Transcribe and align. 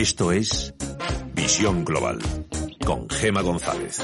Esto 0.00 0.32
es 0.32 0.72
Visión 1.34 1.84
Global 1.84 2.18
con 2.86 3.06
Gema 3.10 3.42
González. 3.42 3.98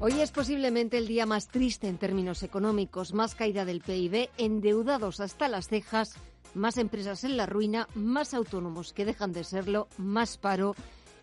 Hoy 0.00 0.20
es 0.20 0.32
posiblemente 0.32 0.98
el 0.98 1.06
día 1.06 1.24
más 1.24 1.46
triste 1.46 1.86
en 1.86 1.98
términos 1.98 2.42
económicos, 2.42 3.14
más 3.14 3.36
caída 3.36 3.64
del 3.64 3.82
PIB, 3.82 4.30
endeudados 4.36 5.20
hasta 5.20 5.46
las 5.46 5.68
cejas, 5.68 6.16
más 6.54 6.76
empresas 6.76 7.22
en 7.22 7.36
la 7.36 7.46
ruina, 7.46 7.86
más 7.94 8.34
autónomos 8.34 8.92
que 8.92 9.04
dejan 9.04 9.30
de 9.32 9.44
serlo, 9.44 9.86
más 9.98 10.38
paro 10.38 10.74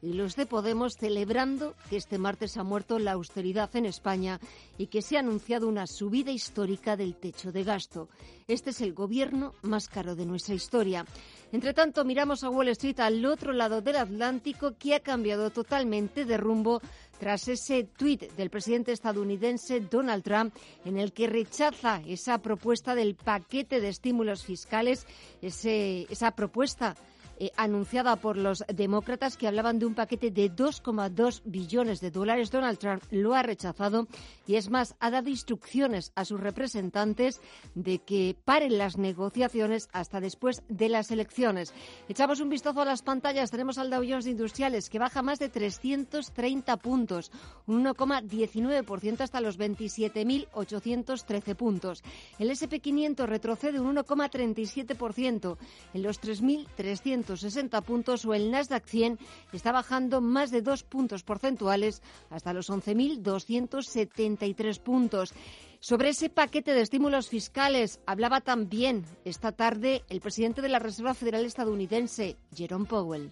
y 0.01 0.13
los 0.13 0.35
de 0.35 0.45
Podemos 0.45 0.93
celebrando 0.99 1.75
que 1.89 1.97
este 1.97 2.17
martes 2.17 2.57
ha 2.57 2.63
muerto 2.63 2.99
la 2.99 3.13
austeridad 3.13 3.75
en 3.75 3.85
España 3.85 4.39
y 4.77 4.87
que 4.87 5.01
se 5.01 5.17
ha 5.17 5.19
anunciado 5.19 5.67
una 5.67 5.87
subida 5.87 6.31
histórica 6.31 6.95
del 6.95 7.15
techo 7.15 7.51
de 7.51 7.63
gasto. 7.63 8.09
Este 8.47 8.71
es 8.71 8.81
el 8.81 8.93
gobierno 8.93 9.53
más 9.61 9.87
caro 9.87 10.15
de 10.15 10.25
nuestra 10.25 10.55
historia. 10.55 11.05
Entre 11.51 11.73
tanto, 11.73 12.05
miramos 12.05 12.43
a 12.43 12.49
Wall 12.49 12.69
Street 12.69 12.99
al 12.99 13.25
otro 13.25 13.53
lado 13.53 13.81
del 13.81 13.97
Atlántico 13.97 14.75
que 14.77 14.95
ha 14.95 14.99
cambiado 15.01 15.49
totalmente 15.49 16.25
de 16.25 16.37
rumbo 16.37 16.81
tras 17.19 17.47
ese 17.47 17.83
tuit 17.83 18.31
del 18.33 18.49
presidente 18.49 18.91
estadounidense 18.91 19.81
Donald 19.81 20.23
Trump 20.23 20.55
en 20.85 20.97
el 20.97 21.11
que 21.11 21.27
rechaza 21.27 22.01
esa 22.07 22.37
propuesta 22.37 22.95
del 22.95 23.15
paquete 23.15 23.81
de 23.81 23.89
estímulos 23.89 24.43
fiscales, 24.43 25.05
esa 25.41 26.31
propuesta 26.31 26.95
eh, 27.39 27.51
anunciada 27.55 28.17
por 28.17 28.35
los 28.35 28.65
demócratas 28.67 29.37
que 29.37 29.47
hablaban 29.47 29.79
de 29.79 29.85
un 29.85 29.95
paquete 29.95 30.29
de 30.29 30.51
2,2 30.51 31.41
billones 31.45 32.01
de 32.01 32.11
dólares. 32.11 32.51
Donald 32.51 32.77
Trump 32.77 33.01
lo 33.11 33.33
ha 33.33 33.43
rechazado 33.43 34.07
y 34.45 34.55
es 34.55 34.69
más, 34.69 34.97
ha 34.99 35.09
dado 35.09 35.29
instrucciones 35.29 36.11
a 36.15 36.25
sus 36.25 36.37
representantes 36.37 37.39
de 37.75 37.99
que 37.99 38.35
paren 38.43 38.77
las 38.77 38.97
negociaciones 38.97 39.87
hasta 39.93 40.19
después 40.19 40.63
de 40.67 40.89
las 40.89 41.11
elecciones. 41.11 41.73
Echamos 42.09 42.41
un 42.41 42.49
vistazo 42.49 42.81
a 42.81 42.85
las 42.85 43.03
pantallas. 43.03 43.51
Tenemos 43.51 43.77
al 43.77 43.89
Dow 43.89 44.03
Jones 44.05 44.27
Industriales 44.27 44.89
que 44.89 44.99
baja 44.99 45.21
más 45.21 45.39
de 45.39 45.47
330 45.47 46.75
puntos, 46.77 47.31
un 47.67 47.85
1,19% 47.85 49.21
hasta 49.21 49.39
los 49.39 49.57
27.813 49.57 51.55
puntos. 51.55 52.03
El 52.37 52.49
SP500 52.49 53.25
retrocede 53.27 53.79
un 53.79 53.95
1,37% 53.95 55.57
en 55.93 56.03
los 56.03 56.21
3.300 56.21 57.28
60 57.37 57.81
puntos 57.81 58.25
o 58.25 58.33
el 58.33 58.51
Nasdaq 58.51 58.85
100 58.85 59.19
está 59.53 59.71
bajando 59.71 60.19
más 60.21 60.51
de 60.51 60.61
dos 60.61 60.83
puntos 60.83 61.23
porcentuales 61.23 62.01
hasta 62.29 62.53
los 62.53 62.69
11.273 62.69 64.79
puntos. 64.79 65.33
Sobre 65.81 66.09
ese 66.09 66.29
paquete 66.29 66.73
de 66.73 66.81
estímulos 66.81 67.29
fiscales 67.29 68.01
hablaba 68.05 68.41
también 68.41 69.05
esta 69.23 69.53
tarde 69.53 70.03
el 70.09 70.19
presidente 70.19 70.61
de 70.61 70.67
la 70.67 70.79
Reserva 70.79 71.13
Federal 71.13 71.45
estadounidense, 71.45 72.35
Jerome 72.53 72.85
Powell. 72.85 73.31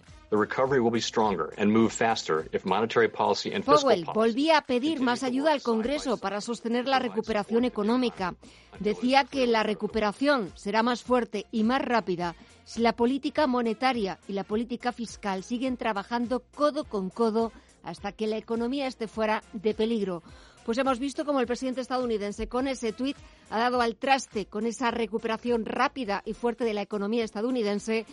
Powell 3.64 4.06
volvía 4.14 4.58
a 4.58 4.62
pedir 4.62 5.00
más 5.00 5.24
ayuda 5.24 5.52
al 5.52 5.60
Congreso 5.60 6.16
para 6.16 6.40
sostener 6.40 6.88
la 6.88 6.98
recuperación 6.98 7.66
económica. 7.66 8.34
Decía 8.80 9.24
que 9.24 9.46
la 9.46 9.62
recuperación 9.62 10.50
será 10.54 10.82
más 10.82 11.02
fuerte 11.02 11.44
y 11.52 11.64
más 11.64 11.82
rápida 11.82 12.34
la 12.76 12.94
política 12.94 13.46
monetaria 13.46 14.18
y 14.28 14.32
la 14.32 14.44
política 14.44 14.92
fiscal 14.92 15.42
siguen 15.42 15.76
trabajando 15.76 16.40
codo 16.54 16.84
con 16.84 17.08
codo 17.08 17.52
hasta 17.82 18.12
que 18.12 18.26
la 18.26 18.36
economía 18.36 18.86
esté 18.86 19.08
fuera 19.08 19.42
de 19.52 19.74
peligro. 19.74 20.22
Pues 20.66 20.76
hemos 20.76 20.98
visto 20.98 21.24
como 21.24 21.40
el 21.40 21.46
presidente 21.46 21.80
estadounidense 21.80 22.48
con 22.48 22.68
ese 22.68 22.92
tuit 22.92 23.16
ha 23.48 23.58
dado 23.58 23.80
al 23.80 23.96
traste 23.96 24.46
con 24.46 24.66
esa 24.66 24.90
recuperación 24.90 25.64
rápida 25.64 26.22
y 26.26 26.34
fuerte 26.34 26.64
de 26.64 26.74
la 26.74 26.82
economía 26.82 27.24
estadounidense 27.24 28.04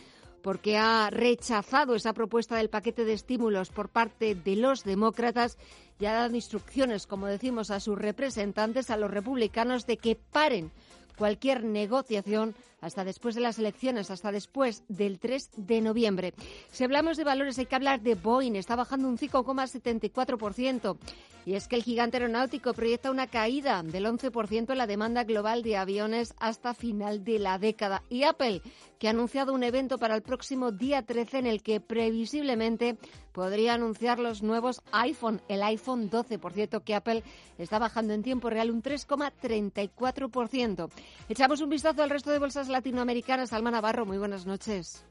porque 0.41 0.77
ha 0.77 1.09
rechazado 1.09 1.95
esa 1.95 2.13
propuesta 2.13 2.55
del 2.55 2.69
paquete 2.69 3.03
de 3.03 3.13
estímulos 3.13 3.71
por 3.71 3.89
parte 3.89 4.35
de 4.35 4.55
los 4.55 4.83
demócratas 4.83 5.57
y 5.99 6.05
ha 6.05 6.13
dado 6.13 6.35
instrucciones, 6.35 7.07
como 7.07 7.25
decimos, 7.25 7.71
a 7.71 7.79
sus 7.79 7.97
representantes, 7.97 8.89
a 8.89 8.97
los 8.97 9.09
republicanos, 9.11 9.85
de 9.87 9.97
que 9.97 10.15
paren 10.15 10.71
cualquier 11.17 11.63
negociación 11.63 12.55
hasta 12.85 13.03
después 13.03 13.33
de 13.33 13.41
las 13.41 13.57
elecciones, 13.57 14.11
hasta 14.11 14.31
después 14.31 14.83
del 14.87 15.17
3 15.17 15.49
de 15.57 15.81
noviembre. 15.81 16.35
Si 16.71 16.83
hablamos 16.83 17.17
de 17.17 17.23
valores, 17.23 17.57
hay 17.57 17.65
que 17.65 17.75
hablar 17.75 18.01
de 18.01 18.13
Boeing. 18.13 18.55
Está 18.55 18.75
bajando 18.75 19.07
un 19.07 19.17
5,74%. 19.17 20.97
Y 21.45 21.53
es 21.53 21.67
que 21.67 21.75
el 21.75 21.83
gigante 21.83 22.17
aeronáutico 22.17 22.73
proyecta 22.73 23.11
una 23.11 23.27
caída 23.27 23.83
del 23.83 24.07
11% 24.07 24.71
en 24.71 24.77
la 24.77 24.87
demanda 24.87 25.23
global 25.23 25.61
de 25.61 25.77
aviones 25.77 26.33
hasta 26.39 26.73
final 26.73 27.23
de 27.23 27.37
la 27.37 27.59
década. 27.59 28.01
Y 28.09 28.23
Apple, 28.23 28.63
que 28.97 29.07
ha 29.07 29.11
anunciado 29.11 29.53
un 29.53 29.63
evento 29.63 29.99
para 29.99 30.15
el 30.15 30.23
próximo 30.23 30.71
día 30.71 31.03
13 31.03 31.37
en 31.39 31.45
el 31.45 31.61
que 31.61 31.79
previsiblemente 31.79 32.97
podría 33.31 33.75
anunciar 33.75 34.17
los 34.17 34.41
nuevos 34.41 34.81
iPhone, 34.91 35.39
el 35.47 35.61
iPhone 35.61 36.09
12. 36.09 36.39
Por 36.39 36.53
cierto, 36.53 36.83
que 36.83 36.95
Apple 36.95 37.21
está 37.59 37.77
bajando 37.77 38.13
en 38.13 38.23
tiempo 38.23 38.49
real 38.49 38.71
un 38.71 38.81
3,34%. 38.81 40.89
Echamos 41.29 41.61
un 41.61 41.69
vistazo 41.69 42.01
al 42.01 42.09
resto 42.09 42.31
de 42.31 42.39
bolsas 42.39 42.69
latinoamericanas. 42.75 43.53
Alma 43.53 43.71
Navarro, 43.71 44.05
muy 44.05 44.17
buenas 44.17 44.45
noches. 44.45 45.05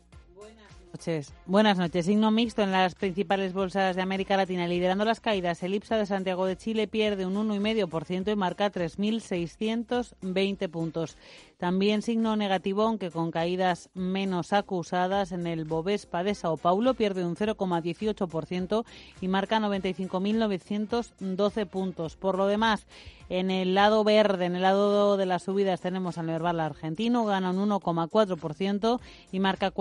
Buenas 1.46 1.76
noches. 1.76 2.06
Signo 2.06 2.30
mixto 2.30 2.62
en 2.62 2.70
las 2.70 2.94
principales 2.94 3.52
bolsas 3.52 3.96
de 3.96 4.02
América 4.02 4.36
Latina. 4.36 4.68
Liderando 4.68 5.04
las 5.04 5.18
caídas, 5.18 5.60
el 5.64 5.74
IPSA 5.74 5.96
de 5.96 6.06
Santiago 6.06 6.46
de 6.46 6.56
Chile 6.56 6.86
pierde 6.86 7.26
un 7.26 7.34
1,5% 7.34 8.30
y 8.30 8.36
marca 8.36 8.70
3.620 8.70 10.70
puntos. 10.70 11.16
También 11.58 12.02
signo 12.02 12.36
negativo, 12.36 12.82
aunque 12.82 13.10
con 13.10 13.32
caídas 13.32 13.90
menos 13.94 14.52
acusadas 14.52 15.32
en 15.32 15.48
el 15.48 15.64
Bovespa 15.64 16.22
de 16.22 16.36
Sao 16.36 16.56
Paulo, 16.56 16.94
pierde 16.94 17.24
un 17.24 17.34
0,18% 17.34 18.84
y 19.20 19.26
marca 19.26 19.58
95.912 19.58 21.66
puntos. 21.66 22.16
Por 22.16 22.38
lo 22.38 22.46
demás, 22.46 22.86
en 23.28 23.50
el 23.50 23.74
lado 23.74 24.04
verde, 24.04 24.44
en 24.44 24.54
el 24.54 24.62
lado 24.62 25.16
de 25.16 25.26
las 25.26 25.42
subidas, 25.44 25.80
tenemos 25.80 26.18
al 26.18 26.26
Nerval 26.26 26.60
argentino, 26.60 27.24
gana 27.24 27.50
un 27.50 27.70
1,4% 27.70 29.00
y 29.32 29.40
marca 29.40 29.72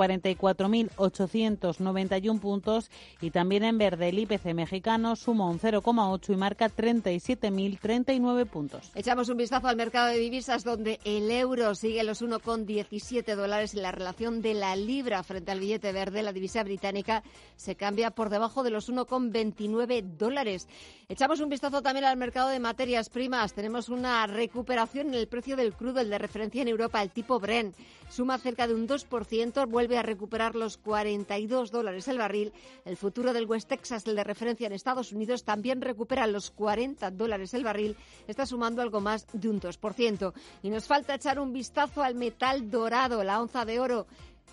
44.891 1.12 2.40
puntos. 2.40 2.90
Y 3.22 3.32
también 3.32 3.64
en 3.64 3.78
verde, 3.78 4.10
el 4.10 4.20
IPC 4.20 4.54
mexicano 4.54 5.16
suma 5.16 5.50
un 5.50 5.60
0,8 5.60 6.34
y 6.34 6.38
marca 6.38 6.70
37.039 6.70 8.46
puntos. 8.48 8.92
Echamos 8.96 9.30
un 9.30 9.38
vistazo 9.38 9.68
al 9.68 9.76
mercado 9.76 10.08
de 10.08 10.18
divisas, 10.18 10.64
donde 10.64 11.00
el 11.06 11.30
euro 11.32 11.76
sigue 11.76 12.04
los 12.04 12.22
1,17 12.22 13.36
dólares 13.36 13.74
y 13.74 13.78
la 13.78 13.92
relación 13.92 14.42
de 14.42 14.54
la 14.54 14.76
libra 14.76 15.24
frente 15.24 15.52
al 15.52 15.60
billete 15.60 15.92
verde, 15.92 16.24
la 16.24 16.34
divisa 16.34 16.64
británica, 16.64 17.24
se 17.56 17.76
cambia 17.76 18.12
por 18.12 18.30
debajo 18.30 18.64
de 18.64 18.70
los 18.70 18.90
1,29 18.90 20.04
dólares. 20.18 20.68
Echamos 21.10 21.40
un 21.40 21.50
vistazo 21.50 21.82
también 21.82 22.06
al 22.06 22.18
mercado 22.18 22.50
de 22.50 22.60
materias 22.60 23.10
primas 23.10 23.54
tenemos 23.54 23.90
una 23.90 24.28
recuperación 24.28 25.08
en 25.08 25.14
el 25.16 25.28
precio 25.28 25.56
del 25.56 25.74
crudo, 25.74 26.00
el 26.00 26.10
de 26.10 26.18
referencia 26.18 26.62
en 26.62 26.68
Europa, 26.68 27.02
el 27.02 27.12
tipo 27.12 27.40
Brent. 27.40 27.76
Suma 28.10 28.38
cerca 28.38 28.68
de 28.68 28.76
un 28.76 28.88
2%, 28.88 29.68
vuelve 29.68 29.98
a 29.98 30.04
recuperar 30.04 30.56
los 30.56 30.78
42 30.94 31.72
dólares 31.72 32.08
el 32.08 32.20
barril. 32.20 32.54
El 32.86 32.98
futuro 32.98 33.34
del 33.34 33.48
West 33.48 33.68
Texas, 33.68 34.06
el 34.06 34.16
de 34.16 34.24
referencia 34.24 34.68
en 34.68 34.74
Estados 34.74 35.12
Unidos, 35.12 35.44
también 35.44 35.82
recupera 35.82 36.28
los 36.28 36.52
40 36.52 37.10
dólares 37.10 37.56
el 37.56 37.64
barril. 37.64 37.98
Está 38.28 38.46
sumando 38.46 38.80
algo 38.80 39.02
más 39.02 39.26
de 39.34 39.50
un 39.50 39.60
2%. 39.60 40.34
Y 40.62 40.70
nos 40.70 40.86
falta 40.86 41.16
echar 41.16 41.40
un 41.40 41.52
vistazo 41.52 42.04
al 42.04 42.14
metal 42.14 42.70
dorado, 42.70 43.24
la 43.24 43.42
onza 43.42 43.66
de 43.66 43.80
oro 43.80 44.06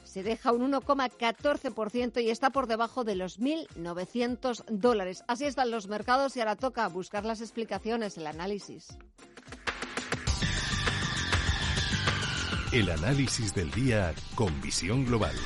se 0.02 0.22
deja 0.22 0.50
un 0.50 0.72
1,14% 0.72 2.22
y 2.22 2.30
está 2.30 2.48
por 2.48 2.66
debajo 2.66 3.04
de 3.04 3.16
los 3.16 3.38
1.900 3.38 4.64
dólares. 4.70 5.22
Así 5.28 5.44
están 5.44 5.70
los 5.70 5.88
mercados 5.88 6.36
y 6.36 6.40
ahora 6.40 6.56
toca 6.56 6.88
buscar 6.88 7.26
las 7.26 7.42
explicaciones, 7.42 8.16
el 8.16 8.26
análisis. 8.26 8.88
El 12.72 12.90
análisis 12.90 13.54
del 13.54 13.70
día 13.72 14.14
con 14.34 14.58
visión 14.62 15.04
global. 15.04 15.36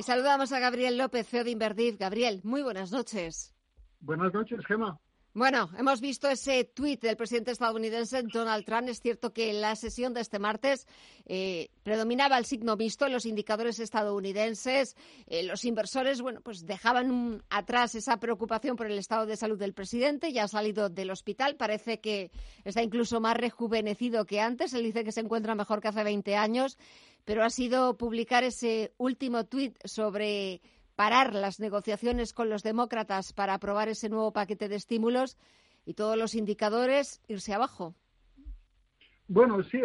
Y 0.00 0.02
saludamos 0.02 0.50
a 0.52 0.58
Gabriel 0.60 0.96
López, 0.96 1.28
CEO 1.28 1.44
de 1.44 1.50
Inverdiv. 1.50 1.98
Gabriel, 1.98 2.40
muy 2.42 2.62
buenas 2.62 2.90
noches. 2.90 3.54
Buenas 4.00 4.32
noches, 4.32 4.64
Gema. 4.66 4.98
Bueno, 5.34 5.68
hemos 5.78 6.00
visto 6.00 6.26
ese 6.26 6.64
tuit 6.64 7.02
del 7.02 7.18
presidente 7.18 7.50
estadounidense 7.50 8.22
Donald 8.22 8.64
Trump. 8.64 8.88
Es 8.88 9.00
cierto 9.00 9.34
que 9.34 9.50
en 9.50 9.60
la 9.60 9.76
sesión 9.76 10.14
de 10.14 10.22
este 10.22 10.38
martes 10.38 10.86
eh, 11.26 11.68
predominaba 11.82 12.38
el 12.38 12.46
signo 12.46 12.78
visto 12.78 13.04
en 13.04 13.12
los 13.12 13.26
indicadores 13.26 13.78
estadounidenses. 13.78 14.96
Eh, 15.26 15.42
los 15.42 15.66
inversores, 15.66 16.22
bueno, 16.22 16.40
pues 16.40 16.64
dejaban 16.64 17.44
atrás 17.50 17.94
esa 17.94 18.18
preocupación 18.18 18.76
por 18.76 18.86
el 18.86 18.98
estado 18.98 19.26
de 19.26 19.36
salud 19.36 19.58
del 19.58 19.74
presidente. 19.74 20.32
Ya 20.32 20.44
ha 20.44 20.48
salido 20.48 20.88
del 20.88 21.10
hospital. 21.10 21.56
Parece 21.56 22.00
que 22.00 22.30
está 22.64 22.82
incluso 22.82 23.20
más 23.20 23.36
rejuvenecido 23.36 24.24
que 24.24 24.40
antes. 24.40 24.72
Él 24.72 24.82
dice 24.82 25.04
que 25.04 25.12
se 25.12 25.20
encuentra 25.20 25.54
mejor 25.54 25.82
que 25.82 25.88
hace 25.88 26.02
20 26.02 26.36
años. 26.36 26.78
Pero 27.24 27.44
ha 27.44 27.50
sido 27.50 27.96
publicar 27.96 28.44
ese 28.44 28.92
último 28.96 29.44
tuit 29.44 29.76
sobre 29.84 30.60
parar 30.96 31.34
las 31.34 31.60
negociaciones 31.60 32.32
con 32.34 32.50
los 32.50 32.62
demócratas 32.62 33.32
para 33.32 33.54
aprobar 33.54 33.88
ese 33.88 34.08
nuevo 34.08 34.32
paquete 34.32 34.68
de 34.68 34.76
estímulos 34.76 35.38
y 35.86 35.94
todos 35.94 36.16
los 36.16 36.34
indicadores 36.34 37.22
irse 37.26 37.54
abajo. 37.54 37.94
Bueno, 39.26 39.62
sí, 39.62 39.80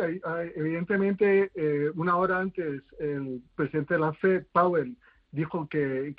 evidentemente 0.56 1.52
eh, 1.54 1.92
una 1.96 2.18
hora 2.18 2.40
antes 2.40 2.82
el 3.00 3.42
presidente 3.56 3.94
de 3.94 4.00
la 4.00 4.12
Fed, 4.14 4.46
Powell, 4.52 4.98
dijo 5.32 5.68
que, 5.70 6.16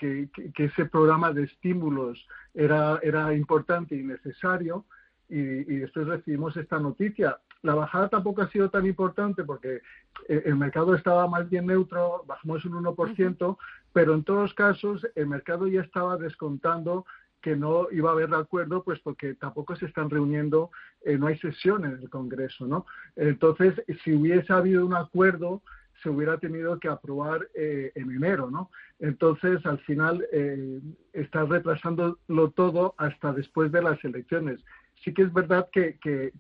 ese 0.57 0.87
programa 0.87 1.33
de 1.33 1.43
estímulos 1.43 2.25
era, 2.55 3.35
importante 3.35 3.97
y 3.97 4.03
necesario 4.03 4.85
y 5.29 5.77
después 5.77 6.07
recibimos 6.07 6.57
esta 6.57 6.79
noticia. 6.79 7.37
La 7.63 7.75
bajada 7.75 8.09
tampoco 8.09 8.43
ha 8.43 8.51
sido 8.51 8.71
tan 8.71 8.87
importante 8.87 9.45
porque 9.45 9.81
eh, 10.29 10.43
el 10.45 10.57
mercado 10.57 10.95
estaba 10.95 11.27
más 11.29 11.49
bien 11.49 11.67
neutro, 11.67 12.25
bajamos 12.27 12.65
un 12.65 12.85
1%, 12.85 13.57
pero 13.93 14.15
en 14.15 14.25
todos 14.25 14.55
casos 14.55 15.07
el 15.15 15.27
mercado 15.27 15.67
ya 15.67 15.81
estaba 15.81 16.17
descontando 16.17 17.07
que 17.41 17.55
no 17.55 17.87
iba 17.93 18.11
a 18.11 18.13
haber 18.13 18.35
acuerdo, 18.35 18.83
pues 18.83 18.99
porque 19.01 19.35
tampoco 19.35 19.77
se 19.77 19.87
están 19.87 20.11
reuniendo, 20.11 20.71
eh, 21.05 21.17
no 21.17 21.29
hay 21.29 21.39
sesión 21.39 21.85
en 21.85 21.93
el 21.93 22.11
Congreso, 22.11 22.67
¿no? 22.67 22.87
Entonces, 23.15 23.75
si 24.03 24.15
hubiese 24.15 24.53
habido 24.53 24.85
un 24.85 24.95
acuerdo, 24.95 25.63
se 26.03 26.11
hubiera 26.11 26.39
tenido 26.39 26.79
que 26.79 26.89
aprobar 26.89 27.49
eh, 27.55 27.93
en 27.95 28.11
enero, 28.11 28.51
¿no? 28.51 28.71
Entonces, 28.99 29.65
al 29.65 29.79
final, 29.81 30.27
eh, 30.33 30.81
está 31.13 31.45
retrasándolo 31.45 32.51
todo 32.55 32.95
hasta 32.99 33.33
después 33.33 33.71
de 33.73 33.83
las 33.83 34.03
elecciones. 34.05 34.61
Sí 35.03 35.15
que 35.15 35.23
es 35.23 35.33
verdad 35.33 35.69
que, 35.73 35.99
que, 36.01 36.33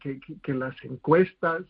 que 0.42 0.54
las 0.54 0.74
encuestas, 0.84 1.62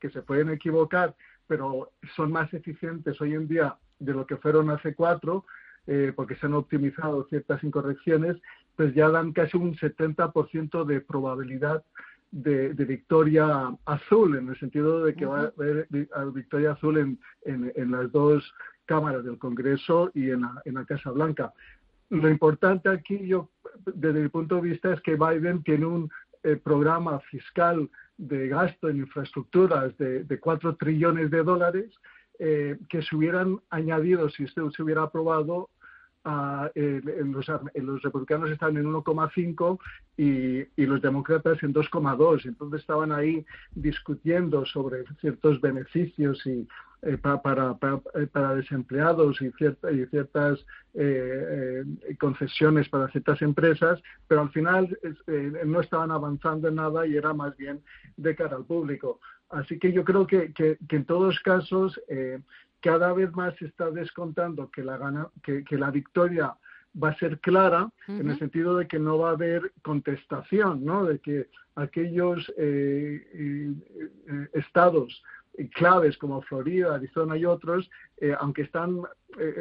que 0.00 0.10
se 0.10 0.22
pueden 0.22 0.50
equivocar, 0.50 1.14
pero 1.46 1.90
son 2.16 2.32
más 2.32 2.52
eficientes 2.54 3.20
hoy 3.20 3.34
en 3.34 3.48
día 3.48 3.76
de 3.98 4.12
lo 4.12 4.26
que 4.26 4.36
fueron 4.36 4.70
hace 4.70 4.94
cuatro, 4.94 5.44
eh, 5.86 6.12
porque 6.14 6.36
se 6.36 6.46
han 6.46 6.54
optimizado 6.54 7.26
ciertas 7.28 7.62
incorrecciones, 7.62 8.36
pues 8.76 8.94
ya 8.94 9.08
dan 9.10 9.32
casi 9.32 9.56
un 9.56 9.76
70% 9.76 10.84
de 10.84 11.00
probabilidad 11.00 11.84
de, 12.30 12.72
victoria 12.72 13.76
azul, 13.84 14.36
en 14.36 14.48
el 14.48 14.58
sentido 14.58 15.04
de 15.04 15.14
que 15.14 15.26
va 15.26 15.42
a 15.42 15.52
haber 15.56 15.86
victoria 16.32 16.72
azul 16.72 16.98
en, 16.98 17.18
en, 17.44 17.90
las 17.92 18.10
dos 18.10 18.52
cámaras 18.86 19.24
del 19.24 19.38
Congreso 19.38 20.10
y 20.14 20.30
en 20.30 20.40
la, 20.40 20.62
en 20.64 20.74
la 20.74 20.84
Casa 20.84 21.10
Blanca. 21.10 21.52
Lo 22.10 22.28
importante 22.28 22.88
aquí, 22.88 23.26
yo, 23.26 23.50
desde 23.86 24.20
mi 24.20 24.28
punto 24.28 24.56
de 24.56 24.62
vista, 24.62 24.92
es 24.92 25.00
que 25.02 25.16
Biden 25.16 25.62
tiene 25.62 25.86
un 25.86 26.10
eh, 26.44 26.56
programa 26.56 27.20
fiscal 27.20 27.90
de 28.16 28.48
gasto 28.48 28.88
en 28.88 28.98
infraestructuras 28.98 29.96
de, 29.98 30.24
de 30.24 30.38
4 30.38 30.76
trillones 30.76 31.30
de 31.30 31.42
dólares 31.42 31.90
eh, 32.38 32.78
que 32.88 33.02
se 33.02 33.16
hubieran 33.16 33.60
añadido, 33.70 34.28
si 34.28 34.44
esto 34.44 34.70
se 34.70 34.82
hubiera 34.82 35.02
aprobado, 35.02 35.70
los, 36.24 38.02
republicanos 38.02 38.50
estaban 38.50 38.76
en 38.76 38.86
1,5 38.86 39.78
y, 40.16 40.82
y, 40.82 40.86
los 40.86 41.02
demócratas 41.02 41.62
en 41.62 41.74
2,2. 41.74 42.46
Entonces 42.46 42.80
estaban 42.80 43.12
ahí 43.12 43.44
discutiendo 43.74 44.64
sobre 44.64 45.04
ciertos 45.20 45.60
beneficios 45.60 46.44
y 46.46 46.66
eh, 47.04 47.18
para, 47.18 47.76
eh, 48.14 48.26
para, 48.26 48.54
desempleados 48.54 49.40
y, 49.40 49.46
y 49.46 50.06
ciertas 50.06 50.64
concesiones 52.18 52.88
para 52.88 53.08
ciertas 53.08 53.42
empresas, 53.42 54.00
pero 54.28 54.42
al 54.42 54.50
final 54.50 54.96
no 55.64 55.80
estaban 55.80 56.10
avanzando 56.10 56.68
en 56.68 56.76
nada 56.76 57.06
y 57.06 57.16
era 57.16 57.34
más 57.34 57.56
bien 57.56 57.82
de 58.16 58.34
cara 58.36 58.56
al 58.56 58.64
público. 58.64 59.20
Así 59.50 59.78
que 59.78 59.92
yo 59.92 60.04
creo 60.04 60.26
que, 60.26 60.52
que, 60.52 60.78
en 60.88 61.04
todos 61.04 61.38
casos 61.40 62.00
eh, 62.08 62.40
cada 62.80 63.12
vez 63.12 63.32
más 63.32 63.54
se 63.56 63.66
está 63.66 63.90
descontando 63.90 64.70
que 64.70 64.82
la, 64.82 64.96
gana, 64.96 65.28
que, 65.42 65.64
la 65.78 65.90
victoria 65.90 66.54
va 67.00 67.10
a 67.10 67.18
ser 67.18 67.38
clara 67.40 67.90
en 68.06 68.30
el 68.30 68.38
sentido 68.38 68.76
de 68.76 68.86
que 68.86 68.98
no 68.98 69.18
va 69.18 69.30
a 69.30 69.32
haber 69.32 69.72
contestación, 69.82 70.84
¿no? 70.84 71.04
De 71.04 71.18
que 71.18 71.48
aquellos 71.74 72.52
eh, 72.56 73.26
eh, 73.32 74.48
estados 74.52 75.22
claves 75.74 76.16
como 76.18 76.42
Florida, 76.42 76.94
Arizona 76.94 77.36
y 77.36 77.44
otros, 77.44 77.88
aunque 78.38 78.62
están 78.62 79.02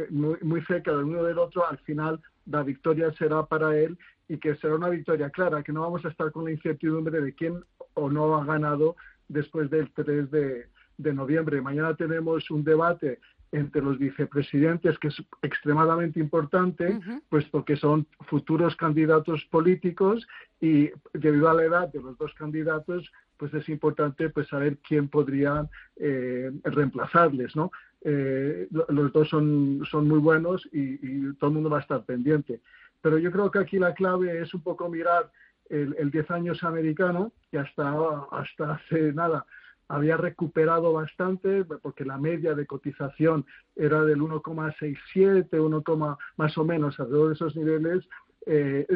muy, 0.10 0.38
muy, 0.42 0.62
cerca 0.66 0.92
del 0.92 1.06
uno 1.06 1.24
del 1.24 1.38
otro, 1.38 1.68
al 1.68 1.78
final 1.80 2.20
la 2.46 2.64
victoria 2.64 3.12
será 3.14 3.46
para 3.46 3.78
él 3.78 3.98
y 4.28 4.38
que 4.38 4.56
será 4.56 4.76
una 4.76 4.90
victoria 4.90 5.30
clara, 5.30 5.64
que 5.64 5.72
no 5.72 5.82
vamos 5.82 6.04
a 6.06 6.10
estar 6.10 6.32
con 6.32 6.46
la 6.46 6.52
incertidumbre 6.52 7.22
de 7.22 7.34
quién 7.34 7.64
o 7.94 8.10
no 8.10 8.36
ha 8.36 8.46
ganado 8.46 8.96
después 9.28 9.70
del 9.70 9.92
3 9.94 10.32
de, 10.32 10.68
noviembre. 11.14 11.62
Mañana 11.62 11.96
tenemos 11.96 12.50
un 12.50 12.64
debate 12.64 13.20
entre 13.52 13.82
los 13.82 14.00
vicepresidentes, 14.00 14.98
que 15.00 15.10
es 15.10 15.24
extremadamente 15.42 16.20
importante, 16.20 17.00
pues 17.30 17.46
porque 17.46 17.76
son 17.76 18.08
futuros 18.28 18.76
candidatos 18.76 19.44
políticos 19.52 20.26
y 20.60 20.90
debido 21.14 21.50
a 21.50 21.54
la 21.54 21.64
edad 21.64 21.92
de 21.92 22.02
los 22.02 22.18
dos 22.18 22.34
candidatos, 22.36 23.12
pues 23.44 23.54
es 23.56 23.68
importante 23.68 24.30
pues 24.30 24.48
saber 24.48 24.78
quién 24.88 25.10
podría 25.10 25.68
eh, 25.98 26.50
reemplazarles, 26.64 27.54
¿no? 27.58 27.74
Eh, 28.00 28.70
los 28.72 29.12
dos 29.12 29.28
son, 29.28 29.82
son 29.92 30.08
muy 30.08 30.20
buenos 30.20 30.66
y, 30.72 30.94
y, 30.94 31.34
todo 31.34 31.50
el 31.50 31.56
mundo 31.56 31.70
va 31.70 31.80
a 31.80 31.82
estar 31.82 32.06
pendiente. 32.06 32.62
Pero 33.02 33.18
yo 33.18 33.34
creo 33.34 33.52
que 33.52 33.60
aquí 33.60 33.80
la 33.80 33.94
clave 33.94 34.42
es 34.42 34.54
un 34.54 34.62
poco 34.62 34.88
mirar 34.88 35.30
el, 35.70 35.94
el 36.00 36.10
10 36.10 36.32
años 36.32 36.64
americano, 36.64 37.34
que 37.52 37.60
hasta, 37.60 37.94
hasta 38.32 38.76
hace 38.76 39.12
nada 39.12 39.46
había 39.90 40.16
recuperado 40.16 40.94
bastante, 40.94 41.66
porque 41.66 42.06
la 42.06 42.18
media 42.18 42.56
de 42.56 42.66
cotización 42.66 43.46
era 43.76 44.06
del 44.06 44.22
1,67, 44.22 45.60
1, 45.60 46.18
más 46.38 46.58
o 46.58 46.64
menos 46.64 46.98
alrededor 46.98 47.28
de 47.28 47.34
esos 47.34 47.58
niveles, 47.58 48.08
eh, 48.46 48.88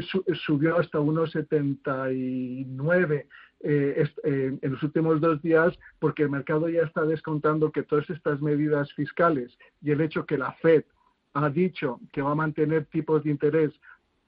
subió 0.46 0.78
hasta 0.78 1.00
1,79 1.00 3.26
eh, 3.62 4.08
eh, 4.24 4.58
en 4.62 4.72
los 4.72 4.84
últimos 4.84 5.20
dos 5.20 5.42
días, 5.42 5.78
porque 6.00 6.24
el 6.24 6.30
mercado 6.30 6.70
ya 6.70 6.84
está 6.84 7.06
descontando 7.06 7.72
que 7.72 7.84
todas 7.84 8.10
estas 8.10 8.40
medidas 8.40 8.94
fiscales 8.94 9.58
y 9.82 9.92
el 9.92 10.02
hecho 10.02 10.26
que 10.26 10.38
la 10.38 10.54
Fed 10.54 10.84
ha 11.34 11.50
dicho 11.50 12.00
que 12.12 12.22
va 12.22 12.32
a 12.32 12.36
mantener 12.36 12.86
tipos 12.86 13.24
de 13.24 13.32
interés 13.32 13.72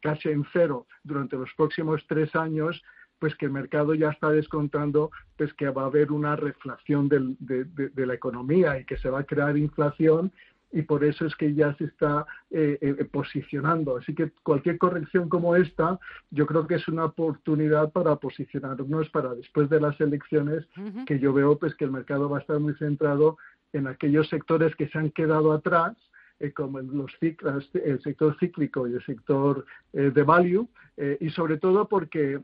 casi 0.01 0.29
en 0.29 0.45
cero 0.51 0.87
durante 1.03 1.35
los 1.35 1.49
próximos 1.55 2.03
tres 2.07 2.35
años, 2.35 2.81
pues 3.19 3.35
que 3.35 3.45
el 3.45 3.51
mercado 3.51 3.93
ya 3.93 4.09
está 4.09 4.29
descontando 4.31 5.11
pues 5.37 5.53
que 5.53 5.69
va 5.69 5.83
a 5.83 5.87
haber 5.87 6.11
una 6.11 6.35
reflación 6.35 7.09
de, 7.09 8.05
la 8.05 8.13
economía 8.13 8.79
y 8.79 8.85
que 8.85 8.97
se 8.97 9.09
va 9.09 9.19
a 9.19 9.25
crear 9.25 9.57
inflación 9.57 10.31
y 10.71 10.83
por 10.83 11.03
eso 11.03 11.25
es 11.25 11.35
que 11.35 11.53
ya 11.53 11.73
se 11.75 11.85
está 11.85 12.25
eh, 12.51 12.77
eh, 12.81 13.05
posicionando. 13.05 13.97
Así 13.97 14.13
que 14.13 14.31
cualquier 14.43 14.77
corrección 14.77 15.29
como 15.29 15.55
esta, 15.55 15.99
yo 16.31 16.45
creo 16.45 16.67
que 16.67 16.75
es 16.75 16.87
una 16.87 17.05
oportunidad 17.05 17.91
para 17.91 18.15
posicionarnos 18.17 19.09
para 19.09 19.33
después 19.33 19.69
de 19.69 19.81
las 19.81 19.99
elecciones, 19.99 20.67
que 21.05 21.19
yo 21.19 21.33
veo 21.33 21.57
pues 21.57 21.75
que 21.75 21.85
el 21.85 21.91
mercado 21.91 22.29
va 22.29 22.37
a 22.37 22.41
estar 22.41 22.59
muy 22.59 22.73
centrado 22.75 23.37
en 23.73 23.87
aquellos 23.87 24.27
sectores 24.29 24.75
que 24.75 24.87
se 24.89 24.97
han 24.97 25.11
quedado 25.11 25.51
atrás 25.51 25.95
eh, 26.39 26.53
como 26.53 26.79
los 26.79 27.11
el 27.21 28.01
sector 28.01 28.37
cíclico 28.39 28.87
y 28.87 28.93
el 28.93 29.05
sector 29.05 29.65
eh, 29.91 30.09
de 30.13 30.23
value, 30.23 30.69
eh, 30.95 31.17
y 31.19 31.29
sobre 31.31 31.57
todo 31.57 31.89
porque 31.89 32.39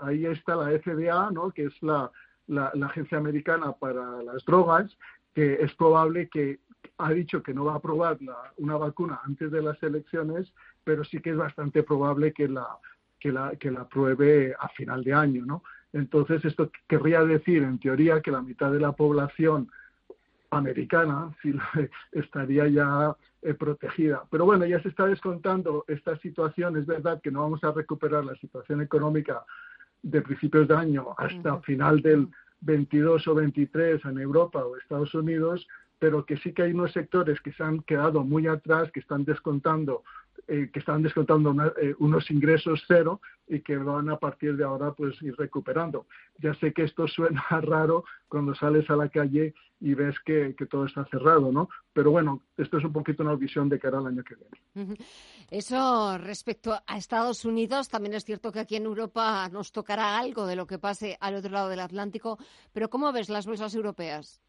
ahí 0.00 0.26
está 0.26 0.54
la 0.54 0.78
FDA, 0.78 1.30
¿no? 1.30 1.50
que 1.50 1.64
es 1.64 1.82
la, 1.82 2.10
la, 2.46 2.70
agencia 2.86 3.16
americana 3.16 3.72
para 3.72 4.22
las 4.22 4.44
drogas, 4.44 4.94
que 5.34 5.54
es 5.54 5.74
probable 5.76 6.28
que 6.28 6.60
ha 6.98 7.12
dicho 7.12 7.42
que 7.42 7.54
no 7.54 7.64
va 7.64 7.74
a 7.74 7.76
aprobar 7.76 8.18
una 8.56 8.76
vacuna 8.76 9.20
antes 9.24 9.50
de 9.50 9.62
las 9.62 9.80
elecciones, 9.82 10.52
pero 10.84 11.04
sí 11.04 11.20
que 11.20 11.30
es 11.30 11.36
bastante 11.36 11.82
probable 11.82 12.32
que 12.32 12.48
la, 12.48 12.66
que 13.20 13.32
la, 13.32 13.56
que 13.56 13.70
la 13.70 13.82
apruebe 13.82 14.54
a 14.58 14.68
final 14.70 15.04
de 15.04 15.14
año. 15.14 15.46
¿no? 15.46 15.62
Entonces, 15.92 16.44
esto 16.44 16.70
querría 16.86 17.24
decir, 17.24 17.62
en 17.62 17.78
teoría, 17.78 18.20
que 18.20 18.30
la 18.30 18.42
mitad 18.42 18.72
de 18.72 18.80
la 18.80 18.92
población 18.92 19.70
americana 20.50 21.30
si 21.42 21.54
estaría 22.12 22.66
ya 22.68 23.16
eh, 23.42 23.54
protegida. 23.54 24.24
Pero 24.30 24.44
bueno, 24.44 24.66
ya 24.66 24.82
se 24.82 24.88
está 24.88 25.06
descontando 25.06 25.84
esta 25.88 26.16
situación. 26.18 26.76
Es 26.76 26.86
verdad 26.86 27.20
que 27.22 27.30
no 27.30 27.42
vamos 27.42 27.62
a 27.64 27.72
recuperar 27.72 28.24
la 28.24 28.34
situación 28.36 28.80
económica 28.80 29.44
de 30.02 30.22
principios 30.22 30.68
de 30.68 30.76
año 30.76 31.14
hasta 31.16 31.60
final 31.60 32.00
del 32.00 32.28
22 32.60 33.26
o 33.28 33.34
23 33.34 34.04
en 34.04 34.18
Europa 34.18 34.64
o 34.64 34.76
Estados 34.76 35.14
Unidos, 35.14 35.66
pero 35.98 36.24
que 36.24 36.36
sí 36.38 36.52
que 36.52 36.62
hay 36.62 36.72
unos 36.72 36.92
sectores 36.92 37.40
que 37.40 37.52
se 37.52 37.62
han 37.62 37.80
quedado 37.80 38.24
muy 38.24 38.46
atrás, 38.46 38.90
que 38.92 39.00
están 39.00 39.24
descontando 39.24 40.04
eh, 40.46 40.70
que 40.72 40.78
están 40.78 41.02
descontando 41.02 41.54
eh, 41.78 41.94
unos 41.98 42.30
ingresos 42.30 42.82
cero 42.86 43.20
y 43.46 43.60
que 43.60 43.76
van 43.76 44.08
a 44.08 44.18
partir 44.18 44.56
de 44.56 44.64
ahora 44.64 44.92
pues 44.92 45.20
ir 45.20 45.36
recuperando. 45.36 46.06
Ya 46.38 46.54
sé 46.54 46.72
que 46.72 46.84
esto 46.84 47.06
suena 47.06 47.44
raro 47.60 48.04
cuando 48.28 48.54
sales 48.54 48.88
a 48.88 48.96
la 48.96 49.10
calle 49.10 49.52
y 49.80 49.92
ves 49.92 50.16
que, 50.24 50.54
todo 50.70 50.86
está 50.86 51.04
cerrado, 51.06 51.52
¿no? 51.52 51.68
Pero 51.92 52.12
bueno, 52.12 52.42
esto 52.56 52.78
es 52.78 52.84
un 52.84 52.92
poquito 52.92 53.22
una 53.22 53.34
visión 53.34 53.68
de 53.68 53.78
cara 53.78 53.98
al 53.98 54.06
año 54.06 54.24
que 54.24 54.36
viene. 54.36 54.96
Eso 55.50 56.16
respecto 56.16 56.74
a 56.86 56.96
Estados 56.96 57.44
Unidos, 57.44 57.88
también 57.90 58.14
es 58.14 58.24
cierto 58.24 58.50
que 58.50 58.60
aquí 58.60 58.76
en 58.76 58.86
Europa 58.86 59.48
nos 59.50 59.70
tocará 59.70 60.18
algo 60.18 60.46
de 60.46 60.56
lo 60.56 60.66
que 60.66 60.78
pase 60.78 61.18
al 61.20 61.34
otro 61.34 61.50
lado 61.50 61.68
del 61.68 61.80
Atlántico, 61.80 62.38
pero 62.72 62.88
¿cómo 62.88 63.12
ves 63.12 63.28
las 63.28 63.46
bolsas 63.46 63.74
europeas? 63.74 64.40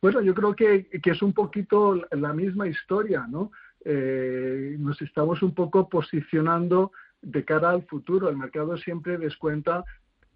Bueno, 0.00 0.20
yo 0.20 0.34
creo 0.34 0.54
que, 0.54 0.88
es 0.92 1.22
un 1.22 1.32
poquito 1.32 2.00
la 2.10 2.32
misma 2.32 2.66
historia, 2.68 3.26
¿no? 3.28 3.50
Eh, 3.84 4.76
nos 4.78 5.00
estamos 5.02 5.42
un 5.42 5.54
poco 5.54 5.88
posicionando 5.88 6.92
de 7.22 7.44
cara 7.44 7.70
al 7.70 7.82
futuro. 7.84 8.28
El 8.28 8.36
mercado 8.36 8.76
siempre 8.76 9.18
descuenta 9.18 9.84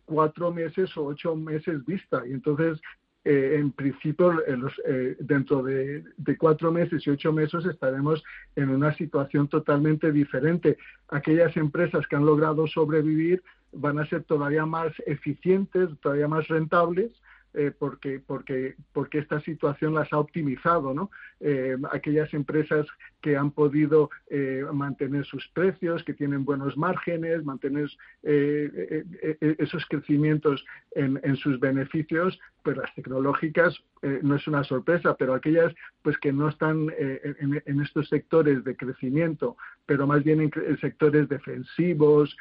cuatro 0.04 0.52
meses 0.52 0.96
o 0.96 1.06
ocho 1.06 1.36
meses 1.36 1.84
vista 1.84 2.22
y 2.26 2.32
entonces 2.32 2.80
eh, 3.24 3.56
en 3.58 3.70
principio 3.70 4.42
eh, 4.44 5.16
dentro 5.20 5.62
de, 5.62 6.04
cuatro 6.38 6.72
meses 6.72 7.06
y 7.06 7.10
ocho 7.10 7.32
meses 7.32 7.64
estaremos 7.66 8.22
en 8.56 8.70
una 8.70 8.92
situación 8.94 9.46
totalmente 9.46 10.10
diferente. 10.10 10.76
Aquellas 11.08 11.56
empresas 11.56 12.06
que 12.08 12.16
han 12.16 12.26
logrado 12.26 12.66
sobrevivir 12.66 13.42
van 13.72 14.00
a 14.00 14.06
ser 14.06 14.24
todavía 14.24 14.66
más 14.66 14.92
eficientes, 15.06 15.88
todavía 16.00 16.26
más 16.26 16.48
rentables 16.48 17.12
eh, 17.54 17.70
porque, 17.78 18.18
porque, 18.18 18.76
porque 18.94 19.18
esta 19.18 19.38
situación 19.40 19.92
las 19.92 20.10
ha 20.14 20.18
optimizado, 20.18 20.94
¿no? 20.94 21.10
Eh, 21.38 21.76
aquellas 21.90 22.32
empresas 22.32 22.86
que 23.20 23.36
han 23.36 23.50
podido 23.50 24.08
eh, 24.30 24.64
mantener 24.72 25.26
sus 25.26 25.46
precios, 25.48 26.02
que 26.02 26.14
tienen 26.14 26.46
buenos 26.46 26.78
márgenes, 26.78 27.44
mantener 27.44 27.90
esos 28.22 29.84
crecimientos 29.86 30.64
en, 30.92 31.20
en, 31.22 31.36
sus 31.36 31.60
beneficios, 31.60 32.38
pues 32.62 32.78
las 32.78 32.94
tecnológicas 32.94 33.78
no 34.22 34.36
es 34.36 34.46
una 34.46 34.64
sorpresa, 34.64 35.14
pero 35.16 35.34
aquellas 35.34 35.74
pues 36.02 36.16
que 36.18 36.32
no 36.32 36.48
están 36.48 36.88
en, 36.98 37.62
en, 37.66 37.80
estos 37.80 38.08
sectores 38.08 38.64
de 38.64 38.76
crecimiento, 38.76 39.56
pero 39.86 40.06
más 40.06 40.24
bien 40.24 40.40
en 40.40 40.78
sectores 40.78 41.28
defensivos, 41.28 42.36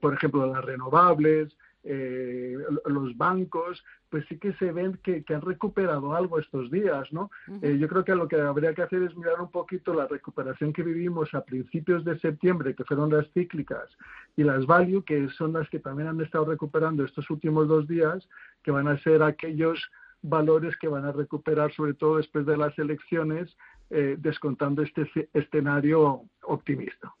por 0.00 0.14
ejemplo 0.14 0.52
las 0.52 0.64
renovables, 0.64 1.56
eh, 1.88 2.56
los 2.86 3.16
bancos, 3.16 3.84
pues 4.10 4.24
sí 4.28 4.38
que 4.38 4.52
se 4.54 4.72
ven 4.72 4.98
que, 5.04 5.24
han 5.28 5.40
recuperado 5.40 6.14
algo 6.14 6.38
estos 6.38 6.70
días, 6.70 7.12
¿no? 7.12 7.30
Eh, 7.62 7.78
yo 7.78 7.88
creo 7.88 8.04
que 8.04 8.14
lo 8.14 8.26
que 8.26 8.40
habría 8.40 8.74
que 8.74 8.82
hacer 8.82 9.02
es 9.02 9.16
mirar 9.16 9.40
un 9.40 9.50
poquito 9.50 9.94
la 9.94 10.08
recuperación 10.08 10.72
que 10.72 10.82
vivimos 10.82 11.32
a 11.34 11.44
principios 11.44 12.04
de 12.04 12.18
septiembre, 12.18 12.74
que 12.74 12.84
fueron 12.84 13.10
las 13.10 13.30
cíclicas, 13.32 13.96
y 14.36 14.42
las 14.42 14.66
value, 14.66 15.04
que 15.04 15.28
son 15.30 15.52
las 15.52 15.68
que 15.70 15.78
también 15.78 16.08
han 16.08 16.20
estado 16.20 16.46
recuperando 16.46 17.04
estos 17.04 17.30
últimos 17.30 17.68
dos 17.68 17.86
días, 17.86 18.28
que 18.64 18.72
van 18.72 18.88
a 18.88 18.98
ser 18.98 19.22
aquellos 19.22 19.80
valores 20.22 20.76
que 20.76 20.88
van 20.88 21.04
a 21.04 21.12
recuperar, 21.12 21.72
sobre 21.72 21.94
todo 21.94 22.16
después 22.16 22.46
de 22.46 22.56
las 22.56 22.76
elecciones, 22.78 23.56
eh, 23.90 24.16
descontando 24.18 24.82
este 24.82 25.08
escenario 25.32 26.22
optimista. 26.42 27.14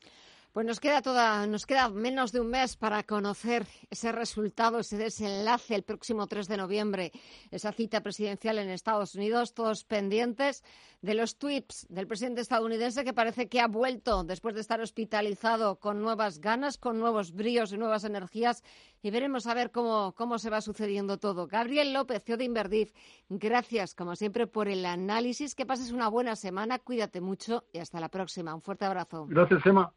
Pues 0.56 0.64
nos 0.64 0.80
queda 0.80 1.02
toda, 1.02 1.46
nos 1.46 1.66
queda 1.66 1.90
menos 1.90 2.32
de 2.32 2.40
un 2.40 2.48
mes 2.48 2.78
para 2.78 3.02
conocer 3.02 3.66
ese 3.90 4.10
resultado, 4.10 4.78
ese 4.78 4.96
desenlace 4.96 5.74
el 5.74 5.82
próximo 5.82 6.26
3 6.26 6.48
de 6.48 6.56
noviembre, 6.56 7.12
esa 7.50 7.72
cita 7.72 8.00
presidencial 8.00 8.58
en 8.58 8.70
Estados 8.70 9.14
Unidos, 9.16 9.52
todos 9.52 9.84
pendientes 9.84 10.64
de 11.02 11.12
los 11.12 11.36
tweets 11.36 11.86
del 11.90 12.06
presidente 12.06 12.40
estadounidense 12.40 13.04
que 13.04 13.12
parece 13.12 13.50
que 13.50 13.60
ha 13.60 13.66
vuelto 13.66 14.24
después 14.24 14.54
de 14.54 14.62
estar 14.62 14.80
hospitalizado 14.80 15.78
con 15.78 16.00
nuevas 16.00 16.40
ganas, 16.40 16.78
con 16.78 16.98
nuevos 16.98 17.32
bríos 17.32 17.70
y 17.74 17.76
nuevas 17.76 18.04
energías 18.04 18.64
y 19.02 19.10
veremos 19.10 19.46
a 19.46 19.52
ver 19.52 19.70
cómo, 19.70 20.14
cómo 20.16 20.38
se 20.38 20.48
va 20.48 20.62
sucediendo 20.62 21.18
todo. 21.18 21.46
Gabriel 21.46 21.92
López, 21.92 22.22
CEO 22.24 22.38
de 22.38 22.90
gracias 23.28 23.94
como 23.94 24.16
siempre 24.16 24.46
por 24.46 24.68
el 24.68 24.86
análisis, 24.86 25.54
que 25.54 25.66
pases 25.66 25.92
una 25.92 26.08
buena 26.08 26.34
semana, 26.34 26.78
cuídate 26.78 27.20
mucho 27.20 27.64
y 27.74 27.78
hasta 27.80 28.00
la 28.00 28.08
próxima. 28.08 28.54
Un 28.54 28.62
fuerte 28.62 28.86
abrazo. 28.86 29.26
Gracias, 29.28 29.60
Emma. 29.66 29.92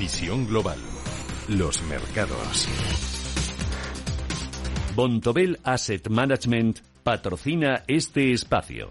Visión 0.00 0.46
global. 0.46 0.78
Los 1.48 1.82
mercados. 1.82 2.66
Bontobel 4.96 5.60
Asset 5.62 6.08
Management 6.08 6.78
patrocina 7.04 7.84
este 7.86 8.32
espacio. 8.32 8.88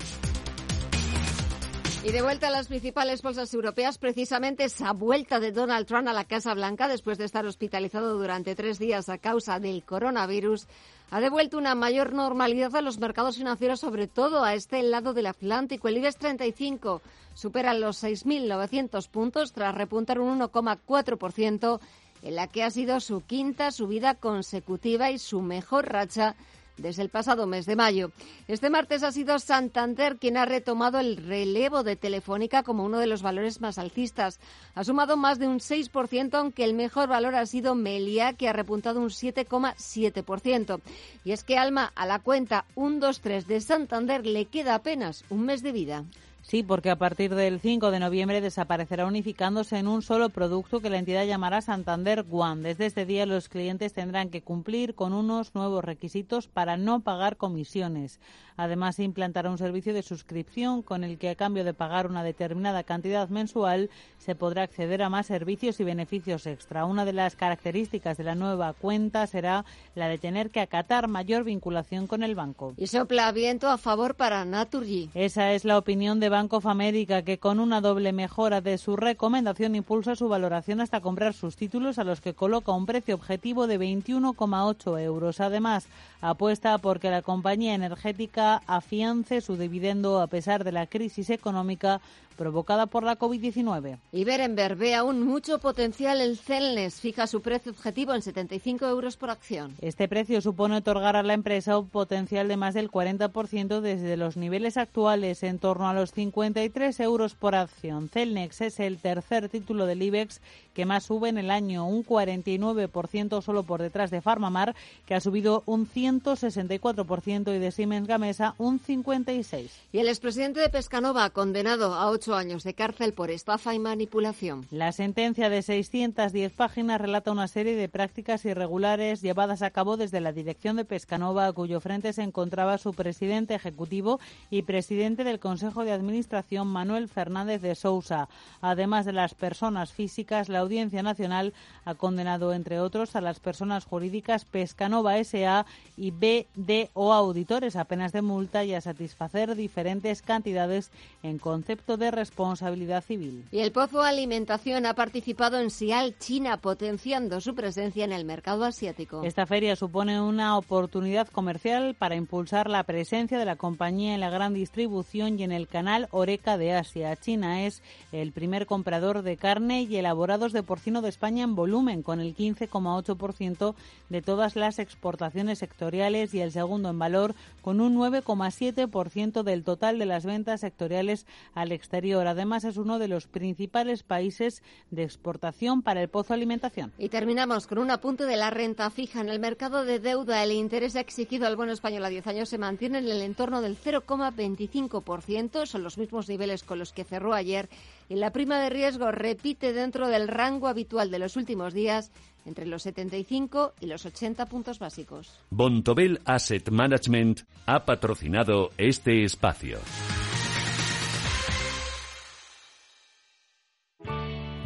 Y 2.02 2.14
de 2.14 2.22
vuelta 2.22 2.48
a 2.48 2.52
las 2.52 2.68
principales 2.68 3.22
bolsas 3.22 3.54
europeas, 3.54 3.98
precisamente 3.98 4.64
esa 4.64 4.94
vuelta 4.94 5.42
de 5.42 5.52
Donald 5.52 5.86
Trump 5.86 6.08
a 6.08 6.14
la 6.14 6.24
Casa 6.24 6.54
Blanca 6.54 6.88
después 6.88 7.18
de 7.18 7.26
estar 7.26 7.46
hospitalizado 7.46 8.18
durante 8.18 8.56
tres 8.56 8.80
días 8.80 9.10
a 9.10 9.18
causa 9.18 9.60
del 9.60 9.84
coronavirus 9.84 10.66
ha 11.12 11.20
devuelto 11.20 11.58
una 11.58 11.76
mayor 11.76 12.14
normalidad 12.14 12.76
a 12.76 12.82
los 12.82 13.00
mercados 13.00 13.38
financieros, 13.38 13.82
sobre 13.82 14.08
todo 14.08 14.44
a 14.44 14.54
este 14.54 14.82
lado 14.84 15.14
del 15.14 15.26
Atlántico. 15.26 15.88
El 15.88 15.98
IBEX 15.98 16.18
35 16.18 17.02
supera 17.34 17.74
los 17.74 18.02
6.900 18.02 19.10
puntos 19.10 19.52
tras 19.52 19.76
repuntar 19.76 20.20
un 20.20 20.40
1,4% 20.40 21.80
en 22.22 22.36
la 22.36 22.48
que 22.48 22.64
ha 22.64 22.72
sido 22.72 23.00
su 23.00 23.22
quinta 23.22 23.72
subida 23.72 24.16
consecutiva 24.16 25.12
y 25.12 25.20
su 25.20 25.42
mejor 25.42 25.90
racha 25.90 26.36
desde 26.82 27.02
el 27.02 27.10
pasado 27.10 27.48
mes 27.48 27.66
de 27.66 27.76
mayo. 27.76 28.12
Este 28.48 28.70
martes 28.70 29.04
ha 29.04 29.12
sido 29.12 29.38
Santander 29.40 30.18
quien 30.18 30.38
ha 30.38 30.46
retomado 30.46 31.00
el 31.00 31.18
relevo 31.18 31.84
de 31.84 31.96
Telefónica 31.96 32.64
como 32.64 32.84
uno 32.84 33.00
de 33.00 33.08
los 33.08 33.22
valores 33.22 33.62
más 33.62 33.78
alcistas. 33.78 34.40
Ha 34.76 34.84
sumado 34.84 35.18
más 35.18 35.40
de 35.40 35.48
un 35.48 35.60
6%, 35.60 36.34
aunque 36.34 36.64
el 36.64 36.74
mejor 36.74 37.10
valor 37.10 37.36
ha 37.36 37.46
sido 37.46 37.76
Melia, 37.76 38.34
que 38.34 38.50
ha 38.50 38.54
repuntado 38.54 39.00
un 39.00 39.10
7,7%. 39.10 40.82
Y 41.24 41.32
es 41.32 41.44
que 41.44 41.58
Alma, 41.58 41.92
a 41.96 42.06
la 42.06 42.20
cuenta 42.20 42.66
123 42.76 43.48
de 43.48 43.62
Santander 43.62 44.26
le 44.26 44.46
queda 44.46 44.76
apenas 44.76 45.24
un 45.30 45.46
mes 45.46 45.62
de 45.64 45.72
vida. 45.72 46.06
Sí, 46.42 46.64
porque 46.64 46.90
a 46.90 46.96
partir 46.96 47.36
del 47.36 47.60
5 47.60 47.92
de 47.92 48.00
noviembre 48.00 48.42
desaparecerá 48.42 49.06
unificándose 49.06 49.78
en 49.78 49.88
un 49.88 50.02
solo 50.02 50.30
producto 50.30 50.80
que 50.80 50.90
la 50.90 50.98
entidad 50.98 51.26
llamará 51.26 51.62
Santander 51.62 52.26
One. 52.32 52.64
Desde 52.64 52.88
este 52.88 53.06
día 53.06 53.26
los 53.26 53.50
clientes 53.50 53.94
tendrán 53.94 54.30
que 54.30 54.42
cumplir 54.42 54.96
con 54.96 55.14
unos 55.14 55.54
nuevos 55.54 55.84
requisitos 55.84 56.48
para 56.48 56.78
no 56.78 57.02
pagar 57.02 57.38
comisiones. 57.38 58.20
Además, 58.60 58.98
se 58.98 59.04
implantará 59.04 59.50
un 59.50 59.58
servicio 59.58 59.94
de 59.94 60.04
suscripción 60.04 60.82
con 60.82 61.06
el 61.06 61.18
que 61.18 61.30
a 61.30 61.36
cambio 61.36 61.64
de 61.64 61.74
pagar 61.74 62.08
una 62.08 62.24
determinada 62.24 62.84
cantidad 62.84 63.30
mensual 63.30 63.90
se 64.18 64.36
podrá 64.36 64.64
acceder 64.64 65.02
a 65.02 65.08
más 65.08 65.28
servicios 65.28 65.80
y 65.80 65.86
beneficios 65.86 66.46
extra. 66.46 66.84
Una 66.84 67.06
de 67.06 67.14
las 67.14 67.38
características 67.38 68.18
de 68.18 68.26
la 68.26 68.36
nueva 68.36 68.74
cuenta 68.74 69.26
será 69.28 69.64
la 69.96 70.10
de 70.10 70.18
tener 70.18 70.50
que 70.50 70.60
acatar 70.60 71.08
mayor 71.08 71.46
vinculación 71.46 72.06
con 72.06 72.22
el 72.22 72.36
banco. 72.36 72.74
Y 72.76 72.88
sopla 72.88 73.32
viento 73.32 73.70
a 73.70 73.78
favor 73.78 74.16
para 74.16 74.44
Naturgy. 74.44 75.10
Esa 75.14 75.54
es 75.54 75.64
la 75.64 75.78
opinión 75.78 76.20
de 76.20 76.28
Bank 76.28 76.52
of 76.52 76.66
America, 76.66 77.22
que 77.22 77.38
con 77.38 77.62
una 77.62 77.80
doble 77.80 78.12
mejora 78.12 78.60
de 78.60 78.78
su 78.78 78.98
recomendación 78.98 79.74
impulsa 79.76 80.18
su 80.18 80.28
valoración 80.28 80.82
hasta 80.82 81.00
comprar 81.00 81.34
sus 81.34 81.56
títulos 81.56 81.98
a 81.98 82.04
los 82.04 82.20
que 82.20 82.34
coloca 82.34 82.74
un 82.74 82.86
precio 82.86 83.16
objetivo 83.16 83.68
de 83.68 83.80
21,8 83.80 85.00
euros. 85.00 85.40
Además, 85.40 85.88
apuesta 86.22 86.78
porque 86.78 87.10
la 87.10 87.22
compañía 87.22 87.74
energética 87.74 88.62
afiance 88.68 89.42
su 89.42 89.58
dividendo 89.58 90.22
a 90.22 90.28
pesar 90.28 90.64
de 90.64 90.72
la 90.72 90.88
crisis 90.88 91.30
económica 91.30 92.02
provocada 92.40 92.86
por 92.86 93.04
la 93.04 93.20
COVID-19. 93.20 94.00
Y 94.14 94.24
Berenberg 94.24 94.78
ve 94.78 94.96
aún 94.96 95.28
mucho 95.28 95.60
potencial 95.60 96.22
el 96.22 96.38
Celnes. 96.38 97.02
Fija 97.02 97.28
su 97.28 97.42
precio 97.42 97.74
objetivo 97.74 98.14
en 98.14 98.22
75 98.22 98.88
euros 98.88 99.18
por 99.18 99.30
acción. 99.30 99.76
Este 99.82 100.08
precio 100.08 100.40
supone 100.40 100.78
otorgar 100.78 101.18
a 101.18 101.24
la 101.24 101.34
empresa 101.34 101.78
un 101.78 101.90
potencial 101.90 102.48
de 102.48 102.56
más 102.56 102.74
del 102.74 102.90
40% 102.90 103.82
desde 103.82 104.16
los 104.16 104.38
niveles 104.38 104.78
actuales, 104.78 105.44
en 105.44 105.60
torno 105.60 105.90
a 105.90 105.94
los 105.94 106.14
53 106.14 106.98
euros 107.02 107.36
por 107.36 107.56
acción. 107.56 108.08
Celnex 108.08 108.62
es 108.62 108.80
el 108.80 109.00
tercer 109.00 109.50
título 109.50 109.86
del 109.86 110.02
IBEX 110.02 110.40
que 110.74 110.86
más 110.86 111.04
sube 111.04 111.28
en 111.28 111.38
el 111.38 111.52
año, 111.52 111.86
un 111.86 112.06
49% 112.06 113.42
solo 113.42 113.64
por 113.64 113.82
detrás 113.82 114.12
de 114.12 114.22
Farmamar, 114.22 114.78
que 115.06 115.14
ha 115.14 115.20
subido 115.20 115.62
un 115.66 115.86
164% 115.86 117.54
y 117.54 117.60
de 117.60 117.72
Siemens 117.72 118.08
Gamesa 118.08 118.56
un 118.58 118.80
56%. 118.80 119.70
Y 119.92 120.00
el 120.00 120.08
expresidente 120.08 120.62
de 120.62 120.70
Pescanova, 120.70 121.32
condenado 121.32 121.96
a 121.96 122.10
ocho 122.30 122.36
años 122.36 122.64
de 122.64 122.76
cárcel 122.76 123.14
por 123.14 123.32
estafa 123.32 123.74
y 123.74 123.80
manipulación. 123.80 124.68
La 124.70 124.92
sentencia 124.92 125.50
de 125.50 125.64
610 125.64 126.52
páginas 126.54 127.02
relata 127.02 127.32
una 127.32 127.48
serie 127.48 127.76
de 127.76 127.90
prácticas 127.90 128.46
irregulares 128.46 129.22
llevadas 129.22 129.64
a 129.64 129.72
cabo 129.72 129.98
desde 129.98 130.22
la 130.22 130.32
dirección 130.32 130.76
de 130.76 130.86
Pescanova, 130.86 131.48
a 131.48 131.54
cuyo 131.54 131.80
frente 131.80 132.14
se 132.14 132.22
encontraba 132.22 132.78
su 132.78 132.94
presidente 132.94 133.56
ejecutivo 133.56 134.20
y 134.52 134.62
presidente 134.62 135.24
del 135.24 135.40
Consejo 135.40 135.84
de 135.84 135.92
Administración, 135.92 136.68
Manuel 136.68 137.08
Fernández 137.08 137.64
de 137.64 137.74
Sousa. 137.74 138.30
Además 138.62 139.06
de 139.06 139.14
las 139.14 139.34
personas 139.34 139.92
físicas, 139.92 140.50
la 140.50 140.60
Audiencia 140.60 141.02
Nacional 141.02 141.54
ha 141.84 141.96
condenado, 141.96 142.54
entre 142.54 142.80
otros, 142.80 143.16
a 143.16 143.22
las 143.22 143.40
personas 143.40 143.86
jurídicas 143.86 144.46
Pescanova 144.46 145.18
S.A. 145.18 145.66
y 145.98 146.12
BDO 146.12 147.12
Auditores 147.12 147.76
a 147.76 147.86
penas 147.86 148.12
de 148.12 148.22
multa 148.22 148.64
y 148.66 148.76
a 148.76 148.82
satisfacer 148.82 149.56
diferentes 149.56 150.22
cantidades 150.22 150.92
en 151.24 151.40
concepto 151.40 151.98
de 151.98 152.12
responsabilidad 152.20 153.02
civil. 153.02 153.46
Y 153.50 153.60
el 153.60 153.72
Pozo 153.72 154.02
Alimentación 154.02 154.86
ha 154.86 154.94
participado 154.94 155.58
en 155.58 155.70
SIAL 155.70 156.18
China, 156.20 156.58
potenciando 156.58 157.40
su 157.40 157.56
presencia 157.56 158.04
en 158.04 158.12
el 158.12 158.26
mercado 158.26 158.66
asiático. 158.66 159.24
Esta 159.24 159.46
feria 159.46 159.78
supone 159.78 160.20
una 160.20 160.58
oportunidad 160.58 161.30
comercial 161.30 161.96
para 161.96 162.16
impulsar 162.16 162.70
la 162.70 162.84
presencia 162.84 163.40
de 163.40 163.46
la 163.46 163.56
compañía 163.56 164.16
en 164.16 164.20
la 164.20 164.30
gran 164.30 164.54
distribución 164.54 165.40
y 165.40 165.44
en 165.44 165.54
el 165.54 165.70
canal 165.70 166.10
Oreca 166.12 166.58
de 166.58 166.74
Asia. 166.74 167.16
China 167.16 167.66
es 167.66 167.82
el 168.12 168.34
primer 168.34 168.66
comprador 168.66 169.22
de 169.22 169.38
carne 169.38 169.84
y 169.84 169.96
elaborados 169.96 170.52
de 170.52 170.64
porcino 170.64 171.02
de 171.02 171.10
España 171.10 171.46
en 171.46 171.56
volumen, 171.56 172.04
con 172.04 172.20
el 172.20 172.36
15,8% 172.36 173.76
de 174.10 174.22
todas 174.22 174.58
las 174.58 174.78
exportaciones 174.80 175.60
sectoriales 175.60 176.34
y 176.34 176.42
el 176.42 176.52
segundo 176.52 176.90
en 176.90 177.00
valor, 177.00 177.34
con 177.62 177.80
un 177.80 177.96
9,7% 177.98 179.44
del 179.44 179.64
total 179.64 180.00
de 180.00 180.06
las 180.06 180.26
ventas 180.26 180.60
sectoriales 180.60 181.26
al 181.54 181.72
exterior. 181.72 181.99
Además, 182.00 182.64
es 182.64 182.78
uno 182.78 182.98
de 182.98 183.08
los 183.08 183.28
principales 183.28 184.04
países 184.04 184.64
de 184.90 185.04
exportación 185.04 185.82
para 185.82 186.02
el 186.02 186.10
pozo 186.10 186.34
alimentación. 186.34 186.94
Y 186.98 187.10
terminamos 187.10 187.68
con 187.68 187.78
un 187.80 187.92
apunte 187.92 188.26
de 188.26 188.38
la 188.38 188.50
renta 188.50 188.90
fija. 188.90 189.22
En 189.22 189.30
el 189.30 189.40
mercado 189.40 189.84
de 189.84 190.00
deuda, 190.00 190.44
el 190.44 190.52
interés 190.52 190.96
exigido 190.96 191.46
al 191.46 191.58
bono 191.58 191.74
español 191.74 192.06
a 192.06 192.10
10 192.10 192.28
años 192.28 192.50
se 192.50 192.58
mantiene 192.58 193.00
en 193.00 193.10
el 193.10 193.22
entorno 193.22 193.62
del 193.62 193.78
0,25%. 193.78 195.66
Son 195.66 195.84
los 195.84 195.98
mismos 195.98 196.30
niveles 196.30 196.64
con 196.64 196.80
los 196.80 196.94
que 196.94 197.04
cerró 197.04 197.34
ayer. 197.34 197.70
Y 198.08 198.16
la 198.16 198.32
prima 198.32 198.60
de 198.60 198.70
riesgo 198.70 199.12
repite 199.12 199.74
dentro 199.74 200.08
del 200.08 200.28
rango 200.28 200.68
habitual 200.68 201.12
de 201.12 201.20
los 201.20 201.36
últimos 201.36 201.74
días 201.74 202.12
entre 202.46 202.66
los 202.66 202.84
75 202.84 203.74
y 203.82 203.88
los 203.88 204.06
80 204.06 204.46
puntos 204.48 204.80
básicos. 204.80 205.40
Bontobel 205.50 206.20
Asset 206.26 206.70
Management 206.70 207.42
ha 207.66 207.86
patrocinado 207.86 208.70
este 208.78 209.24
espacio. 209.24 209.80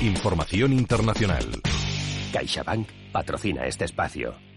Información 0.00 0.72
internacional. 0.72 1.44
CaixaBank 2.32 2.88
patrocina 3.10 3.66
este 3.66 3.84
espacio. 3.84 4.47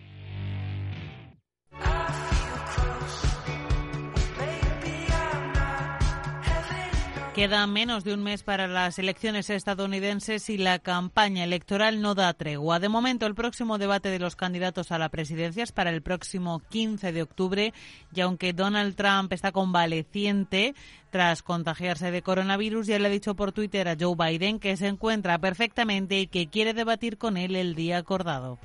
Queda 7.36 7.66
menos 7.66 8.04
de 8.04 8.14
un 8.14 8.24
mes 8.24 8.44
para 8.44 8.68
las 8.68 9.00
elecciones 9.00 9.50
estadounidenses 9.50 10.50
y 10.50 10.58
la 10.58 10.80
campaña 10.80 11.46
electoral 11.46 12.02
no 12.02 12.14
da 12.14 12.34
tregua. 12.34 12.80
De 12.80 12.90
momento, 12.90 13.26
el 13.26 13.36
próximo 13.36 13.78
debate 13.78 14.10
de 14.10 14.20
los 14.20 14.36
candidatos 14.36 14.92
a 14.92 14.98
la 14.98 15.08
presidencia 15.08 15.64
es 15.64 15.72
para 15.72 15.92
el 15.92 16.02
próximo 16.02 16.62
15 16.70 17.14
de 17.14 17.22
octubre 17.22 17.74
y 18.14 18.20
aunque 18.20 18.52
Donald 18.52 18.96
Trump 18.96 19.32
está 19.32 19.54
convaleciente 19.54 20.76
tras 21.10 21.42
contagiarse 21.42 22.12
de 22.12 22.22
coronavirus, 22.22 22.88
ya 22.88 23.00
le 23.00 23.08
ha 23.08 23.12
dicho 23.12 23.34
por 23.34 23.54
Twitter 23.54 23.88
a 23.88 23.96
Joe 23.98 24.16
Biden 24.18 24.60
que 24.60 24.76
se 24.76 24.88
encuentra 24.88 25.38
perfectamente 25.38 26.20
y 26.20 26.28
que 26.28 26.48
quiere 26.48 26.74
debatir 26.74 27.18
con 27.18 27.38
él 27.38 27.56
el 27.56 27.76
día 27.76 27.98
acordado. 27.98 28.60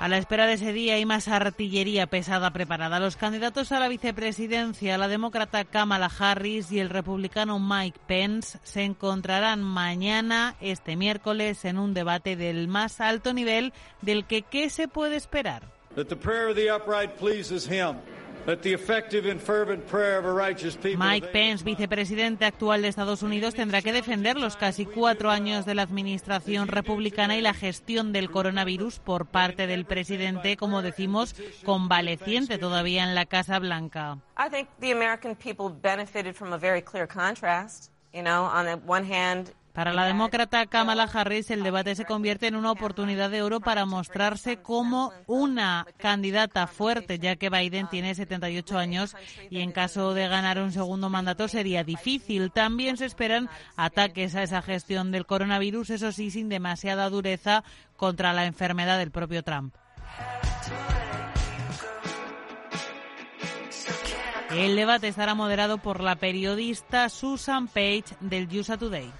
A 0.00 0.08
la 0.08 0.16
espera 0.16 0.46
de 0.46 0.54
ese 0.54 0.72
día 0.72 0.94
hay 0.94 1.04
más 1.04 1.28
artillería 1.28 2.06
pesada 2.06 2.54
preparada. 2.54 3.00
Los 3.00 3.16
candidatos 3.16 3.70
a 3.70 3.78
la 3.78 3.86
vicepresidencia, 3.86 4.96
la 4.96 5.08
demócrata 5.08 5.66
Kamala 5.66 6.10
Harris 6.18 6.72
y 6.72 6.80
el 6.80 6.88
republicano 6.88 7.58
Mike 7.60 8.00
Pence, 8.06 8.58
se 8.62 8.84
encontrarán 8.84 9.62
mañana, 9.62 10.56
este 10.62 10.96
miércoles, 10.96 11.66
en 11.66 11.76
un 11.76 11.92
debate 11.92 12.34
del 12.34 12.66
más 12.66 13.02
alto 13.02 13.34
nivel 13.34 13.74
del 14.00 14.24
que 14.24 14.40
qué 14.40 14.70
se 14.70 14.88
puede 14.88 15.16
esperar. 15.16 15.64
Mike 20.96 21.28
Pence, 21.28 21.64
vicepresidente 21.64 22.44
actual 22.44 22.82
de 22.82 22.88
Estados 22.88 23.22
Unidos, 23.22 23.54
tendrá 23.54 23.82
que 23.82 23.92
defender 23.92 24.36
los 24.36 24.56
casi 24.56 24.86
cuatro 24.86 25.30
años 25.30 25.66
de 25.66 25.74
la 25.74 25.82
administración 25.82 26.68
republicana 26.68 27.36
y 27.36 27.40
la 27.40 27.54
gestión 27.54 28.12
del 28.12 28.30
coronavirus 28.30 28.98
por 28.98 29.26
parte 29.26 29.66
del 29.66 29.84
presidente, 29.84 30.56
como 30.56 30.82
decimos, 30.82 31.34
convaleciente 31.64 32.58
todavía 32.58 33.04
en 33.04 33.14
la 33.14 33.26
Casa 33.26 33.58
Blanca. 33.58 34.18
I 34.38 34.48
think 34.50 34.68
the 34.80 34.92
American 34.92 35.36
people 35.36 35.68
benefited 35.68 36.34
from 36.34 36.52
a 36.52 36.58
very 36.58 36.82
clear 36.82 37.06
contrast. 37.06 37.90
You 38.12 38.22
know, 38.22 38.44
on 38.44 38.66
the 38.66 38.76
one 38.86 39.04
hand, 39.04 39.52
para 39.72 39.92
la 39.92 40.04
demócrata 40.04 40.66
Kamala 40.66 41.04
Harris, 41.04 41.50
el 41.50 41.62
debate 41.62 41.94
se 41.94 42.04
convierte 42.04 42.46
en 42.48 42.56
una 42.56 42.72
oportunidad 42.72 43.30
de 43.30 43.42
oro 43.42 43.60
para 43.60 43.86
mostrarse 43.86 44.56
como 44.56 45.12
una 45.26 45.86
candidata 45.96 46.66
fuerte, 46.66 47.18
ya 47.18 47.36
que 47.36 47.50
Biden 47.50 47.88
tiene 47.88 48.14
78 48.14 48.78
años 48.78 49.16
y 49.48 49.60
en 49.60 49.72
caso 49.72 50.12
de 50.14 50.28
ganar 50.28 50.58
un 50.58 50.72
segundo 50.72 51.08
mandato 51.08 51.46
sería 51.48 51.84
difícil. 51.84 52.50
También 52.50 52.96
se 52.96 53.06
esperan 53.06 53.48
ataques 53.76 54.34
a 54.34 54.42
esa 54.42 54.62
gestión 54.62 55.12
del 55.12 55.26
coronavirus, 55.26 55.90
eso 55.90 56.12
sí, 56.12 56.30
sin 56.30 56.48
demasiada 56.48 57.08
dureza 57.08 57.62
contra 57.96 58.32
la 58.32 58.46
enfermedad 58.46 58.98
del 58.98 59.10
propio 59.10 59.42
Trump. 59.42 59.74
El 64.50 64.74
debate 64.74 65.06
estará 65.06 65.34
moderado 65.36 65.78
por 65.78 66.00
la 66.00 66.16
periodista 66.16 67.08
Susan 67.08 67.68
Page 67.68 68.04
del 68.20 68.48
USA 68.48 68.76
Today. 68.76 69.12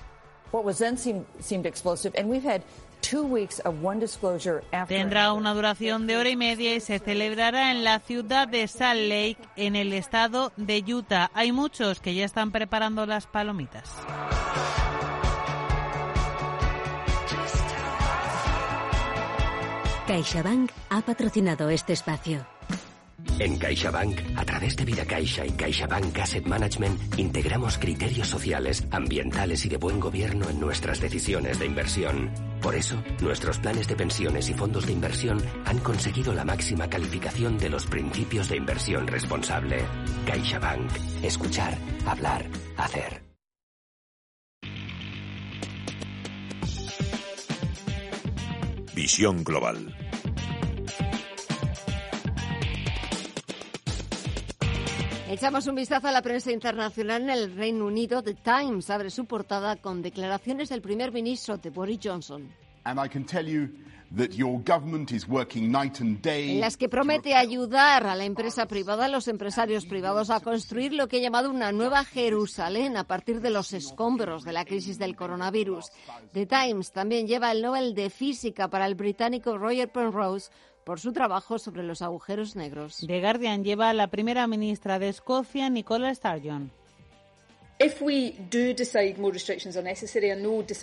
Tendrá 4.87 5.33
una 5.33 5.55
duración 5.55 6.07
de 6.07 6.17
hora 6.17 6.29
y 6.29 6.37
media 6.37 6.75
y 6.75 6.81
se 6.81 6.99
celebrará 6.99 7.71
en 7.71 7.83
la 7.85 7.99
ciudad 8.01 8.47
de 8.47 8.69
Salt 8.69 9.01
Lake, 9.01 9.39
en 9.57 9.77
el 9.77 9.93
estado 9.93 10.53
de 10.57 10.85
Utah. 10.87 11.31
Hay 11.35 11.53
muchos 11.53 12.01
que 12.01 12.15
ya 12.15 12.25
están 12.25 12.51
preparando 12.51 13.07
las 13.07 13.27
palomitas. 13.27 13.91
CaixaBank 20.07 20.73
ha 20.89 21.03
patrocinado 21.03 21.71
este 21.71 21.93
espacio. 21.93 22.45
En 23.41 23.57
CaixaBank, 23.57 24.21
a 24.37 24.45
través 24.45 24.77
de 24.77 24.85
Vida 24.85 25.05
Caixa 25.07 25.47
y 25.47 25.51
CaixaBank 25.53 26.19
Asset 26.19 26.47
Management, 26.47 27.19
integramos 27.19 27.79
criterios 27.79 28.29
sociales, 28.29 28.87
ambientales 28.91 29.65
y 29.65 29.69
de 29.71 29.79
buen 29.79 29.99
gobierno 29.99 30.49
en 30.51 30.61
nuestras 30.61 31.01
decisiones 31.01 31.59
de 31.59 31.67
inversión. 31.67 32.31
Por 32.61 32.75
eso, 32.75 33.03
nuestros 33.23 33.59
planes 33.59 33.89
de 33.89 33.97
pensiones 33.97 34.51
y 34.51 34.55
fondos 34.55 34.87
de 34.87 34.93
inversión 34.93 35.43
han 35.65 35.79
conseguido 35.79 36.35
la 36.35 36.45
máxima 36.45 36.89
calificación 36.89 37.57
de 37.57 37.71
los 37.71 37.87
principios 37.87 38.49
de 38.51 38.57
inversión 38.57 39.07
responsable. 39.07 39.87
CaixaBank. 40.27 40.91
Escuchar, 41.23 41.79
hablar, 42.07 42.45
hacer. 42.77 43.23
Visión 48.95 49.43
Global 49.45 50.00
Echamos 55.31 55.67
un 55.69 55.77
vistazo 55.77 56.09
a 56.09 56.11
la 56.11 56.23
prensa 56.23 56.51
internacional 56.51 57.23
en 57.23 57.31
el 57.31 57.55
Reino 57.55 57.87
Unido. 57.87 58.21
The 58.21 58.35
Times 58.35 58.91
abre 58.91 59.11
su 59.11 59.27
portada 59.27 59.77
con 59.77 60.03
declaraciones 60.03 60.71
del 60.71 60.83
primer 60.83 61.13
ministro 61.13 61.57
de 61.57 61.71
Boris 61.71 62.01
Johnson. 62.03 62.49
En 62.85 62.97
las 66.61 66.77
que 66.77 66.89
promete 66.89 67.37
ayudar 67.37 68.09
a 68.09 68.17
la 68.17 68.25
empresa 68.25 68.67
privada, 68.67 69.05
a 69.05 69.09
los 69.09 69.29
empresarios 69.29 69.87
privados, 69.87 70.31
a 70.31 70.41
construir 70.41 70.95
lo 70.95 71.07
que 71.07 71.19
ha 71.19 71.21
llamado 71.21 71.49
una 71.49 71.71
nueva 71.71 72.05
Jerusalén 72.05 72.97
a 72.97 73.05
partir 73.05 73.41
de 73.41 73.51
los 73.51 73.73
escombros 73.73 74.43
de 74.43 74.53
la 74.53 74.65
crisis 74.65 74.99
del 74.99 75.15
coronavirus. 75.15 75.93
The 76.33 76.47
Times 76.47 76.91
también 76.91 77.29
lleva 77.29 77.53
el 77.53 77.63
Nobel 77.63 77.95
de 77.95 78.11
Física 78.11 78.67
para 78.67 78.87
el 78.87 78.97
británico 78.97 79.57
Roger 79.57 79.93
Penrose 79.93 80.51
por 80.91 80.99
su 80.99 81.13
trabajo 81.13 81.61
sobre 81.61 81.85
los 81.85 82.03
agujeros 82.03 82.57
negros. 82.57 83.05
The 83.07 83.21
Guardian 83.21 83.63
lleva 83.63 83.91
a 83.91 83.95
la 83.95 84.09
primera 84.09 84.49
ministra 84.49 84.99
de 84.99 85.09
Escocia, 85.09 85.71
Nicola 85.71 86.13
Sturgeon. 86.13 86.73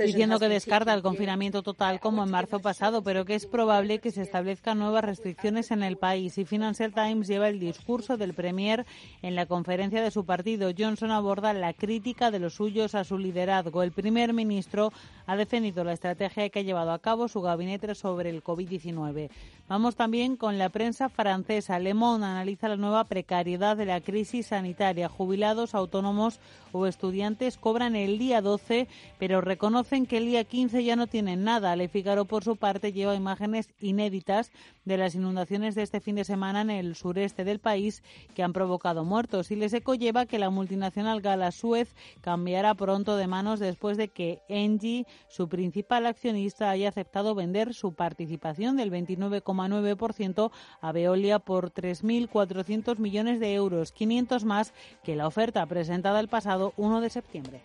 Diciendo 0.08 0.40
que 0.40 0.50
descarta 0.50 0.96
el 0.96 1.04
confinamiento 1.04 1.62
total 1.62 2.00
como 2.00 2.24
en 2.24 2.32
marzo 2.32 2.60
pasado, 2.60 3.04
pero 3.04 3.24
que 3.24 3.36
es 3.36 3.46
probable 3.46 4.00
que 4.00 4.10
se 4.10 4.24
establezcan 4.24 4.80
nuevas 4.80 5.04
restricciones 5.06 5.70
en 5.70 5.84
el 5.84 5.98
país. 5.98 6.40
Y 6.40 6.46
Financial 6.46 6.92
Times 6.92 7.28
lleva 7.28 7.50
el 7.50 7.60
discurso 7.60 8.18
del 8.18 8.34
Premier 8.34 8.88
en 9.22 9.36
la 9.36 9.46
conferencia 9.46 10.02
de 10.02 10.10
su 10.10 10.26
partido. 10.26 10.72
Johnson 10.76 11.12
aborda 11.12 11.54
la 11.54 11.74
crítica 11.74 12.32
de 12.32 12.40
los 12.40 12.56
suyos 12.56 12.96
a 12.96 13.04
su 13.04 13.20
liderazgo. 13.20 13.84
El 13.84 13.92
primer 13.92 14.34
ministro 14.34 14.92
ha 15.28 15.36
defendido 15.36 15.84
la 15.84 15.94
estrategia 15.94 16.50
que 16.50 16.60
ha 16.60 16.64
llevado 16.64 16.94
a 16.94 17.00
cabo 17.00 17.28
su 17.28 17.42
gabinete 17.42 17.94
sobre 17.94 18.32
el 18.32 18.44
COVID-19. 18.44 19.30
Vamos 19.70 19.96
también 19.96 20.36
con 20.38 20.58
la 20.58 20.70
prensa 20.70 21.10
francesa. 21.10 21.78
Le 21.78 21.94
Monde 21.94 22.26
analiza 22.26 22.70
la 22.70 22.78
nueva 22.78 23.04
precariedad 23.04 23.78
de 23.78 23.86
la 23.86 24.02
crisis 24.02 24.48
sanitaria. 24.48 25.10
Jubilados, 25.10 25.76
autónomos 25.76 26.40
o 26.72 26.87
estudiantes 26.88 27.58
cobran 27.58 27.96
el 27.96 28.18
día 28.18 28.42
12, 28.42 28.88
pero 29.20 29.42
reconocen 29.42 30.06
que 30.06 30.18
el 30.18 30.26
día 30.26 30.44
15 30.44 30.84
ya 30.84 30.96
no 30.96 31.08
tienen 31.08 31.44
nada. 31.44 31.76
Le 31.76 31.88
Figaro, 31.88 32.26
por 32.26 32.44
su 32.44 32.56
parte, 32.56 32.94
lleva 32.94 33.16
imágenes 33.16 33.70
inéditas 33.80 34.52
de 34.86 34.98
las 34.98 35.16
inundaciones 35.16 35.76
de 35.76 35.84
este 35.84 36.00
fin 36.00 36.16
de 36.16 36.24
semana 36.24 36.62
en 36.62 36.70
el 36.70 36.96
sureste 36.96 37.44
del 37.44 37.60
país 37.60 38.04
que 38.34 38.44
han 38.44 38.54
provocado 38.54 39.04
muertos. 39.04 39.52
Y 39.52 39.56
Les 39.56 39.74
Eco 39.74 39.96
lleva 39.96 40.26
que 40.26 40.40
la 40.40 40.50
multinacional 40.50 41.22
Gala 41.22 41.52
Suez 41.52 41.94
cambiará 42.22 42.74
pronto 42.74 43.18
de 43.18 43.28
manos 43.28 43.60
después 43.60 43.98
de 43.98 44.08
que 44.08 44.40
Engie, 44.48 45.06
su 45.28 45.50
principal 45.50 46.06
accionista, 46.06 46.70
haya 46.70 46.90
aceptado 46.90 47.36
vender 47.36 47.74
su 47.74 47.94
participación 47.94 48.78
del 48.78 48.92
29,9% 48.92 50.52
a 50.82 50.92
Veolia 50.92 51.40
por 51.40 51.72
3.400 51.72 52.98
millones 52.98 53.40
de 53.40 53.54
euros, 53.54 53.92
500 53.92 54.46
más 54.46 54.74
que 55.04 55.16
la 55.16 55.28
oferta 55.28 55.66
presentada 55.66 56.20
el 56.20 56.28
pasado 56.28 56.74
1 56.78 57.02
de 57.02 57.10
septiembre. 57.10 57.62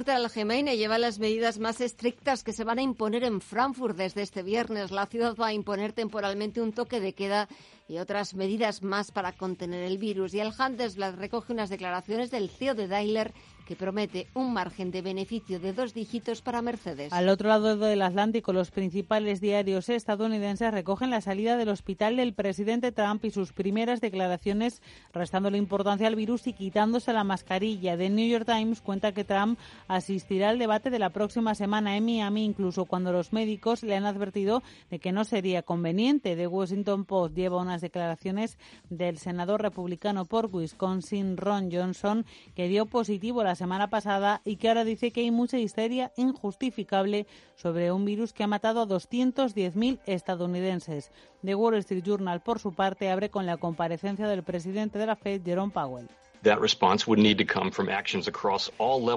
Frankfurt 0.00 0.16
Allgemeine 0.16 0.78
lleva 0.78 0.96
las 0.98 1.18
medidas 1.18 1.58
más 1.58 1.80
estrictas 1.82 2.42
que 2.42 2.54
se 2.54 2.64
van 2.64 2.78
a 2.78 2.82
imponer 2.82 3.22
en 3.22 3.42
Frankfurt 3.42 3.96
desde 3.98 4.22
este 4.22 4.42
viernes. 4.42 4.92
La 4.92 5.04
ciudad 5.04 5.36
va 5.36 5.48
a 5.48 5.52
imponer 5.52 5.92
temporalmente 5.92 6.62
un 6.62 6.72
toque 6.72 7.00
de 7.00 7.12
queda 7.12 7.48
y 7.86 7.98
otras 7.98 8.34
medidas 8.34 8.82
más 8.82 9.10
para 9.10 9.32
contener 9.32 9.82
el 9.82 9.98
virus. 9.98 10.32
Y 10.32 10.40
el 10.40 10.52
Handelsblatt 10.56 11.16
recoge 11.16 11.52
unas 11.52 11.68
declaraciones 11.68 12.30
del 12.30 12.48
CEO 12.48 12.74
de 12.74 12.88
Daimler 12.88 13.34
que 13.70 13.76
promete 13.76 14.26
un 14.34 14.52
margen 14.52 14.90
de 14.90 15.00
beneficio 15.00 15.60
de 15.60 15.72
dos 15.72 15.94
dígitos 15.94 16.42
para 16.42 16.60
Mercedes. 16.60 17.12
Al 17.12 17.28
otro 17.28 17.50
lado 17.50 17.76
del 17.76 18.02
Atlántico, 18.02 18.52
los 18.52 18.72
principales 18.72 19.40
diarios 19.40 19.88
estadounidenses 19.88 20.72
recogen 20.72 21.10
la 21.10 21.20
salida 21.20 21.56
del 21.56 21.68
hospital 21.68 22.16
del 22.16 22.34
presidente 22.34 22.90
Trump 22.90 23.24
y 23.24 23.30
sus 23.30 23.52
primeras 23.52 24.00
declaraciones 24.00 24.82
restando 25.12 25.52
la 25.52 25.56
importancia 25.56 26.08
al 26.08 26.16
virus 26.16 26.48
y 26.48 26.52
quitándose 26.52 27.12
la 27.12 27.22
mascarilla. 27.22 27.96
The 27.96 28.10
New 28.10 28.28
York 28.28 28.44
Times 28.44 28.80
cuenta 28.80 29.12
que 29.12 29.22
Trump 29.22 29.56
asistirá 29.86 30.48
al 30.48 30.58
debate 30.58 30.90
de 30.90 30.98
la 30.98 31.10
próxima 31.10 31.54
semana 31.54 31.96
en 31.96 32.04
Miami, 32.04 32.44
incluso 32.44 32.86
cuando 32.86 33.12
los 33.12 33.32
médicos 33.32 33.84
le 33.84 33.94
han 33.94 34.04
advertido 34.04 34.64
de 34.90 34.98
que 34.98 35.12
no 35.12 35.22
sería 35.22 35.62
conveniente. 35.62 36.34
The 36.34 36.48
Washington 36.48 37.04
Post 37.04 37.36
lleva 37.36 37.62
unas 37.62 37.82
declaraciones 37.82 38.58
del 38.88 39.18
senador 39.18 39.62
republicano 39.62 40.24
por 40.24 40.50
Wisconsin, 40.52 41.36
Ron 41.36 41.70
Johnson, 41.70 42.26
que 42.56 42.66
dio 42.66 42.86
positivo 42.86 43.44
la 43.44 43.59
semana 43.60 43.90
pasada 43.90 44.40
y 44.46 44.56
que 44.56 44.68
ahora 44.68 44.84
dice 44.84 45.10
que 45.10 45.20
hay 45.20 45.30
mucha 45.30 45.58
histeria 45.58 46.12
injustificable 46.16 47.26
sobre 47.56 47.92
un 47.92 48.06
virus 48.06 48.32
que 48.32 48.42
ha 48.42 48.46
matado 48.46 48.80
a 48.80 48.86
210.000 48.86 50.00
estadounidenses. 50.06 51.12
The 51.44 51.54
Wall 51.54 51.74
Street 51.74 52.02
Journal, 52.02 52.40
por 52.40 52.58
su 52.58 52.72
parte, 52.72 53.10
abre 53.10 53.28
con 53.28 53.44
la 53.44 53.58
comparecencia 53.58 54.26
del 54.28 54.44
presidente 54.44 54.98
de 54.98 55.06
la 55.06 55.14
Fed, 55.14 55.42
Jerome 55.44 55.72
Powell. 55.72 56.08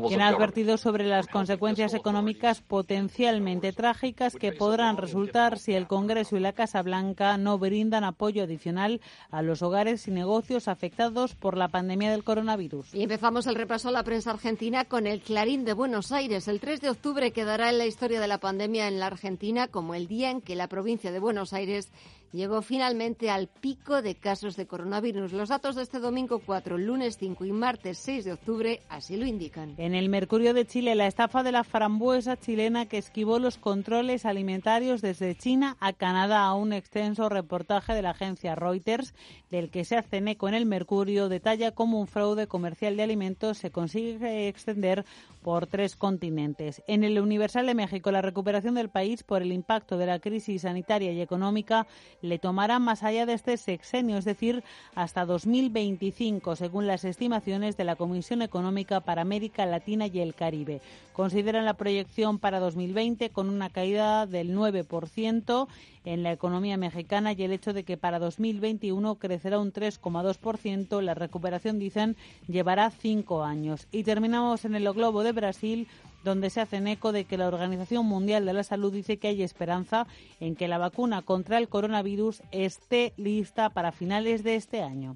Quien 0.08 0.22
ha 0.22 0.28
advertido 0.28 0.78
sobre 0.78 1.06
las 1.06 1.28
consecuencias 1.28 1.94
económicas 1.94 2.62
potencialmente 2.62 3.72
trágicas 3.72 4.36
que 4.36 4.52
podrán 4.52 4.98
resultar 4.98 5.58
si 5.58 5.74
el 5.74 5.88
Congreso 5.88 6.36
y 6.36 6.42
la 6.42 6.54
Casa 6.54 6.82
Blanca 6.82 7.38
no 7.38 7.58
brindan 7.58 8.04
apoyo 8.04 8.44
adicional 8.44 9.00
a 9.32 9.42
los 9.42 9.62
hogares 9.62 10.08
y 10.08 10.12
negocios 10.12 10.68
afectados 10.68 11.36
por 11.36 11.58
la 11.58 11.70
pandemia 11.70 12.12
del 12.12 12.24
coronavirus. 12.24 12.94
Y 12.94 13.04
empezamos 13.04 13.48
el 13.48 13.56
repaso 13.56 13.90
a 13.90 13.92
la 13.92 14.04
prensa 14.04 14.32
argentina 14.32 14.86
con 14.86 15.08
el 15.08 15.22
Clarín 15.22 15.64
de 15.64 15.74
Buenos 15.74 16.12
Aires. 16.12 16.48
El 16.48 16.60
3 16.60 16.82
de 16.82 16.90
octubre 16.90 17.32
quedará 17.32 17.70
en 17.70 17.78
la 17.78 17.86
historia 17.86 18.20
de 18.20 18.28
la 18.28 18.40
pandemia 18.40 18.88
en 18.88 19.00
la 19.00 19.08
Argentina 19.08 19.68
como 19.68 19.96
el 19.96 20.08
día 20.08 20.30
en 20.30 20.42
que 20.42 20.56
la 20.56 20.68
provincia 20.68 21.12
de 21.12 21.20
Buenos 21.20 21.54
Aires 21.54 21.92
llegó 22.34 22.62
finalmente 22.62 23.30
al 23.30 23.48
pico 23.48 24.02
de 24.02 24.16
casos 24.16 24.58
de 24.58 24.66
coronavirus. 24.66 25.32
Los 25.32 25.50
datos 25.50 25.76
de 25.76 25.84
este 25.84 26.00
domingo 26.00 26.42
4, 26.46 26.78
lunes 26.78 27.18
5 27.18 27.46
y 27.46 27.52
martes 27.52 28.00
6 28.00 28.26
de 28.26 28.34
octubre 28.34 28.82
así 28.90 29.16
lo 29.16 29.26
indican. 29.26 29.76
En 29.78 29.94
el 29.94 30.10
Mercurio 30.10 30.54
de 30.54 30.66
Chile, 30.66 30.96
la 30.96 31.08
estafa 31.08 31.44
de 31.44 31.52
la 31.52 31.64
frambuesa 31.64 32.38
chilena 32.38 32.88
que 32.88 32.98
esquivó 32.98 33.40
los 33.40 33.58
controles 33.58 34.26
alimentarios 34.26 35.02
desde 35.02 35.36
China 35.36 35.78
a 35.80 35.94
Canadá 35.94 36.44
a 36.46 36.56
un 36.56 36.74
extenso 36.74 37.30
reportaje 37.30 37.94
de 37.94 38.02
la 38.02 38.12
agencia 38.12 38.56
Reuters, 38.56 39.14
del 39.52 39.70
que 39.70 39.86
se 39.86 39.96
hace 39.96 40.18
eco 40.18 40.48
en 40.48 40.56
el 40.56 40.66
Mercurio, 40.66 41.30
detalla 41.30 41.72
cómo 41.72 42.00
un 42.00 42.08
fraude 42.08 42.48
comercial 42.48 42.98
de 42.98 43.04
alimentos 43.04 43.58
se 43.60 43.72
consigue 43.72 44.48
extender 44.48 45.06
por 45.44 45.68
tres 45.68 45.96
continentes. 45.96 46.82
En 46.88 47.04
el 47.04 47.20
Universal 47.20 47.68
de 47.68 47.76
México, 47.76 48.12
la 48.12 48.22
recuperación 48.22 48.76
del 48.76 48.90
país 48.90 49.24
por 49.24 49.42
el 49.42 49.52
impacto 49.52 49.98
de 49.98 50.08
la 50.08 50.20
crisis 50.20 50.64
sanitaria 50.64 51.12
y 51.12 51.22
económica 51.22 51.86
le 52.24 52.40
tomará 52.40 52.80
más 52.80 53.04
allá 53.04 53.26
de 53.26 53.34
este 53.34 53.58
sexenio, 53.58 54.18
es 54.18 54.24
decir, 54.24 54.64
hasta 54.96 55.26
2025, 55.26 56.56
según 56.56 56.88
las 56.88 57.04
estimaciones 57.04 57.76
de 57.76 57.84
la 57.84 57.98
Comisión 57.98 58.42
Económica 58.42 59.02
para 59.02 59.22
América 59.22 59.66
Latina 59.66 60.08
y 60.08 60.20
el 60.20 60.34
Caribe. 60.34 60.82
Consideran 61.12 61.66
la 61.66 61.74
proyección 61.74 62.40
para 62.40 62.62
2020 62.62 63.30
con 63.30 63.50
una 63.50 63.70
caída 63.70 64.26
del 64.26 64.56
9% 64.56 65.68
en 66.06 66.24
la 66.24 66.32
economía 66.32 66.78
mexicana 66.78 67.34
y 67.34 67.44
el 67.44 67.52
hecho 67.52 67.74
de 67.74 67.84
que 67.84 67.98
para 67.98 68.20
2021 68.20 69.16
crecerá 69.16 69.60
un 69.60 69.74
3,2%. 69.74 71.02
La 71.02 71.14
recuperación, 71.14 71.78
dicen, 71.78 72.16
llevará 72.48 72.90
cinco 72.90 73.44
años. 73.44 73.88
Y 73.92 74.04
terminamos 74.04 74.64
en 74.64 74.76
el 74.76 74.92
globo 74.94 75.24
de 75.24 75.34
Brasil 75.34 75.88
donde 76.24 76.50
se 76.50 76.62
hacen 76.62 76.88
eco 76.88 77.12
de 77.12 77.26
que 77.26 77.38
la 77.38 77.48
Organización 77.48 78.06
Mundial 78.06 78.46
de 78.46 78.54
la 78.54 78.64
Salud 78.64 78.94
dice 78.94 79.18
que 79.18 79.30
hay 79.30 79.44
esperanza 79.44 80.08
en 80.40 80.56
que 80.56 80.68
la 80.68 80.78
vacuna 80.78 81.22
contra 81.22 81.58
el 81.58 81.70
coronavirus 81.70 82.42
esté 82.52 83.14
lista 83.18 83.70
para 83.70 83.92
finales 83.92 84.44
de 84.44 84.56
este 84.56 84.82
año. 84.82 85.16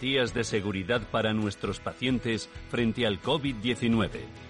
de 0.00 0.44
seguridad 0.44 1.02
para 1.10 1.34
nuestros 1.34 1.78
pacientes 1.78 2.48
frente 2.70 3.06
al 3.06 3.20
COVID-19. 3.20 4.49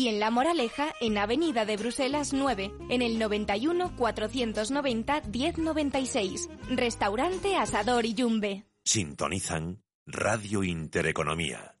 y 0.01 0.07
en 0.07 0.19
La 0.19 0.31
Moraleja, 0.31 0.95
en 0.99 1.19
Avenida 1.19 1.63
de 1.63 1.77
Bruselas 1.77 2.33
9, 2.33 2.73
en 2.89 3.03
el 3.03 3.19
91 3.19 3.95
490 3.95 5.21
1096. 5.31 6.49
Restaurante 6.69 7.55
Asador 7.55 8.07
y 8.07 8.15
Yumbe. 8.15 8.65
Sintonizan 8.83 9.83
Radio 10.07 10.63
Intereconomía. 10.63 11.75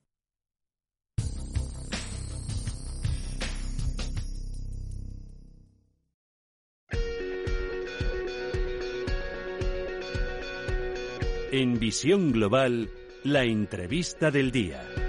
En 11.51 11.79
Visión 11.79 12.31
Global, 12.31 12.91
la 13.23 13.43
entrevista 13.45 14.29
del 14.29 14.51
día. 14.51 15.00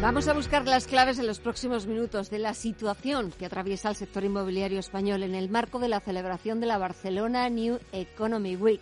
Vamos 0.00 0.28
a 0.28 0.32
buscar 0.32 0.66
las 0.66 0.86
claves 0.86 1.18
en 1.18 1.26
los 1.26 1.40
próximos 1.40 1.86
minutos 1.86 2.30
de 2.30 2.38
la 2.38 2.54
situación 2.54 3.32
que 3.38 3.44
atraviesa 3.44 3.90
el 3.90 3.96
sector 3.96 4.24
inmobiliario 4.24 4.78
español 4.78 5.22
en 5.22 5.34
el 5.34 5.50
marco 5.50 5.78
de 5.78 5.88
la 5.88 6.00
celebración 6.00 6.58
de 6.58 6.66
la 6.66 6.78
Barcelona 6.78 7.50
New 7.50 7.78
Economy 7.92 8.56
Week 8.56 8.80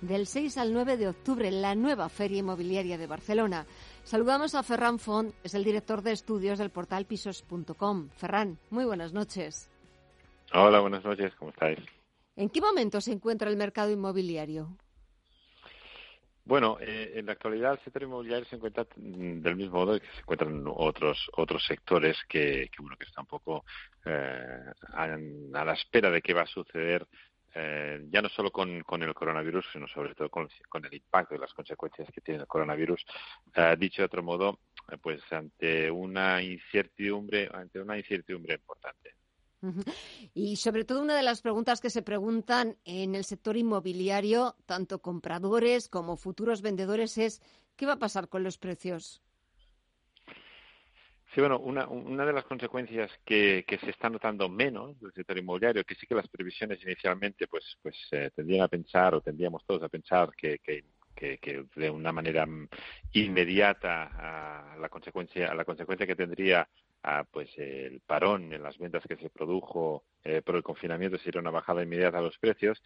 del 0.00 0.26
6 0.26 0.56
al 0.56 0.72
9 0.72 0.96
de 0.96 1.08
octubre, 1.08 1.50
la 1.50 1.74
nueva 1.74 2.08
feria 2.08 2.38
inmobiliaria 2.38 2.96
de 2.96 3.06
Barcelona. 3.06 3.66
Saludamos 4.04 4.54
a 4.54 4.62
Ferran 4.62 4.98
Font, 4.98 5.34
es 5.44 5.52
el 5.52 5.64
director 5.64 6.00
de 6.00 6.12
estudios 6.12 6.58
del 6.58 6.70
portal 6.70 7.04
pisos.com. 7.04 8.08
Ferran, 8.16 8.58
muy 8.70 8.86
buenas 8.86 9.12
noches. 9.12 9.70
Hola, 10.54 10.80
buenas 10.80 11.04
noches, 11.04 11.34
¿cómo 11.38 11.50
estáis? 11.50 11.78
¿En 12.36 12.48
qué 12.48 12.62
momento 12.62 13.02
se 13.02 13.12
encuentra 13.12 13.50
el 13.50 13.58
mercado 13.58 13.90
inmobiliario? 13.90 14.78
Bueno, 16.46 16.76
eh, 16.80 17.12
en 17.14 17.26
la 17.26 17.32
actualidad 17.32 17.72
el 17.72 17.78
sector 17.80 18.02
inmobiliario 18.02 18.44
se 18.44 18.56
encuentra 18.56 18.86
del 18.96 19.56
mismo 19.56 19.78
modo 19.78 19.98
que 19.98 20.06
se 20.06 20.20
encuentran 20.20 20.62
otros 20.66 21.30
otros 21.32 21.64
sectores 21.64 22.18
que, 22.28 22.68
que 22.70 22.82
bueno 22.82 22.96
que 22.98 23.06
están 23.06 23.22
un 23.22 23.28
poco 23.28 23.64
eh, 24.04 24.60
a, 24.92 25.06
la 25.64 25.72
espera 25.72 26.10
de 26.10 26.20
qué 26.20 26.34
va 26.34 26.42
a 26.42 26.46
suceder 26.46 27.06
eh, 27.54 28.04
ya 28.10 28.20
no 28.20 28.28
solo 28.28 28.50
con, 28.50 28.82
con, 28.82 29.02
el 29.02 29.14
coronavirus, 29.14 29.64
sino 29.72 29.86
sobre 29.86 30.14
todo 30.14 30.28
con, 30.28 30.48
con, 30.68 30.84
el 30.84 30.92
impacto 30.92 31.34
y 31.34 31.38
las 31.38 31.54
consecuencias 31.54 32.08
que 32.12 32.20
tiene 32.20 32.40
el 32.40 32.46
coronavirus. 32.48 33.06
Eh, 33.54 33.76
dicho 33.78 34.02
de 34.02 34.06
otro 34.06 34.24
modo, 34.24 34.58
pues 35.00 35.20
ante 35.32 35.88
una 35.88 36.42
incertidumbre, 36.42 37.48
ante 37.52 37.80
una 37.80 37.96
incertidumbre 37.96 38.54
importante. 38.54 39.13
Y 40.34 40.56
sobre 40.56 40.84
todo 40.84 41.00
una 41.00 41.16
de 41.16 41.22
las 41.22 41.42
preguntas 41.42 41.80
que 41.80 41.90
se 41.90 42.02
preguntan 42.02 42.76
en 42.84 43.14
el 43.14 43.24
sector 43.24 43.56
inmobiliario, 43.56 44.56
tanto 44.66 45.00
compradores 45.00 45.88
como 45.88 46.16
futuros 46.16 46.62
vendedores, 46.62 47.18
es 47.18 47.40
¿qué 47.76 47.86
va 47.86 47.94
a 47.94 47.98
pasar 47.98 48.28
con 48.28 48.42
los 48.42 48.58
precios? 48.58 49.22
Sí, 51.34 51.40
bueno, 51.40 51.58
una, 51.58 52.24
de 52.24 52.32
las 52.32 52.44
consecuencias 52.44 53.10
que, 53.24 53.64
se 53.80 53.90
está 53.90 54.08
notando 54.08 54.48
menos 54.48 55.00
del 55.00 55.12
sector 55.12 55.36
inmobiliario, 55.36 55.82
que 55.82 55.96
sí 55.96 56.06
que 56.06 56.14
las 56.14 56.28
previsiones 56.28 56.80
inicialmente 56.84 57.48
pues 57.48 57.76
pues 57.82 57.96
eh, 58.12 58.30
tendrían 58.36 58.62
a 58.62 58.68
pensar 58.68 59.16
o 59.16 59.20
tendríamos 59.20 59.64
todos 59.66 59.82
a 59.82 59.88
pensar 59.88 60.30
que, 60.36 60.60
de 61.74 61.90
una 61.90 62.12
manera 62.12 62.46
inmediata 63.12 64.76
la 64.78 64.88
consecuencia 64.88 65.50
a 65.50 65.54
la 65.54 65.64
consecuencia 65.64 66.06
que 66.06 66.14
tendría 66.14 66.68
a, 67.04 67.24
pues 67.24 67.50
el 67.58 68.00
parón 68.00 68.52
en 68.52 68.62
las 68.62 68.78
ventas 68.78 69.04
que 69.06 69.16
se 69.16 69.28
produjo 69.28 70.04
eh, 70.24 70.42
por 70.42 70.56
el 70.56 70.62
confinamiento 70.62 71.18
sería 71.18 71.40
una 71.40 71.50
bajada 71.50 71.82
inmediata 71.82 72.18
a 72.18 72.22
los 72.22 72.38
precios 72.38 72.82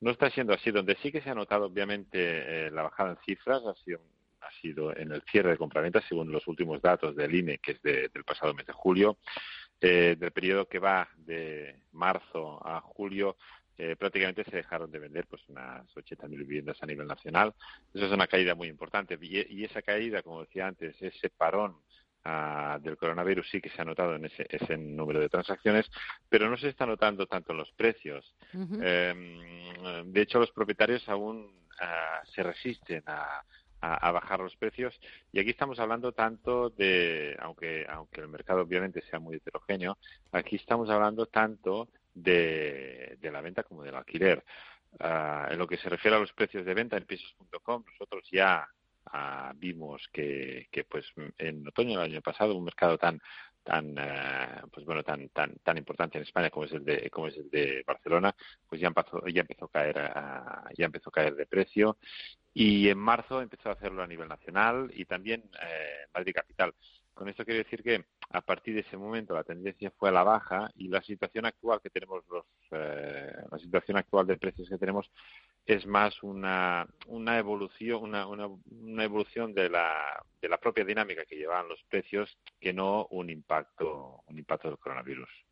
no 0.00 0.12
está 0.12 0.30
siendo 0.30 0.54
así 0.54 0.70
donde 0.70 0.96
sí 1.02 1.10
que 1.10 1.20
se 1.20 1.30
ha 1.30 1.34
notado 1.34 1.66
obviamente 1.66 2.66
eh, 2.66 2.70
la 2.70 2.82
bajada 2.82 3.10
en 3.10 3.18
cifras 3.24 3.62
ha 3.66 3.74
sido 3.84 4.00
ha 4.40 4.50
sido 4.60 4.96
en 4.96 5.10
el 5.10 5.22
cierre 5.22 5.50
de 5.50 5.56
compraventas 5.56 6.04
según 6.08 6.30
los 6.30 6.46
últimos 6.46 6.80
datos 6.80 7.16
del 7.16 7.34
INE 7.34 7.58
que 7.58 7.72
es 7.72 7.82
del 7.82 8.24
pasado 8.24 8.54
mes 8.54 8.66
de 8.66 8.72
julio 8.72 9.18
eh, 9.80 10.16
del 10.18 10.30
periodo 10.30 10.68
que 10.68 10.78
va 10.78 11.08
de 11.16 11.82
marzo 11.92 12.64
a 12.64 12.80
julio 12.80 13.36
eh, 13.78 13.94
prácticamente 13.94 14.42
se 14.44 14.56
dejaron 14.56 14.90
de 14.90 14.98
vender 14.98 15.26
pues 15.26 15.46
unas 15.48 15.86
80.000 15.94 16.30
viviendas 16.30 16.82
a 16.82 16.86
nivel 16.86 17.06
nacional. 17.06 17.54
Eso 17.92 18.06
es 18.06 18.12
una 18.12 18.26
caída 18.26 18.54
muy 18.54 18.68
importante. 18.68 19.18
Y, 19.20 19.64
esa 19.64 19.82
caída, 19.82 20.22
como 20.22 20.40
decía 20.40 20.66
antes, 20.66 20.96
ese 21.02 21.28
parón 21.28 21.76
ah, 22.26 22.78
del 22.82 22.96
coronavirus 22.96 23.48
sí 23.48 23.60
que 23.60 23.70
se 23.70 23.80
ha 23.80 23.84
notado 23.84 24.16
en 24.16 24.26
ese, 24.26 24.46
ese, 24.48 24.76
número 24.76 25.20
de 25.20 25.28
transacciones, 25.28 25.86
pero 26.28 26.50
no 26.50 26.56
se 26.56 26.68
está 26.68 26.86
notando 26.86 27.26
tanto 27.26 27.52
en 27.52 27.58
los 27.58 27.70
precios. 27.72 28.34
Em, 28.52 30.12
de 30.12 30.20
hecho, 30.20 30.38
los 30.38 30.50
propietarios 30.50 31.08
aún 31.08 31.50
ah, 31.80 32.22
se 32.34 32.42
resisten 32.42 33.02
a, 33.06 33.42
a, 33.80 34.10
bajar 34.10 34.40
los 34.40 34.56
precios 34.56 34.98
y 35.32 35.38
aquí 35.38 35.50
estamos 35.50 35.78
hablando 35.78 36.12
tanto 36.12 36.70
de 36.70 37.36
aunque 37.40 37.86
aunque 37.88 38.22
el 38.22 38.28
mercado 38.28 38.62
obviamente 38.62 39.02
sea 39.02 39.20
muy 39.20 39.36
heterogéneo 39.36 39.98
aquí 40.32 40.56
estamos 40.56 40.88
hablando 40.88 41.26
tanto 41.26 41.88
de, 42.16 43.18
la 43.22 43.40
venta 43.40 43.62
como 43.62 43.82
del 43.82 43.94
alquiler. 43.94 44.44
Ah, 44.98 45.48
en 45.50 45.58
lo 45.58 45.66
que 45.66 45.76
se 45.76 45.90
refiere 45.90 46.16
a 46.16 46.20
los 46.20 46.32
precios 46.32 46.64
de 46.64 46.72
venta 46.72 46.96
en 46.96 47.04
pisos.com, 47.04 47.84
nosotros 47.86 48.26
ya 48.32 48.66
ah, 49.12 49.52
vimos 49.56 50.08
que, 50.12 50.68
que, 50.70 50.84
pues 50.84 51.06
en 51.38 51.66
otoño 51.66 51.98
del 52.00 52.12
año 52.12 52.22
pasado 52.22 52.56
un 52.56 52.64
mercado 52.64 52.98
tan 52.98 53.20
tan 53.62 53.98
ah, 53.98 54.64
pues 54.72 54.86
bueno 54.86 55.02
tan 55.02 55.28
tan 55.30 55.56
tan 55.64 55.76
importante 55.76 56.18
en 56.18 56.24
España 56.24 56.50
como 56.50 56.66
es 56.66 56.72
el 56.72 56.84
de 56.84 57.10
como 57.10 57.26
es 57.26 57.36
el 57.36 57.50
de 57.50 57.82
Barcelona 57.84 58.34
pues 58.68 58.80
ya 58.80 58.88
empezó 58.88 59.26
ya 59.26 59.40
empezó 59.40 59.64
a 59.64 59.70
caer 59.70 59.96
ya 60.76 60.86
empezó 60.86 61.10
a 61.10 61.12
caer 61.12 61.34
de 61.34 61.46
precio. 61.46 61.98
Y 62.54 62.88
en 62.88 62.98
marzo 62.98 63.42
empezó 63.42 63.68
a 63.68 63.72
hacerlo 63.72 64.02
a 64.02 64.06
nivel 64.06 64.28
nacional 64.28 64.90
y 64.94 65.04
también 65.04 65.42
eh, 65.62 66.06
Madrid 66.14 66.32
capital 66.34 66.74
con 67.16 67.30
esto 67.30 67.46
quiero 67.46 67.64
decir 67.64 67.82
que 67.82 68.04
a 68.30 68.42
partir 68.42 68.74
de 68.74 68.82
ese 68.82 68.98
momento 68.98 69.34
la 69.34 69.42
tendencia 69.42 69.90
fue 69.90 70.10
a 70.10 70.12
la 70.12 70.22
baja 70.22 70.70
y 70.76 70.88
la 70.88 71.00
situación 71.00 71.46
actual 71.46 71.80
que 71.80 71.88
tenemos 71.88 72.22
los 72.28 72.44
eh, 72.70 73.32
la 73.50 73.58
situación 73.58 73.96
actual 73.96 74.26
de 74.26 74.36
precios 74.36 74.68
que 74.68 74.76
tenemos 74.76 75.10
es 75.64 75.86
más 75.86 76.22
una, 76.22 76.86
una 77.06 77.38
evolución 77.38 78.02
una, 78.02 78.26
una, 78.26 78.48
una, 78.70 79.04
evolución 79.04 79.54
de 79.54 79.70
la, 79.70 80.22
de 80.42 80.48
la 80.50 80.58
propia 80.58 80.84
dinámica 80.84 81.24
que 81.24 81.36
llevaban 81.36 81.68
los 81.68 81.82
precios 81.84 82.38
que 82.60 82.74
no 82.74 83.06
un 83.10 83.30
impacto 83.30 84.22
un 84.26 84.38
impacto 84.38 84.68
del 84.68 84.78
coronavirus. 84.78 85.45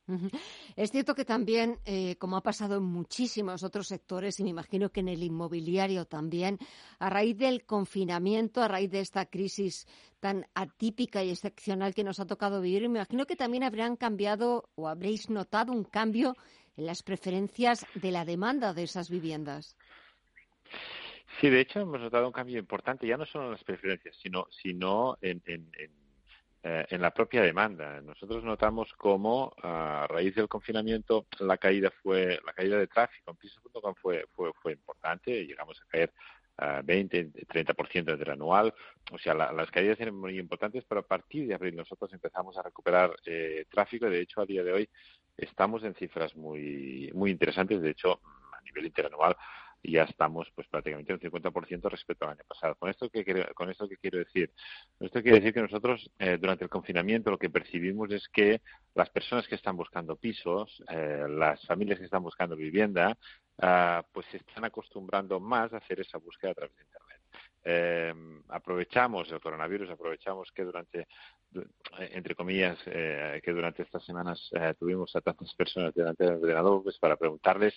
Es 0.77 0.91
cierto 0.91 1.15
que 1.15 1.25
también, 1.25 1.79
eh, 1.87 2.17
como 2.17 2.37
ha 2.37 2.43
pasado 2.43 2.77
en 2.77 2.83
muchísimos 2.83 3.63
otros 3.63 3.89
sectores, 3.89 4.39
y 4.39 4.45
me 4.45 4.51
imagino 4.51 4.91
que 4.91 5.01
en 5.01 5.09
el 5.09 5.23
inmobiliario 5.23 6.05
también, 6.05 6.59
a 6.99 7.09
raíz 7.09 7.39
del 7.39 7.65
confinamiento, 7.65 8.63
a 8.63 8.69
raíz 8.69 8.91
de 8.91 9.01
esta 9.01 9.27
crisis 9.27 9.87
tan 10.21 10.47
atípica 10.55 11.23
y 11.25 11.31
excepcional 11.31 11.95
que 11.95 12.05
nos 12.05 12.21
ha 12.21 12.27
tocado 12.27 12.61
vivir, 12.61 12.83
me 12.89 12.99
imagino 12.99 13.27
que 13.27 13.37
también 13.37 13.63
habrían 13.63 13.97
cambiado 13.97 14.69
o 14.75 14.89
habréis 14.89 15.31
notado 15.31 15.73
un 15.73 15.85
cambio 15.85 16.37
en 16.77 16.87
las 16.87 17.03
preferencias 17.03 17.87
de 17.95 18.11
la 18.11 18.25
demanda 18.25 18.75
de 18.75 18.83
esas 18.83 19.09
viviendas. 19.09 19.77
Sí, 21.41 21.51
de 21.51 21.61
hecho 21.61 21.81
hemos 21.81 22.01
notado 22.01 22.27
un 22.27 22.33
cambio 22.33 22.59
importante, 22.59 23.07
ya 23.07 23.17
no 23.17 23.27
solo 23.27 23.47
en 23.47 23.53
las 23.53 23.65
preferencias, 23.65 24.17
sino, 24.23 24.47
sino 24.51 25.19
en, 25.21 25.43
en, 25.47 25.71
eh, 26.67 26.87
en, 26.89 27.03
la 27.03 27.13
propia 27.13 27.43
demanda. 27.43 28.01
Nosotros 28.01 28.43
notamos 28.43 28.91
cómo 28.95 29.53
a 29.63 30.07
raíz 30.09 30.35
del 30.35 30.49
confinamiento 30.49 31.27
la 31.41 31.59
caída 31.59 31.93
fue 32.03 32.41
la 32.43 32.55
caída 32.55 32.79
de 32.79 32.87
tráfico 32.87 33.33
en 33.33 33.37
pisos.com 33.37 33.95
fue, 34.01 34.25
fue 34.35 34.51
fue 34.55 34.73
importante, 34.73 35.45
llegamos 35.45 35.79
a 35.83 35.87
caer 35.91 36.11
a 36.57 36.81
20, 36.81 37.33
30% 37.47 38.17
del 38.17 38.31
anual. 38.31 38.73
O 39.13 39.19
sea, 39.19 39.35
las 39.35 39.71
caídas 39.71 40.01
eran 40.01 40.15
muy 40.15 40.39
importantes, 40.39 40.85
pero 40.89 41.03
a 41.03 41.07
partir 41.07 41.47
de 41.47 41.55
abril 41.55 41.77
nosotros 41.77 42.11
empezamos 42.15 42.57
a 42.57 42.63
recuperar 42.63 43.15
eh, 43.27 43.67
tráfico. 43.71 44.09
De 44.09 44.23
hecho, 44.23 44.41
a 44.41 44.47
día 44.47 44.65
de 44.65 44.73
hoy 44.73 44.89
estamos 45.37 45.85
en 45.85 45.95
cifras 45.95 46.35
muy 46.35 47.11
muy 47.13 47.31
interesantes. 47.31 47.83
De 47.83 47.91
hecho, 47.91 48.21
a 48.57 48.63
nivel 48.63 48.87
interanual 48.87 49.37
y 49.85 49.93
ya 49.93 50.05
estamos 50.05 50.51
pues 50.55 50.67
prácticamente 50.69 51.13
un 51.13 51.21
50% 51.21 51.91
respecto 51.91 52.25
al 52.25 52.33
año 52.33 52.45
pasado. 52.49 52.75
Con 52.77 52.89
esto 52.89 53.11
que 53.11 53.23
quiero, 53.23 53.55
con 53.55 53.71
esto 53.71 53.87
que 53.87 53.99
quiero 53.99 54.19
decir, 54.19 54.51
esto 54.99 55.23
quiere 55.23 55.39
decir 55.39 55.53
que 55.53 55.61
nosotros 55.61 56.11
eh, 56.19 56.39
durante 56.41 56.65
el 56.65 56.71
confinamiento 56.71 57.31
lo 57.31 57.39
que 57.39 57.51
percibimos 57.51 58.11
es 58.11 58.27
que 58.29 58.63
las 58.95 59.11
personas 59.11 59.47
que 59.47 59.57
están 59.57 59.77
buscando 59.77 60.17
pisos, 60.17 60.83
eh, 60.89 61.27
las 61.29 61.65
familias 61.67 61.99
que 61.99 62.07
están 62.07 62.23
buscando 62.23 62.57
vivienda, 62.57 63.17
ah, 63.61 64.03
pues 64.11 64.27
se 64.31 64.39
están 64.39 64.65
acostumbrando 64.65 65.39
más 65.39 65.73
a 65.75 65.77
hacer 65.77 66.01
esa 66.01 66.17
búsqueda 66.19 66.53
a 66.53 66.55
través 66.55 66.75
de 66.77 66.83
internet. 66.83 67.21
eh, 67.65 68.15
aprovechamos 68.49 69.31
el 69.33 69.41
coronavirus, 69.41 69.91
aprovechamos 69.91 70.51
que 70.53 70.65
durante, 70.65 71.07
entre 71.99 72.35
comillas, 72.35 72.79
eh, 72.87 73.41
que 73.43 73.53
durante 73.53 73.83
estas 73.83 74.05
semanas 74.05 74.51
eh, 74.53 74.75
tuvimos 74.79 75.15
a 75.17 75.21
tantas 75.21 75.55
personas 75.55 75.95
delante 75.95 76.25
del 76.25 76.35
ordenador, 76.35 76.83
pues 76.83 76.99
para 76.99 77.17
preguntarles 77.17 77.75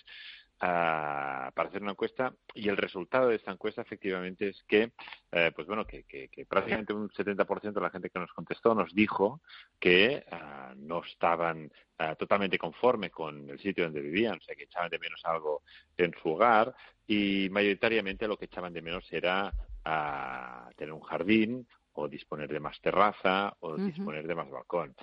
para 0.58 1.68
hacer 1.68 1.82
una 1.82 1.92
encuesta 1.92 2.34
y 2.52 2.68
el 2.68 2.76
resultado 2.76 3.28
de 3.28 3.36
esta 3.36 3.52
encuesta 3.52 3.82
efectivamente 3.82 4.48
es 4.48 4.62
que, 4.64 4.92
eh, 5.30 5.52
pues 5.54 5.66
bueno, 5.66 5.86
que, 5.86 6.04
que, 6.04 6.46
prácticamente 6.46 6.92
un 6.92 7.08
70% 7.10 7.72
de 7.72 7.80
la 7.80 7.90
gente 7.90 8.10
que 8.10 8.18
nos 8.18 8.32
contestó 8.32 8.74
nos 8.74 8.92
dijo 8.92 9.40
que 9.78 10.24
ah, 10.32 10.74
no 10.76 11.04
estaban 11.04 11.70
ah, 11.98 12.16
totalmente 12.16 12.58
conforme 12.58 13.10
con 13.10 13.48
el 13.48 13.58
sitio 13.60 13.84
donde 13.84 14.00
vivían, 14.00 14.38
o 14.38 14.40
sea, 14.40 14.56
que 14.56 14.64
echaban 14.64 14.90
de 14.90 14.98
menos 14.98 15.20
algo 15.24 15.62
en 15.96 16.12
su 16.20 16.30
hogar 16.30 16.74
y 17.06 17.48
mayoritariamente 17.50 18.26
lo 18.26 18.36
que 18.36 18.46
echaban 18.46 18.72
de 18.72 18.82
menos 18.82 19.04
era 19.12 19.52
ah, 19.84 20.68
tener 20.76 20.92
un 20.92 21.02
jardín 21.02 21.66
o 21.92 22.08
disponer 22.08 22.48
de 22.50 22.60
más 22.60 22.80
terraza 22.80 23.56
o 23.60 23.76
disponer 23.76 24.26
de 24.26 24.34
más 24.34 24.50
balcón. 24.50 24.94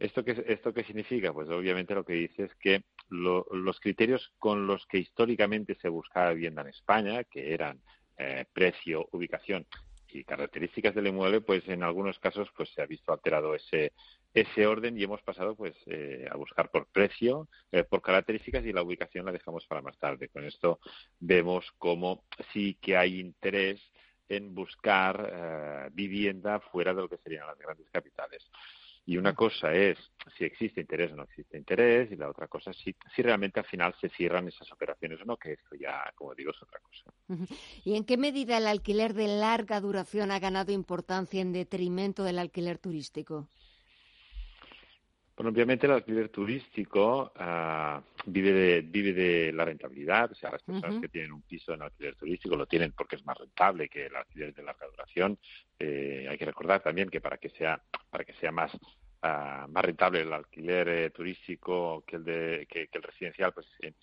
¿Esto 0.00 0.24
qué, 0.24 0.42
¿Esto 0.48 0.72
qué 0.72 0.82
significa? 0.84 1.30
Pues 1.30 1.50
obviamente 1.50 1.94
lo 1.94 2.06
que 2.06 2.14
dice 2.14 2.44
es 2.44 2.54
que 2.54 2.82
los 3.10 3.80
criterios 3.80 4.32
con 4.38 4.66
los 4.66 4.86
que 4.86 4.96
históricamente 4.98 5.74
se 5.74 5.90
buscaba 5.90 6.32
vivienda 6.32 6.62
en 6.62 6.68
España, 6.68 7.24
que 7.24 7.52
eran 7.52 7.82
eh, 8.16 8.46
precio, 8.50 9.06
ubicación 9.12 9.66
y 10.08 10.24
características 10.24 10.94
del 10.94 11.08
inmueble, 11.08 11.42
pues 11.42 11.68
en 11.68 11.82
algunos 11.82 12.18
casos 12.18 12.48
pues 12.56 12.70
se 12.70 12.80
ha 12.80 12.86
visto 12.86 13.12
alterado 13.12 13.54
ese 13.54 13.92
ese 14.32 14.66
orden 14.66 14.96
y 14.96 15.02
hemos 15.02 15.20
pasado 15.22 15.54
pues 15.54 15.74
eh, 15.86 16.26
a 16.30 16.36
buscar 16.36 16.70
por 16.70 16.86
precio, 16.86 17.48
eh, 17.70 17.84
por 17.84 18.00
características 18.00 18.64
y 18.64 18.72
la 18.72 18.82
ubicación 18.82 19.26
la 19.26 19.32
dejamos 19.32 19.66
para 19.66 19.82
más 19.82 19.98
tarde. 19.98 20.28
Con 20.28 20.44
esto 20.46 20.80
vemos 21.18 21.70
cómo 21.76 22.24
sí 22.54 22.78
que 22.80 22.96
hay 22.96 23.20
interés 23.20 23.82
en 24.30 24.54
buscar 24.54 25.90
vivienda 25.92 26.60
fuera 26.60 26.94
de 26.94 27.02
lo 27.02 27.08
que 27.08 27.18
serían 27.18 27.48
las 27.48 27.58
grandes 27.58 27.90
capitales. 27.90 28.48
Y 29.06 29.16
una 29.16 29.34
cosa 29.34 29.72
es 29.72 29.98
si 30.36 30.44
existe 30.44 30.80
interés 30.80 31.12
o 31.12 31.16
no 31.16 31.24
existe 31.24 31.56
interés, 31.56 32.12
y 32.12 32.16
la 32.16 32.28
otra 32.28 32.46
cosa 32.46 32.70
es 32.70 32.76
si, 32.78 32.94
si 33.14 33.22
realmente 33.22 33.60
al 33.60 33.66
final 33.66 33.94
se 34.00 34.08
cierran 34.10 34.46
esas 34.48 34.70
operaciones 34.72 35.20
o 35.22 35.24
no, 35.24 35.36
que 35.36 35.52
esto 35.52 35.74
ya, 35.74 36.12
como 36.14 36.34
digo, 36.34 36.50
es 36.50 36.62
otra 36.62 36.78
cosa. 36.80 37.12
¿Y 37.84 37.96
en 37.96 38.04
qué 38.04 38.16
medida 38.16 38.58
el 38.58 38.66
alquiler 38.66 39.14
de 39.14 39.26
larga 39.28 39.80
duración 39.80 40.30
ha 40.30 40.38
ganado 40.38 40.72
importancia 40.72 41.40
en 41.40 41.52
detrimento 41.52 42.24
del 42.24 42.38
alquiler 42.38 42.78
turístico? 42.78 43.48
Bueno, 45.40 45.52
obviamente 45.52 45.86
el 45.86 45.92
alquiler 45.92 46.28
turístico 46.28 47.32
ah, 47.34 47.98
vive, 48.26 48.52
de, 48.52 48.80
vive 48.82 49.14
de 49.14 49.52
la 49.54 49.64
rentabilidad, 49.64 50.30
o 50.30 50.34
sea, 50.34 50.50
las 50.50 50.62
personas 50.62 51.00
que 51.00 51.08
tienen 51.08 51.32
un 51.32 51.40
piso 51.40 51.72
en 51.72 51.80
alquiler 51.80 52.14
turístico 52.14 52.56
lo 52.56 52.66
tienen 52.66 52.92
porque 52.92 53.16
es 53.16 53.24
más 53.24 53.38
rentable 53.38 53.88
que 53.88 54.04
el 54.04 54.16
alquiler 54.16 54.52
de 54.52 54.62
larga 54.62 54.86
duración. 54.88 55.38
Eh, 55.78 56.26
hay 56.28 56.36
que 56.36 56.44
recordar 56.44 56.82
también 56.82 57.08
que 57.08 57.22
para 57.22 57.38
que 57.38 57.48
sea, 57.48 57.82
para 58.10 58.22
que 58.22 58.34
sea 58.34 58.52
más 58.52 58.70
ah, 59.22 59.66
más 59.70 59.82
rentable 59.82 60.20
el 60.20 60.30
alquiler 60.34 60.88
eh, 60.90 61.08
turístico 61.08 62.04
que 62.06 62.16
el 62.16 62.24
de 62.24 62.66
que, 62.68 62.90
el 62.92 63.02
residencial 63.02 63.54
pues 63.54 63.66
en, 63.80 63.94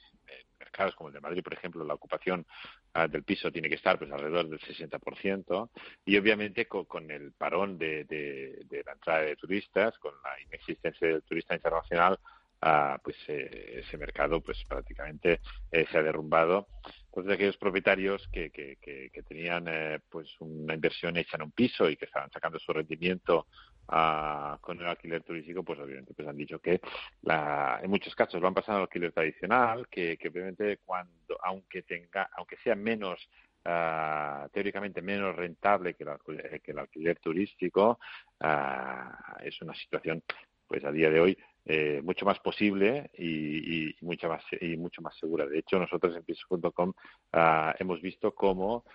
mercados 0.60 0.96
como 0.96 1.10
el 1.10 1.14
de 1.14 1.22
Madrid 1.22 1.44
por 1.44 1.54
ejemplo 1.54 1.84
la 1.84 1.94
ocupación 1.94 2.46
ah, 2.94 3.08
del 3.08 3.24
piso 3.24 3.52
tiene 3.52 3.70
que 3.70 3.76
estar 3.76 3.98
pues 3.98 4.12
alrededor 4.12 4.50
del 4.50 4.60
60% 4.60 5.70
y 6.06 6.18
obviamente 6.18 6.68
con, 6.68 7.10
el 7.12 7.34
parón 7.34 7.78
de, 7.78 8.06
de, 8.06 8.84
la 8.86 8.94
entrada 8.94 9.22
de 9.22 9.36
turistas 9.36 9.98
con 10.00 10.14
la 10.24 10.42
inexistencia 10.42 11.08
del 11.08 11.24
turista 11.24 11.56
internacional 11.56 12.20
ah, 12.62 13.00
pues 13.04 13.16
eh, 13.28 13.84
ese 13.86 13.98
mercado 13.98 14.42
pues 14.42 14.64
prácticamente 14.68 15.42
eh, 15.72 15.86
se 15.92 15.98
ha 15.98 16.04
derrumbado 16.04 16.68
entonces 17.08 17.34
aquellos 17.34 17.58
propietarios 17.58 18.28
que, 18.32 18.52
que, 18.52 18.78
que, 18.80 19.24
tenían 19.24 19.66
pues 20.08 20.30
una 20.40 20.76
inversión 20.76 21.18
hecha 21.18 21.36
en 21.38 21.44
un 21.44 21.52
piso 21.52 21.90
y 21.90 21.98
que 21.98 22.06
estaban 22.06 22.30
sacando 22.30 22.60
su 22.60 22.72
rendimiento 22.72 23.48
con 23.88 24.80
el 24.80 24.86
alquiler 24.86 25.24
turístico, 25.24 25.64
pues 25.64 25.80
obviamente 25.80 26.14
pues 26.14 26.28
han 26.28 26.36
dicho 26.36 26.60
que 26.60 26.82
en 27.24 27.90
muchos 27.90 28.14
casos 28.16 28.42
lo 28.42 28.48
han 28.48 28.54
pasado 28.54 28.78
al 28.78 28.84
alquiler 28.84 29.14
tradicional, 29.14 29.88
que, 29.88 30.18
obviamente 30.30 30.80
cuando, 30.84 31.38
aunque 31.42 31.84
tenga, 31.84 32.30
aunque 32.36 32.58
sea 32.58 32.76
menos 32.76 33.30
ah, 33.66 34.48
teóricamente 34.52 35.02
menos 35.02 35.36
rentable 35.36 35.94
que 35.94 36.04
el, 36.04 36.62
que 36.62 36.72
el 36.72 36.80
alquiler 36.80 37.18
turístico, 37.20 38.00
ah, 38.42 39.38
es 39.42 39.62
una 39.62 39.74
situación 39.74 40.22
pues 40.68 40.84
a 40.86 40.92
día 40.92 41.10
de 41.10 41.20
hoy 41.20 41.38
eh, 41.66 42.02
mucho 42.04 42.26
más 42.26 42.40
posible 42.40 43.10
y, 43.14 43.90
y, 43.90 43.96
mucho 44.02 44.30
más 44.30 44.44
y 44.60 44.78
mucho 44.78 45.02
más 45.02 45.18
segura. 45.18 45.46
De 45.46 45.60
hecho, 45.60 45.80
nosotros 45.80 46.16
en 46.16 46.24
piso.com 46.24 46.94
ah, 47.34 47.76
hemos 47.80 48.02
visto 48.02 48.34
cómo 48.34 48.86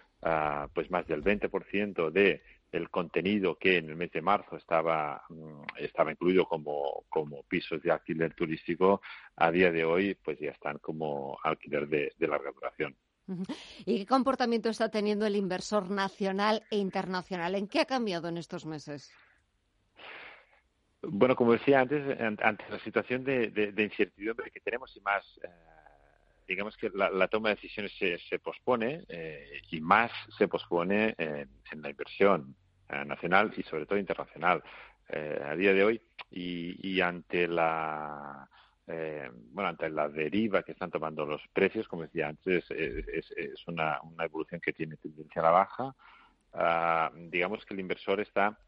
pues 0.73 0.89
más 0.89 1.05
del 1.09 1.25
20% 1.25 2.13
de 2.13 2.43
el 2.73 2.89
contenido 2.91 3.59
que 3.59 3.77
en 3.77 3.91
el 3.91 3.97
mes 3.97 4.11
de 4.13 4.23
marzo 4.23 4.57
estaba, 4.57 5.23
mm, 5.29 5.63
estaba 5.79 6.11
incluido 6.11 6.47
como, 6.47 7.05
como 7.09 7.43
pisos 7.45 7.83
de 7.83 7.93
alquiler 7.93 8.35
turístico, 8.35 9.03
a 9.37 9.51
día 9.51 9.71
de 9.71 9.85
hoy 9.85 10.15
pues 10.15 10.39
ya 10.41 10.51
están 10.51 10.79
como 10.79 11.39
alquiler 11.45 11.87
de, 11.87 12.13
larga 12.19 12.51
duración. 12.51 12.97
¿Y 13.85 13.99
qué 13.99 14.07
comportamiento 14.07 14.69
está 14.69 14.91
teniendo 14.91 15.27
el 15.27 15.37
inversor 15.37 15.91
nacional 15.91 16.65
e 16.71 16.79
internacional? 16.79 17.55
¿En 17.55 17.69
qué 17.69 17.81
ha 17.81 17.85
cambiado 17.85 18.29
en 18.29 18.39
estos 18.39 18.67
meses? 18.67 19.13
Bueno, 21.03 21.35
como 21.35 21.53
decía 21.53 21.81
antes, 21.81 22.21
ante 22.21 22.65
la 22.71 22.79
situación 22.81 23.25
de, 23.25 23.75
incertidumbre 23.77 24.51
que 24.51 24.61
tenemos 24.61 24.97
y 24.97 25.01
más, 25.01 25.25
eh, 25.43 25.49
digamos 26.47 26.77
que 26.77 26.91
la, 26.95 27.29
toma 27.29 27.51
de 27.51 27.57
decisiones 27.57 27.93
se, 27.99 28.19
se 28.19 28.39
pospone 28.39 29.05
eh, 29.09 29.63
y 29.71 29.81
más 29.81 30.13
se 30.39 30.49
pospone 30.49 31.15
en 31.19 31.83
la 31.83 31.91
inversión. 31.91 32.55
Eh, 32.93 33.05
nacional 33.07 33.51
y 33.57 33.63
sobre 33.63 33.87
todo 33.87 33.99
internacional. 33.99 34.63
Eh, 35.09 35.41
a 35.43 35.57
día 35.57 35.73
de 35.73 35.83
hoy 35.83 36.01
y, 36.31 37.01
ante 37.01 37.49
la 37.49 38.49
eh, 38.87 39.31
bueno 39.51 39.71
ante 39.71 39.89
la 39.89 40.09
deriva 40.09 40.63
que 40.63 40.73
están 40.73 40.91
tomando 40.91 41.25
los 41.25 41.41
precios, 41.55 41.89
como 41.89 42.03
decía 42.03 42.29
antes, 42.29 42.71
es, 42.71 43.31
es, 43.31 43.67
una, 43.67 43.99
una, 44.03 44.25
evolución 44.25 44.61
que 44.61 44.75
tiene 44.75 44.97
tendencia 44.97 45.41
a 45.41 45.45
la 45.45 45.51
baja. 45.51 45.95
Ah, 46.53 47.11
digamos 47.15 47.65
que 47.65 47.73
el 47.73 47.81
inversor 47.81 48.21
está 48.21 48.59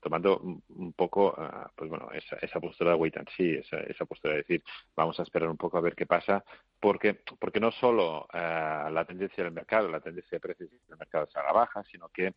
tomando 0.00 0.38
un, 0.68 0.92
poco, 0.94 1.34
ah, 1.38 1.70
pues 1.76 1.88
bueno, 1.88 2.08
esa, 2.12 2.36
esa, 2.36 2.60
postura 2.60 2.90
de 2.90 2.96
wait 2.96 3.16
and 3.16 3.28
see, 3.36 3.54
esa, 3.54 3.78
esa, 3.80 4.04
postura 4.04 4.34
de 4.34 4.40
decir, 4.40 4.62
vamos 4.96 5.18
a 5.20 5.22
esperar 5.22 5.48
un 5.48 5.56
poco 5.56 5.78
a 5.78 5.80
ver 5.80 5.94
qué 5.94 6.06
pasa, 6.06 6.44
porque, 6.80 7.20
porque 7.38 7.60
no 7.60 7.70
solo 7.72 8.26
la 8.32 9.04
tendencia 9.06 9.44
del 9.44 9.52
mercado, 9.52 9.88
la 9.88 10.00
tendencia 10.00 10.36
de 10.36 10.40
precios 10.40 10.70
del 10.88 10.98
mercado 10.98 11.26
es 11.28 11.36
a 11.36 11.42
la 11.44 11.52
baja, 11.52 11.82
sino 11.84 12.08
que 12.08 12.34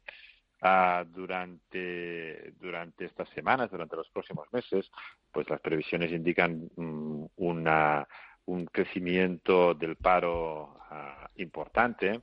durante, 1.13 2.53
durante 2.59 3.05
estas 3.05 3.29
semanas, 3.29 3.69
durante 3.69 3.95
los 3.95 4.09
próximos 4.09 4.51
meses, 4.51 4.89
pues 5.31 5.49
las 5.49 5.61
previsiones 5.61 6.11
indican 6.11 6.69
mm, 6.75 7.25
una, 7.37 8.07
un 8.45 8.65
crecimiento 8.65 9.73
del 9.73 9.95
paro 9.95 10.77
ah, 10.89 11.29
importante. 11.35 12.21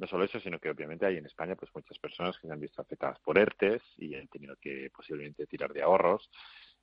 No 0.00 0.06
solo 0.06 0.24
eso, 0.24 0.40
sino 0.40 0.58
que 0.58 0.70
obviamente 0.70 1.04
hay 1.04 1.18
en 1.18 1.26
España 1.26 1.56
pues 1.56 1.70
muchas 1.74 1.98
personas 1.98 2.38
que 2.38 2.46
se 2.46 2.52
han 2.52 2.58
visto 2.58 2.80
afectadas 2.80 3.18
por 3.20 3.36
ERTES 3.36 3.82
y 3.98 4.14
han 4.14 4.28
tenido 4.28 4.56
que 4.56 4.90
posiblemente 4.96 5.46
tirar 5.46 5.74
de 5.74 5.82
ahorros. 5.82 6.30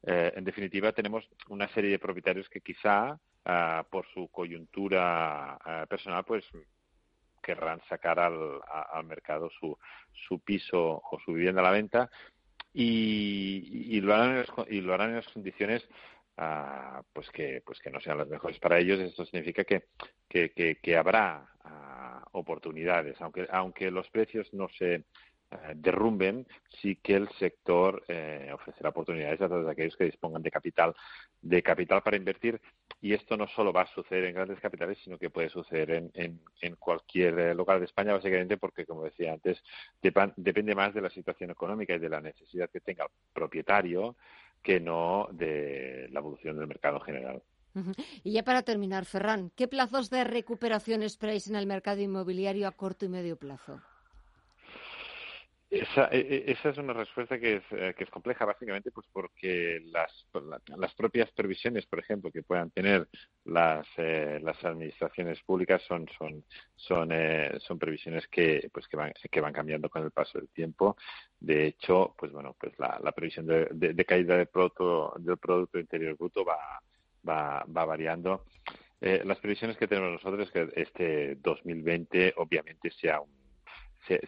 Eh, 0.03 0.33
en 0.35 0.43
definitiva, 0.43 0.91
tenemos 0.91 1.27
una 1.49 1.67
serie 1.69 1.89
de 1.89 1.97
propietarios 1.97 2.47
que 2.47 2.61
quizá 2.61 3.19
ah, 3.45 3.87
por 3.89 4.05
su 4.13 4.27
coyuntura 4.27 5.55
ah, 5.55 5.87
personal 5.89 6.25
pues 6.25 6.45
querrán 7.41 7.81
sacar 7.89 8.19
al, 8.19 8.59
al 8.93 9.05
mercado 9.05 9.49
su, 9.59 9.75
su 10.27 10.39
piso 10.39 11.01
o 11.09 11.19
su 11.25 11.33
vivienda 11.33 11.61
a 11.61 11.63
la 11.63 11.71
venta 11.71 12.11
y, 12.71 13.95
y, 13.97 14.01
lo, 14.01 14.13
harán 14.13 14.31
en 14.31 14.37
las, 14.37 14.49
y 14.69 14.81
lo 14.81 14.93
harán 14.93 15.09
en 15.09 15.15
las 15.15 15.27
condiciones 15.29 15.87
ah, 16.37 17.01
pues 17.13 17.29
que 17.31 17.61
pues 17.65 17.79
que 17.79 17.89
no 17.89 17.99
sean 17.99 18.17
las 18.17 18.27
mejores 18.27 18.59
para 18.59 18.79
ellos 18.79 18.99
esto 18.99 19.25
significa 19.25 19.63
que 19.63 19.85
que, 20.29 20.77
que, 20.81 20.97
habrá 20.97 21.49
ah, 21.63 22.25
oportunidades 22.33 23.19
aunque 23.21 23.47
aunque 23.51 23.91
los 23.91 24.09
precios 24.09 24.53
no 24.53 24.67
se 24.77 25.03
eh, 25.49 25.73
derrumben, 25.75 26.45
sí 26.81 26.97
que 26.97 27.15
el 27.15 27.29
sector 27.39 28.03
eh, 28.09 28.51
ofrecerá 28.53 28.89
oportunidades 28.89 29.39
a 29.39 29.47
todos 29.47 29.65
aquellos 29.65 29.95
que 29.95 30.03
dispongan 30.03 30.43
de 30.43 30.51
capital, 30.51 30.93
de 31.41 31.63
capital 31.63 32.01
para 32.03 32.17
invertir. 32.17 32.59
Y 32.99 33.13
esto 33.13 33.37
no 33.37 33.47
solo 33.47 33.71
va 33.71 33.83
a 33.83 33.93
suceder 33.93 34.25
en 34.25 34.35
grandes 34.35 34.59
capitales, 34.59 34.97
sino 35.01 35.17
que 35.17 35.29
puede 35.29 35.47
suceder 35.47 35.91
en, 35.91 36.11
en, 36.13 36.75
cualquier 36.75 37.39
eh, 37.39 37.55
lugar 37.55 37.79
de 37.79 37.85
España, 37.85 38.11
básicamente 38.11 38.57
porque, 38.57 38.85
como 38.85 39.05
decía 39.05 39.31
antes, 39.31 39.63
depende 40.01 40.75
más 40.75 40.93
de 40.93 41.01
la 41.01 41.09
situación 41.09 41.51
económica 41.51 41.93
y 41.93 41.99
de 41.99 42.09
la 42.09 42.19
necesidad 42.19 42.69
que 42.69 42.81
tenga 42.81 43.05
el 43.05 43.11
propietario 43.31 44.17
que 44.61 44.79
no 44.79 45.27
de 45.31 46.07
la 46.11 46.19
evolución 46.19 46.57
del 46.57 46.67
mercado 46.67 46.99
general. 46.99 47.41
Y 48.23 48.31
ya 48.31 48.43
para 48.43 48.63
terminar, 48.63 49.05
Ferran, 49.05 49.51
¿qué 49.55 49.67
plazos 49.67 50.09
de 50.09 50.23
recuperación 50.23 51.03
esperáis 51.03 51.47
en 51.47 51.55
el 51.55 51.67
mercado 51.67 52.01
inmobiliario 52.01 52.67
a 52.67 52.71
corto 52.71 53.05
y 53.05 53.09
medio 53.09 53.37
plazo? 53.37 53.79
Esa, 55.69 56.07
e, 56.13 56.19
e, 56.19 56.51
esa, 56.53 56.69
es 56.69 56.77
una 56.77 56.93
respuesta 56.93 57.37
que 57.37 57.57
es, 57.57 57.63
eh, 57.71 57.93
que 57.97 58.05
es 58.05 58.09
compleja, 58.09 58.45
básicamente, 58.45 58.89
pues 58.91 59.05
porque 59.11 59.81
las, 59.91 60.25
las 60.77 60.93
propias 60.95 61.29
previsiones, 61.33 61.85
por 61.85 61.99
ejemplo, 61.99 62.31
que 62.31 62.41
puedan 62.41 62.71
tener 62.71 63.09
las, 63.43 63.85
eh, 63.97 64.39
las 64.41 64.63
administraciones 64.63 65.41
públicas 65.43 65.81
son 65.85 66.07
son 66.17 66.45
son, 66.75 67.09
eh, 67.11 67.57
son 67.59 67.77
previsiones 67.77 68.25
que 68.29 68.69
pues 68.73 68.87
que 68.87 68.95
van 68.95 69.11
que 69.29 69.41
van 69.41 69.51
cambiando 69.51 69.89
con 69.89 70.03
el 70.03 70.11
paso 70.11 70.37
del 70.39 70.47
tiempo. 70.49 70.95
De 71.37 71.67
hecho, 71.67 72.15
pues 72.17 72.31
bueno, 72.31 72.55
pues 72.57 72.71
la, 72.79 72.97
la 73.03 73.11
previsión 73.11 73.45
de, 73.45 73.67
de, 73.73 74.05
caída 74.05 74.37
del 74.37 74.47
producto 74.47 75.15
del 75.19 75.37
producto 75.37 75.79
interior 75.79 76.15
bruto 76.15 76.45
va 76.45 76.81
va, 77.27 77.65
va 77.65 77.85
variando. 77.85 78.45
las 79.01 79.37
previsiones 79.39 79.75
que 79.77 79.87
tenemos 79.87 80.11
nosotros 80.13 80.47
es 80.47 80.51
que 80.53 80.81
este 80.81 81.35
2020 81.35 82.35
obviamente 82.37 82.89
sea 82.91 83.19
un 83.19 83.46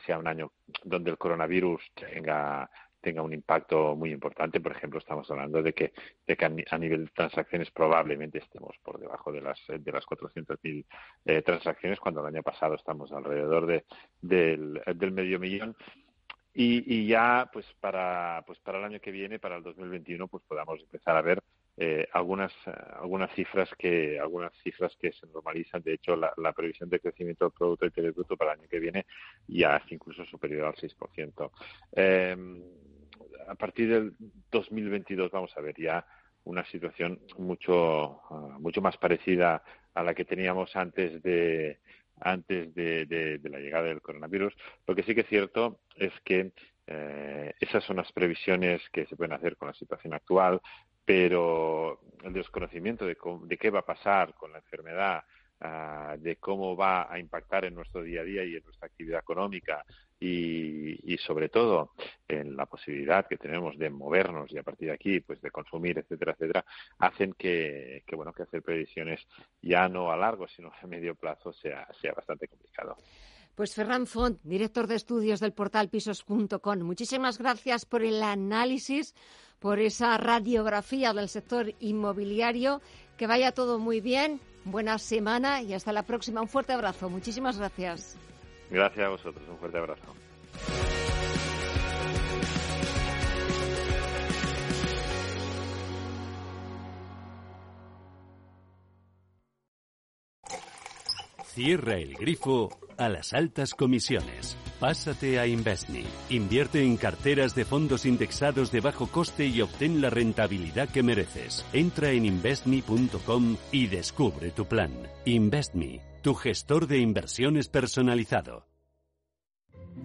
sea 0.06 0.18
un 0.18 0.28
año 0.28 0.52
donde 0.84 1.12
el 1.12 1.18
coronavirus 1.18 1.82
tenga 1.96 2.70
tenga 3.02 3.22
un 3.22 3.34
impacto 3.34 3.96
muy 3.96 4.12
importante. 4.12 4.60
Por 4.60 4.74
ejemplo, 4.74 5.00
estamos 5.00 5.30
hablando 5.32 5.62
de 5.64 5.74
que, 5.74 5.94
de 6.28 6.36
que 6.36 6.46
a, 6.46 6.78
nivel 6.78 7.06
de 7.06 7.12
transacciones 7.12 7.72
probablemente 7.72 8.40
estemos 8.40 8.76
por 8.84 9.00
debajo 9.00 9.32
de 9.32 9.42
las 9.42 9.60
de 9.68 9.92
las 9.92 10.06
400.000 10.06 10.86
eh, 11.26 11.42
transacciones, 11.42 12.00
cuando 12.00 12.22
el 12.22 12.36
año 12.36 12.44
pasado 12.44 12.76
estamos 12.76 13.12
alrededor 13.12 13.66
de, 13.66 13.86
del, 14.22 14.82
del 14.96 15.12
medio 15.12 15.40
millón. 15.40 15.76
Y, 16.54 16.84
y, 16.94 17.08
ya, 17.08 17.50
pues 17.54 17.66
para, 17.80 18.44
pues 18.46 18.60
para 18.60 18.80
el 18.80 18.86
año 18.86 19.00
que 19.00 19.12
viene, 19.12 19.40
para 19.40 19.58
el 19.58 19.64
2021, 19.64 20.28
pues 20.28 20.44
podamos 20.44 20.82
empezar 20.82 21.16
a 21.16 21.22
ver 21.22 21.42
eh, 21.82 22.10
algunas 22.12 22.52
algunas 23.00 23.32
cifras 23.36 23.70
que 23.78 24.20
algunas 24.20 24.52
cifras 24.64 24.94
que 25.00 25.14
se 25.14 25.26
normalizan 25.28 25.82
de 25.82 25.94
hecho 25.94 26.14
la, 26.18 26.52
previsión 26.52 26.90
de 26.90 27.00
crecimiento 27.00 27.46
del 27.46 27.54
producto 27.54 27.86
interior 27.86 28.14
bruto 28.14 28.36
para 28.36 28.52
el 28.52 28.60
año 28.60 28.70
que 28.70 28.80
viene 28.80 29.06
ya 29.48 29.78
es 29.78 29.90
incluso 29.90 30.26
superior 30.26 30.66
al 30.66 30.76
6%. 30.76 31.52
Eh, 31.94 32.36
a 33.48 33.56
partir 33.56 33.88
del 33.90 34.14
2022 34.52 35.32
vamos 35.32 35.56
a 35.56 35.62
ver 35.62 35.76
ya 35.80 36.06
una 36.44 36.66
situación 36.66 37.22
mucho 37.38 38.24
ah, 38.30 38.58
mucho 38.60 38.82
más 38.82 38.98
parecida 38.98 39.64
a 39.94 40.04
la 40.04 40.14
que 40.14 40.26
teníamos 40.26 40.76
antes 40.76 41.24
de 41.24 41.80
antes 42.20 42.76
de, 42.76 43.40
la 43.44 43.60
llegada 43.60 43.86
del 43.88 44.02
coronavirus. 44.02 44.54
Lo 44.86 44.96
que 44.96 45.04
sí 45.04 45.16
que 45.16 45.22
es 45.22 45.28
cierto 45.28 45.80
es 45.96 46.12
que 46.26 46.52
eh, 46.88 47.54
esas 47.60 47.84
son 47.84 47.98
las 47.98 48.12
previsiones 48.12 48.82
que 48.92 49.06
se 49.06 49.16
pueden 49.16 49.34
hacer 49.34 49.56
con 49.56 49.70
la 49.70 49.74
situación 49.76 50.14
actual 50.14 50.60
pero 51.10 52.02
el 52.24 52.34
desconocimiento 52.34 53.04
de, 53.04 53.18
qué 53.58 53.72
va 53.72 53.80
a 53.80 53.86
pasar 53.86 54.36
con 54.36 54.52
la 54.52 54.60
enfermedad, 54.60 55.24
ah, 55.60 56.16
de 56.20 56.36
cómo 56.36 56.76
va 56.76 57.12
a 57.12 57.18
impactar 57.18 57.66
en 57.66 57.74
nuestro 57.74 58.04
día 58.04 58.22
a 58.22 58.24
día 58.24 58.46
y 58.46 58.56
en 58.56 58.64
nuestra 58.64 58.86
actividad 58.86 59.22
económica 59.22 59.84
y, 60.20 61.18
sobre 61.18 61.50
todo 61.50 61.94
en 62.28 62.56
la 62.56 62.68
posibilidad 62.68 63.26
que 63.28 63.38
tenemos 63.38 63.76
de 63.80 63.90
movernos 63.90 64.52
y 64.52 64.60
a 64.60 64.64
partir 64.64 64.90
de 64.90 64.94
aquí 64.94 65.20
pues 65.22 65.42
de 65.42 65.50
consumir 65.50 65.98
etcétera 65.98 66.34
etcétera 66.34 66.66
hacen 67.00 67.34
que, 67.34 68.04
que 68.06 68.16
bueno 68.16 68.32
que 68.32 68.44
hacer 68.44 68.62
previsiones 68.62 69.26
ya 69.64 69.90
no 69.90 70.12
a 70.12 70.18
largo 70.18 70.48
sino 70.48 70.72
a 70.72 70.86
medio 70.86 71.16
plazo 71.16 71.52
sea 71.54 71.88
sea 72.00 72.14
bastante 72.14 72.48
complicado. 72.48 72.98
Pues 73.60 73.76
Ferran 73.76 74.08
Font, 74.08 74.40
director 74.44 74.88
de 74.88 74.96
estudios 74.96 75.42
del 75.42 75.52
portal 75.52 75.90
pisos.com, 75.90 76.80
muchísimas 76.80 77.38
gracias 77.38 77.86
por 77.86 78.04
el 78.04 78.24
análisis, 78.24 79.14
por 79.60 79.80
esa 79.80 80.18
radiografía 80.18 81.14
del 81.14 81.30
sector 81.30 81.74
inmobiliario. 81.80 82.82
Que 83.18 83.28
vaya 83.28 83.52
todo 83.52 83.80
muy 83.80 84.00
bien, 84.02 84.40
buena 84.64 84.98
semana 84.98 85.62
y 85.62 85.74
hasta 85.74 85.92
la 85.92 86.04
próxima. 86.04 86.42
Un 86.42 86.48
fuerte 86.48 86.74
abrazo. 86.74 87.10
Muchísimas 87.10 87.58
gracias. 87.58 88.18
Gracias 88.70 89.06
a 89.06 89.10
vosotros. 89.10 89.44
Un 89.50 89.58
fuerte 89.58 89.78
abrazo. 89.78 90.16
Cierra 101.62 101.98
el 101.98 102.14
grifo 102.14 102.70
a 102.96 103.10
las 103.10 103.34
altas 103.34 103.74
comisiones. 103.74 104.56
Pásate 104.80 105.40
a 105.40 105.46
Investme. 105.46 106.06
Invierte 106.30 106.82
en 106.86 106.96
carteras 106.96 107.54
de 107.54 107.66
fondos 107.66 108.06
indexados 108.06 108.72
de 108.72 108.80
bajo 108.80 109.08
coste 109.08 109.46
y 109.46 109.60
obtén 109.60 110.00
la 110.00 110.10
rentabilidad 110.10 110.88
que 110.88 111.04
mereces. 111.04 111.66
Entra 111.74 112.12
en 112.12 112.26
investme.com 112.26 113.58
y 113.74 113.88
descubre 113.88 114.52
tu 114.52 114.68
plan. 114.68 114.94
Investme, 115.26 116.00
tu 116.22 116.34
gestor 116.34 116.88
de 116.88 117.00
inversiones 117.00 117.68
personalizado. 117.68 118.69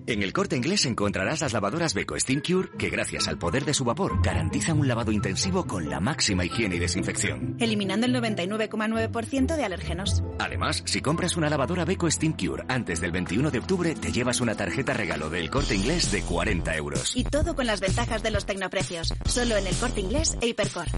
En 0.07 0.23
el 0.23 0.33
corte 0.33 0.57
inglés 0.57 0.85
encontrarás 0.87 1.41
las 1.41 1.53
lavadoras 1.53 1.95
Beko 1.95 2.19
Steam 2.19 2.43
Cure 2.43 2.69
que 2.79 2.91
gracias 2.91 3.29
al 3.29 3.39
poder 3.39 3.65
de 3.65 3.75
su 3.75 3.85
vapor 3.85 4.21
garantizan 4.23 4.79
un 4.79 4.89
lavado 4.89 5.13
intensivo 5.13 5.67
con 5.67 5.89
la 5.89 6.01
máxima 6.01 6.45
higiene 6.45 6.77
y 6.77 6.79
desinfección. 6.79 7.57
Eliminando 7.59 8.07
el 8.07 8.15
99,9% 8.15 9.57
de 9.57 9.65
alérgenos. 9.65 10.23
Además, 10.39 10.83
si 10.87 11.01
compras 11.01 11.37
una 11.37 11.49
lavadora 11.49 11.85
Beko 11.85 12.11
Steam 12.11 12.35
Cure 12.35 12.65
antes 12.69 13.01
del 13.01 13.13
21 13.13 13.51
de 13.51 13.59
octubre, 13.59 13.95
te 13.95 14.13
llevas 14.13 14.41
una 14.41 14.55
tarjeta 14.55 14.93
regalo 14.95 15.31
del 15.31 15.51
corte 15.51 15.75
inglés 15.75 16.13
de 16.13 16.23
40 16.23 16.77
euros. 16.77 17.17
Y 17.17 17.25
todo 17.25 17.55
con 17.55 17.67
las 17.67 17.81
ventajas 17.81 18.23
de 18.23 18.31
los 18.31 18.47
tecnoprecios. 18.47 19.13
Solo 19.27 19.57
en 19.57 19.67
el 19.67 19.77
corte 19.77 20.01
inglés 20.01 20.37
e 20.41 20.49
Hipercore. 20.49 20.91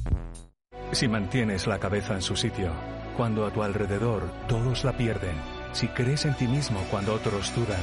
Si 0.92 1.09
mantienes 1.09 1.66
la 1.66 1.78
cabeza 1.78 2.14
en 2.14 2.22
su 2.22 2.36
sitio, 2.36 2.72
cuando 3.16 3.47
a 3.47 3.53
tu 3.53 3.62
alrededor 3.62 4.30
todos 4.49 4.84
la 4.84 4.97
pierden, 4.97 5.36
si 5.72 5.88
crees 5.88 6.24
en 6.24 6.34
ti 6.34 6.47
mismo 6.47 6.80
cuando 6.90 7.12
otros 7.12 7.55
dudan, 7.55 7.82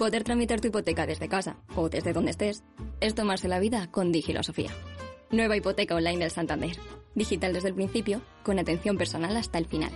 poder 0.00 0.24
tramitar 0.24 0.62
tu 0.62 0.68
hipoteca 0.68 1.04
desde 1.04 1.28
casa 1.28 1.56
o 1.76 1.90
desde 1.90 2.14
donde 2.14 2.30
estés 2.30 2.64
es 3.02 3.14
tomarse 3.14 3.48
la 3.48 3.60
vida 3.60 3.90
con 3.90 4.12
Digilosofía. 4.12 4.70
Nueva 5.30 5.58
hipoteca 5.58 5.94
online 5.94 6.20
del 6.20 6.30
Santander. 6.30 6.74
Digital 7.14 7.52
desde 7.52 7.68
el 7.68 7.74
principio, 7.74 8.22
con 8.42 8.58
atención 8.58 8.96
personal 8.96 9.36
hasta 9.36 9.58
el 9.58 9.66
final. 9.66 9.90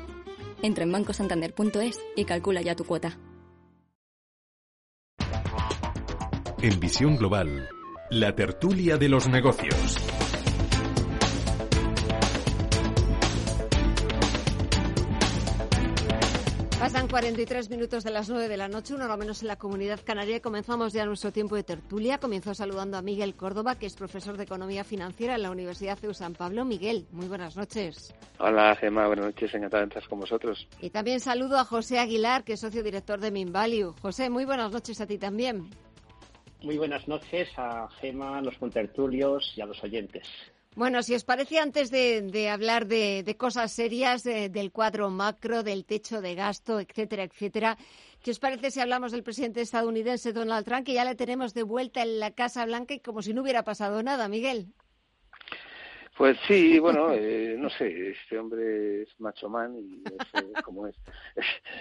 Entra 0.60 0.84
en 0.84 0.92
bancosantander.es 0.92 1.98
y 2.16 2.26
calcula 2.26 2.60
ya 2.60 2.76
tu 2.76 2.84
cuota. 2.84 3.18
En 6.60 6.78
Visión 6.80 7.16
Global, 7.16 7.66
la 8.10 8.34
tertulia 8.34 8.98
de 8.98 9.08
los 9.08 9.26
negocios. 9.26 9.96
43 17.14 17.70
minutos 17.70 18.02
de 18.02 18.10
las 18.10 18.28
9 18.28 18.48
de 18.48 18.56
la 18.56 18.66
noche, 18.66 18.92
una 18.92 19.04
hora 19.04 19.16
menos 19.16 19.42
en 19.42 19.46
la 19.46 19.54
comunidad 19.54 20.00
canaria. 20.02 20.42
Comenzamos 20.42 20.92
ya 20.92 21.06
nuestro 21.06 21.30
tiempo 21.30 21.54
de 21.54 21.62
tertulia. 21.62 22.18
Comienzo 22.18 22.52
saludando 22.54 22.96
a 22.96 23.02
Miguel 23.02 23.36
Córdoba, 23.36 23.78
que 23.78 23.86
es 23.86 23.94
profesor 23.94 24.36
de 24.36 24.42
Economía 24.42 24.82
Financiera 24.82 25.36
en 25.36 25.44
la 25.44 25.52
Universidad 25.52 25.96
de 25.96 26.12
San 26.12 26.34
Pablo. 26.34 26.64
Miguel, 26.64 27.06
muy 27.12 27.28
buenas 27.28 27.56
noches. 27.56 28.12
Hola, 28.40 28.74
Gemma. 28.74 29.06
Buenas 29.06 29.26
noches. 29.26 29.54
Encantado 29.54 29.84
de 29.84 29.88
estar 29.90 30.08
con 30.08 30.18
vosotros. 30.18 30.66
Y 30.80 30.90
también 30.90 31.20
saludo 31.20 31.56
a 31.56 31.64
José 31.64 32.00
Aguilar, 32.00 32.42
que 32.42 32.54
es 32.54 32.60
socio 32.60 32.82
director 32.82 33.20
de 33.20 33.30
Minvalue. 33.30 33.94
José, 34.02 34.28
muy 34.28 34.44
buenas 34.44 34.72
noches 34.72 35.00
a 35.00 35.06
ti 35.06 35.16
también. 35.16 35.70
Muy 36.62 36.78
buenas 36.78 37.06
noches 37.06 37.48
a 37.56 37.88
Gema, 38.00 38.38
a 38.38 38.42
los 38.42 38.58
contertulios 38.58 39.52
y 39.54 39.60
a 39.60 39.66
los 39.66 39.80
oyentes. 39.84 40.26
Bueno, 40.76 41.04
si 41.04 41.14
os 41.14 41.24
parece, 41.24 41.60
antes 41.60 41.90
de, 41.90 42.48
hablar 42.50 42.86
de, 42.86 43.36
cosas 43.38 43.70
serias, 43.72 44.24
del 44.24 44.72
cuadro 44.72 45.08
macro, 45.08 45.62
del 45.62 45.84
techo 45.84 46.20
de 46.20 46.34
gasto, 46.34 46.80
etcétera, 46.80 47.22
etcétera, 47.22 47.78
¿qué 48.22 48.32
os 48.32 48.40
parece 48.40 48.72
si 48.72 48.80
hablamos 48.80 49.12
del 49.12 49.22
presidente 49.22 49.60
estadounidense 49.60 50.32
Donald 50.32 50.64
Trump, 50.64 50.84
que 50.84 50.94
ya 50.94 51.04
le 51.04 51.14
tenemos 51.14 51.54
de 51.54 51.62
vuelta 51.62 52.02
en 52.02 52.18
la 52.18 52.32
Casa 52.32 52.66
Blanca 52.66 52.94
y 52.94 53.00
como 53.00 53.22
si 53.22 53.32
no 53.32 53.42
hubiera 53.42 53.62
pasado 53.62 54.02
nada, 54.02 54.28
Miguel? 54.28 54.66
Pues 56.16 56.36
sí, 56.46 56.78
bueno, 56.78 57.12
eh, 57.12 57.56
no 57.58 57.68
sé, 57.70 58.10
este 58.10 58.38
hombre 58.38 59.02
es 59.02 59.08
macho 59.18 59.48
man 59.48 59.76
y 59.76 60.02
es 60.06 60.42
eh, 60.42 60.52
como 60.64 60.86
es. 60.86 60.96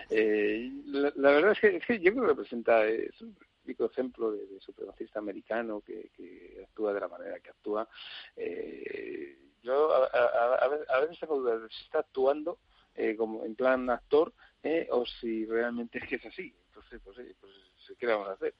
Eh, 0.09 0.71
la, 0.85 1.31
verdad 1.31 1.55
es 1.61 1.85
que, 1.85 1.99
yo 1.99 2.11
creo 2.11 2.23
que 2.23 2.29
representa, 2.29 2.85
es 2.85 3.21
un 3.21 3.35
típico 3.63 3.85
ejemplo 3.85 4.31
de, 4.31 4.59
supremacista 4.59 5.19
americano 5.19 5.81
que, 5.81 6.09
actúa 6.63 6.93
de 6.93 6.99
la 6.99 7.07
manera 7.07 7.39
que 7.39 7.49
actúa. 7.49 7.87
Eh, 8.35 9.37
yo 9.61 9.93
a, 9.93 10.05
a, 10.05 10.95
a, 10.95 10.99
veces 10.99 11.19
tengo 11.19 11.39
dudas 11.39 11.71
si 11.71 11.85
está 11.85 11.99
actuando 11.99 12.59
eh, 12.95 13.15
como 13.15 13.45
en 13.45 13.55
plan 13.55 13.89
actor 13.89 14.33
eh, 14.61 14.87
o 14.91 15.05
si 15.05 15.45
realmente 15.45 15.99
es 15.99 16.07
que 16.07 16.15
es 16.15 16.25
así. 16.25 16.53
Entonces, 16.67 16.99
pues, 17.03 17.17
pues 17.39 17.97
¿qué 17.97 18.05
vamos 18.05 18.27
a 18.27 18.33
hacer? 18.33 18.53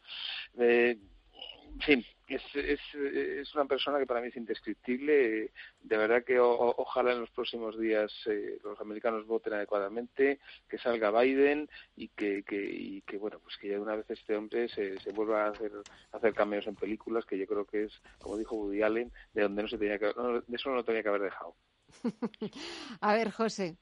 En 1.74 1.82
fin, 1.82 2.06
es, 2.28 2.42
es, 2.56 2.80
es, 2.94 3.56
una 3.56 3.66
persona 3.66 4.00
que 4.00 4.06
para 4.06 4.22
mí 4.22 4.28
es 4.28 4.38
indescriptible. 4.38 5.52
De 5.82 5.98
verdad 5.98 6.24
que 6.24 6.40
ojalá 6.40 7.14
en 7.14 7.22
los 7.22 7.30
próximos 7.32 7.80
días 7.80 8.12
eh, 8.28 8.60
los 8.64 8.80
americanos 8.80 9.26
voten 9.26 9.54
adecuadamente, 9.54 10.40
que 10.70 10.78
salga 10.78 11.12
Biden 11.12 11.70
y 11.96 12.10
que, 12.10 12.44
que, 12.44 12.64
y 12.64 13.02
que 13.02 13.18
bueno, 13.18 13.40
pues 13.40 13.58
que 13.58 13.70
ya 13.70 13.76
de 13.76 13.82
una 13.82 13.96
vez 13.96 14.10
este 14.10 14.36
hombre 14.36 14.70
se, 14.70 15.00
se 15.00 15.12
vuelva 15.12 15.46
a 15.46 15.50
hacer, 15.50 15.72
a 16.12 16.18
hacer 16.18 16.34
cameos 16.34 16.68
en 16.68 16.76
películas, 16.76 17.26
que 17.26 17.38
yo 17.38 17.48
creo 17.48 17.66
que 17.66 17.86
es, 17.86 18.02
como 18.20 18.38
dijo 18.38 18.56
Woody 18.56 18.82
Allen, 18.82 19.12
de 19.34 19.42
donde 19.44 19.64
no 19.64 19.68
se 19.68 19.78
tenía 19.78 20.00
que, 20.00 20.14
no, 20.16 20.42
de 20.42 20.56
eso 20.56 20.70
no 20.70 20.76
lo 20.76 20.86
tenía 20.86 21.04
que 21.04 21.10
haber 21.10 21.24
dejado. 21.24 21.56
a 23.02 23.14
ver, 23.14 23.32
José. 23.32 23.78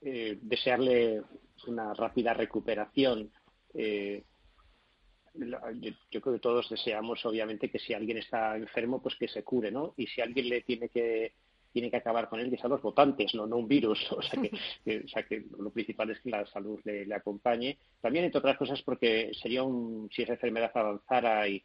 Eh, 0.00 0.38
desearle 0.40 1.22
una 1.66 1.92
rápida 1.94 2.32
recuperación. 2.32 3.30
Eh, 3.74 4.24
yo, 6.10 6.20
creo 6.22 6.34
que 6.34 6.40
todos 6.40 6.68
deseamos, 6.68 7.24
obviamente, 7.24 7.70
que 7.70 7.78
si 7.78 7.94
alguien 7.94 8.18
está 8.18 8.56
enfermo, 8.56 9.00
pues 9.00 9.16
que 9.16 9.28
se 9.28 9.42
cure, 9.42 9.70
¿no? 9.70 9.94
Y 9.96 10.06
si 10.06 10.20
alguien 10.20 10.48
le 10.48 10.62
tiene 10.62 10.88
que 10.88 11.32
tiene 11.70 11.90
que 11.90 11.98
acabar 11.98 12.28
con 12.28 12.40
él, 12.40 12.50
que 12.50 12.56
sean 12.56 12.70
los 12.70 12.82
votantes, 12.82 13.34
no, 13.34 13.46
no 13.46 13.58
un 13.58 13.68
virus. 13.68 14.00
O 14.12 14.22
sea, 14.22 14.40
que, 14.40 14.98
o 15.04 15.08
sea, 15.08 15.22
que 15.24 15.44
lo 15.58 15.70
principal 15.70 16.10
es 16.10 16.20
que 16.20 16.30
la 16.30 16.46
salud 16.46 16.80
le, 16.84 17.14
acompañe. 17.14 17.78
También, 18.00 18.24
entre 18.24 18.38
otras 18.38 18.56
cosas, 18.56 18.82
porque 18.82 19.30
sería 19.40 19.62
un, 19.62 20.08
si 20.10 20.22
esa 20.22 20.32
enfermedad 20.32 20.72
avanzara 20.74 21.46
y, 21.46 21.62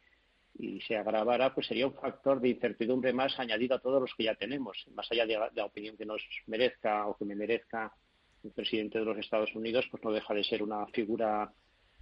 y 0.58 0.80
se 0.82 0.96
agravara, 0.96 1.54
pues 1.54 1.66
sería 1.66 1.86
un 1.86 1.94
factor 1.94 2.40
de 2.40 2.50
incertidumbre 2.50 3.12
más 3.12 3.38
añadido 3.40 3.76
a 3.76 3.80
todos 3.80 4.00
los 4.00 4.14
que 4.14 4.24
ya 4.24 4.34
tenemos, 4.34 4.84
más 4.94 5.10
allá 5.10 5.26
de 5.26 5.38
la 5.54 5.64
opinión 5.64 5.96
que 5.96 6.06
nos 6.06 6.22
merezca 6.46 7.06
o 7.08 7.16
que 7.16 7.24
me 7.24 7.34
merezca 7.34 7.92
el 8.44 8.52
presidente 8.52 8.98
de 8.98 9.04
los 9.06 9.18
Estados 9.18 9.54
Unidos, 9.54 9.86
pues 9.90 10.04
no 10.04 10.12
deja 10.12 10.34
de 10.34 10.44
ser 10.44 10.62
una 10.62 10.86
figura 10.88 11.50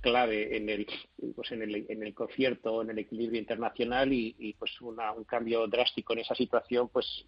clave 0.02 0.56
en 0.56 0.68
el, 0.68 0.86
pues 1.34 1.52
en 1.52 1.62
el, 1.62 1.86
en 1.88 2.02
el 2.02 2.12
concierto, 2.12 2.82
en 2.82 2.90
el 2.90 2.98
equilibrio 2.98 3.40
internacional 3.40 4.12
y, 4.12 4.54
pues 4.58 4.78
un 4.82 4.96
cambio 5.24 5.66
drástico 5.66 6.12
en 6.12 6.18
esa 6.18 6.34
situación, 6.34 6.88
pues, 6.88 7.24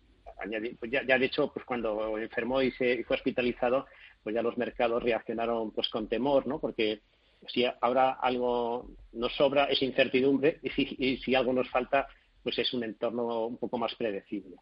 pues 0.79 0.91
ya, 0.91 1.19
de 1.19 1.25
hecho, 1.25 1.51
pues 1.53 1.65
cuando 1.65 2.19
enfermó 2.19 2.61
y, 2.61 2.71
se, 2.73 3.05
fue 3.05 3.17
hospitalizado, 3.17 3.87
pues 4.23 4.35
ya 4.35 4.43
los 4.43 4.59
mercados 4.59 5.03
reaccionaron 5.03 5.71
pues 5.71 5.89
con 5.89 6.09
temor, 6.09 6.47
¿no? 6.47 6.59
Porque 6.59 7.01
si 7.47 7.65
ahora 7.81 8.13
algo 8.21 8.91
nos 9.13 9.35
sobra 9.35 9.65
es 9.67 9.81
incertidumbre 9.83 10.59
y 10.63 10.71
si, 10.71 10.97
y 10.99 11.17
si 11.19 11.35
algo 11.35 11.53
nos 11.53 11.71
falta, 11.71 12.09
pues 12.43 12.59
es 12.59 12.73
un 12.75 12.85
entorno 12.85 13.47
un 13.47 13.57
poco 13.57 13.79
más 13.79 13.95
predecible. 13.95 14.57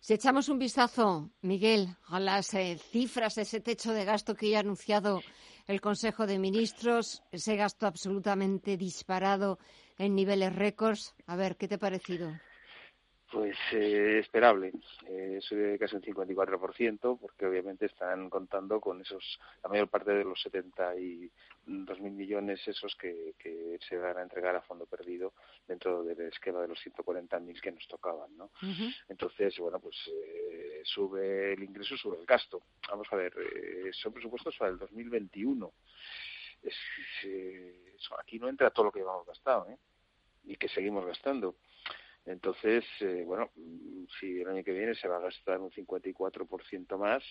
Si 0.00 0.12
echamos 0.12 0.50
un 0.50 0.58
vistazo, 0.58 1.30
Miguel, 1.40 1.88
a 2.08 2.20
las 2.20 2.52
eh, 2.52 2.78
cifras, 2.90 3.38
ese 3.38 3.60
techo 3.60 3.92
de 3.92 4.04
gasto 4.04 4.34
que 4.34 4.50
ya 4.50 4.58
ha 4.58 4.60
anunciado 4.60 5.22
el 5.66 5.80
Consejo 5.80 6.26
de 6.26 6.38
Ministros, 6.38 7.22
ese 7.32 7.56
gasto 7.56 7.86
absolutamente 7.86 8.76
disparado 8.76 9.58
en 9.98 10.14
niveles 10.14 10.54
récords, 10.54 11.14
a 11.26 11.36
ver, 11.36 11.56
¿qué 11.56 11.68
te 11.68 11.76
ha 11.76 11.78
parecido? 11.78 12.32
Pues 13.34 13.56
eh, 13.72 14.20
esperable, 14.20 14.70
eh, 15.08 15.40
sube 15.40 15.76
casi 15.76 15.96
un 15.96 16.02
54%, 16.02 17.18
porque 17.18 17.46
obviamente 17.46 17.86
están 17.86 18.30
contando 18.30 18.80
con 18.80 19.00
esos, 19.00 19.40
la 19.60 19.70
mayor 19.70 19.88
parte 19.88 20.12
de 20.12 20.22
los 20.22 20.38
72.000 20.46 21.30
millones 22.12 22.60
esos 22.68 22.94
que, 22.94 23.34
se 23.88 23.98
van 23.98 24.18
a 24.18 24.22
entregar 24.22 24.54
a 24.54 24.62
fondo 24.62 24.86
perdido 24.86 25.32
dentro 25.66 26.04
del 26.04 26.20
esquema 26.28 26.60
de 26.60 26.68
los 26.68 26.78
140.000 26.78 27.60
que 27.60 27.72
nos 27.72 27.88
tocaban, 27.88 28.36
¿no? 28.36 28.52
Entonces, 29.08 29.58
bueno, 29.58 29.80
pues 29.80 29.96
eh, 30.06 30.82
sube 30.84 31.54
el 31.54 31.62
ingreso, 31.64 31.96
sube 31.96 32.20
el 32.20 32.26
gasto. 32.26 32.62
Vamos 32.88 33.08
a 33.10 33.16
ver, 33.16 33.34
eh, 33.36 33.90
son 33.92 34.12
presupuestos 34.12 34.56
para 34.56 34.70
el 34.70 34.78
2021. 34.78 35.72
Es, 36.62 36.76
aquí 38.16 38.38
no 38.38 38.48
entra 38.48 38.70
todo 38.70 38.86
lo 38.86 38.92
que 38.92 39.00
hemos 39.00 39.26
gastado, 39.26 39.68
¿eh? 39.68 39.78
Y 40.44 40.56
que 40.56 40.68
seguimos 40.68 41.04
gastando. 41.04 41.56
Entonces, 42.26 42.84
eh, 43.00 43.22
bueno, 43.26 43.50
mm, 43.54 44.04
si 44.18 44.40
el 44.40 44.48
año 44.48 44.64
que 44.64 44.72
viene 44.72 44.94
se 44.94 45.08
va 45.08 45.16
a 45.16 45.20
gastar 45.20 45.60
un 45.60 45.70
54% 45.70 46.98
más, 46.98 47.22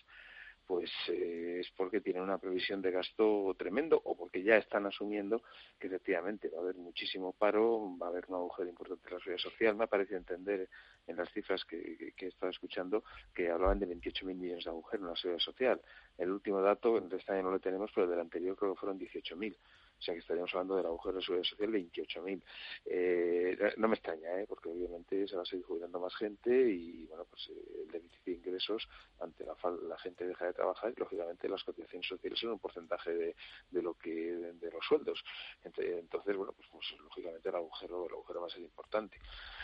pues 0.66 0.89
eh, 1.10 1.58
es 1.60 1.70
porque 1.76 2.02
tienen 2.02 2.24
una 2.24 2.38
previsión 2.38 2.82
de 2.82 2.91
gasto 2.91 3.54
tremendo 3.58 4.02
o 4.04 4.16
porque 4.16 4.44
ya 4.44 4.56
están 4.58 4.86
asumiendo 4.86 5.41
que 5.78 5.88
efectivamente 5.88 6.50
va 6.50 6.60
a 6.60 6.62
haber 6.62 6.76
muchísimo 6.76 7.34
paro, 7.34 7.98
va 8.02 8.08
a 8.08 8.10
haber 8.10 8.26
un 8.30 8.36
agujero 8.36 8.70
importante 8.70 9.08
en 9.08 9.14
la 9.14 9.20
seguridad 9.20 9.44
social. 9.44 9.76
Me 9.76 9.84
ha 9.84 9.88
parecido 9.88 10.18
entender 10.18 10.70
en 11.08 11.18
las 11.18 11.30
cifras 11.34 11.66
que, 11.66 12.14
he 12.18 12.26
estado 12.26 12.52
escuchando 12.52 13.04
que 13.34 13.50
hablaban 13.50 13.80
de 13.80 13.88
28.000 13.88 14.36
millones 14.36 14.64
de 14.64 14.70
agujeros 14.70 15.04
en 15.04 15.10
la 15.10 15.16
seguridad 15.16 15.44
social. 15.44 15.82
El 16.18 16.32
último 16.32 16.62
dato 16.62 16.98
este 16.98 17.34
año 17.34 17.44
no 17.44 17.52
lo 17.52 17.60
tenemos, 17.60 17.91
pero 17.94 18.08
del 18.08 18.20
anterior 18.20 18.56
creo 18.56 18.74
que 18.74 18.80
fueron 18.80 19.00
18.000. 19.00 19.58
O 19.98 20.02
sea 20.02 20.14
que 20.14 20.20
estaríamos 20.20 20.54
hablando 20.54 20.76
del 20.76 20.86
agujero 20.86 21.16
de 21.16 21.22
seguridad 21.24 21.48
social 21.48 21.72
de 21.72 21.80
28.000. 21.80 22.44
Eh, 22.86 23.74
no 23.78 23.88
me 23.88 23.96
extraña, 23.96 24.39
¿eh? 24.39 24.46
porque 24.48 24.70
obviamente 24.70 25.28
se 25.28 25.36
va 25.36 25.44
a 25.44 25.46
seguir 25.46 25.66
jubilando 25.66 26.00
más 26.00 26.16
gente 26.16 26.52
y 26.52 27.06
bueno, 27.06 27.26
pues 27.30 27.50
eh, 27.50 27.84
el 27.84 27.91
déficit 27.91 28.24
de 28.26 28.32
ingresos 28.34 28.88
ante 29.20 29.46
la, 29.46 29.56
la 29.88 29.98
gente 30.00 30.28
deja 30.28 30.46
de 30.46 30.54
trabajar 30.54 30.94
y 30.96 31.00
lógicamente 31.00 31.48
las 31.48 31.64
cotizaciones 31.64 32.08
sociales 32.08 32.39
son 32.39 32.52
un 32.52 32.60
porcentaje 32.60 33.12
de, 33.16 33.36
de 33.72 33.82
lo 33.82 33.94
que 33.94 34.12
de, 34.12 34.72
los 34.72 34.86
sueldos. 34.86 35.24
Entonces, 35.64 36.36
bueno, 36.36 36.54
pues, 36.54 36.68
pues, 36.72 37.02
lógicamente 37.02 37.50
el 37.50 37.56
agujero, 37.56 38.08
el 38.08 38.14
agujero 38.14 38.41
va 38.41 38.48
a 38.48 38.50
ser 38.50 38.62
importante. 38.62 39.20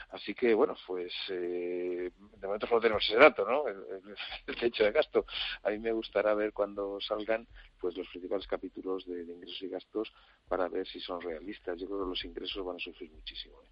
Así 0.10 0.34
que 0.34 0.54
bueno, 0.54 0.76
pues 0.88 1.14
eh, 1.30 2.12
de 2.38 2.48
momento 2.48 2.66
solo 2.68 2.82
tenemos 2.82 3.04
ese 3.06 3.18
dato, 3.18 3.46
¿no? 3.48 3.68
El, 3.68 3.78
el, 4.48 4.56
techo 4.56 4.84
de 4.84 4.92
gasto. 4.92 5.26
A 5.64 5.70
mí 5.70 5.78
me 5.78 5.92
gustará 5.92 6.34
ver 6.34 6.52
cuando 6.52 7.00
salgan 7.00 7.48
pues 7.80 7.96
los 7.96 8.08
principales 8.08 8.48
capítulos 8.48 9.06
de 9.06 9.22
ingresos 9.22 9.62
y 9.62 9.70
gastos 9.70 10.12
para 10.48 10.68
ver 10.68 10.88
si 10.88 11.00
son 11.00 11.22
realistas. 11.22 11.80
Yo 11.80 11.86
creo 11.88 12.00
que 12.00 12.10
los 12.10 12.26
ingresos 12.26 12.66
van 12.66 12.78
a 12.78 12.80
sufrir 12.80 13.12
muchísimo. 13.12 13.62
¿eh? 13.62 13.68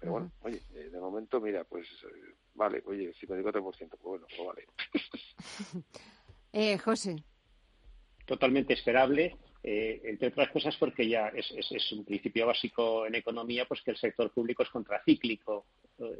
Pero 0.00 0.12
bueno, 0.12 0.32
oye, 0.40 0.62
eh, 0.74 0.88
de 0.90 0.98
momento, 0.98 1.40
mira, 1.42 1.62
pues 1.64 1.86
eh, 2.04 2.34
vale, 2.54 2.82
oye, 2.86 3.12
54%, 3.12 3.52
pues 3.52 4.00
bueno, 4.02 4.26
pues 4.34 4.46
vale. 4.46 4.66
eh, 6.52 6.78
José. 6.78 7.22
Totalmente 8.24 8.72
esperable. 8.72 9.36
entre 9.62 10.28
otras 10.28 10.48
cosas 10.50 10.74
porque 10.78 11.06
ya 11.06 11.28
es, 11.28 11.50
es, 11.50 11.70
es, 11.70 11.92
un 11.92 12.04
principio 12.06 12.46
básico 12.46 13.04
en 13.04 13.14
economía 13.14 13.66
pues 13.66 13.82
que 13.82 13.90
el 13.90 13.98
sector 13.98 14.30
público 14.30 14.62
es 14.62 14.70
contracíclico 14.70 15.66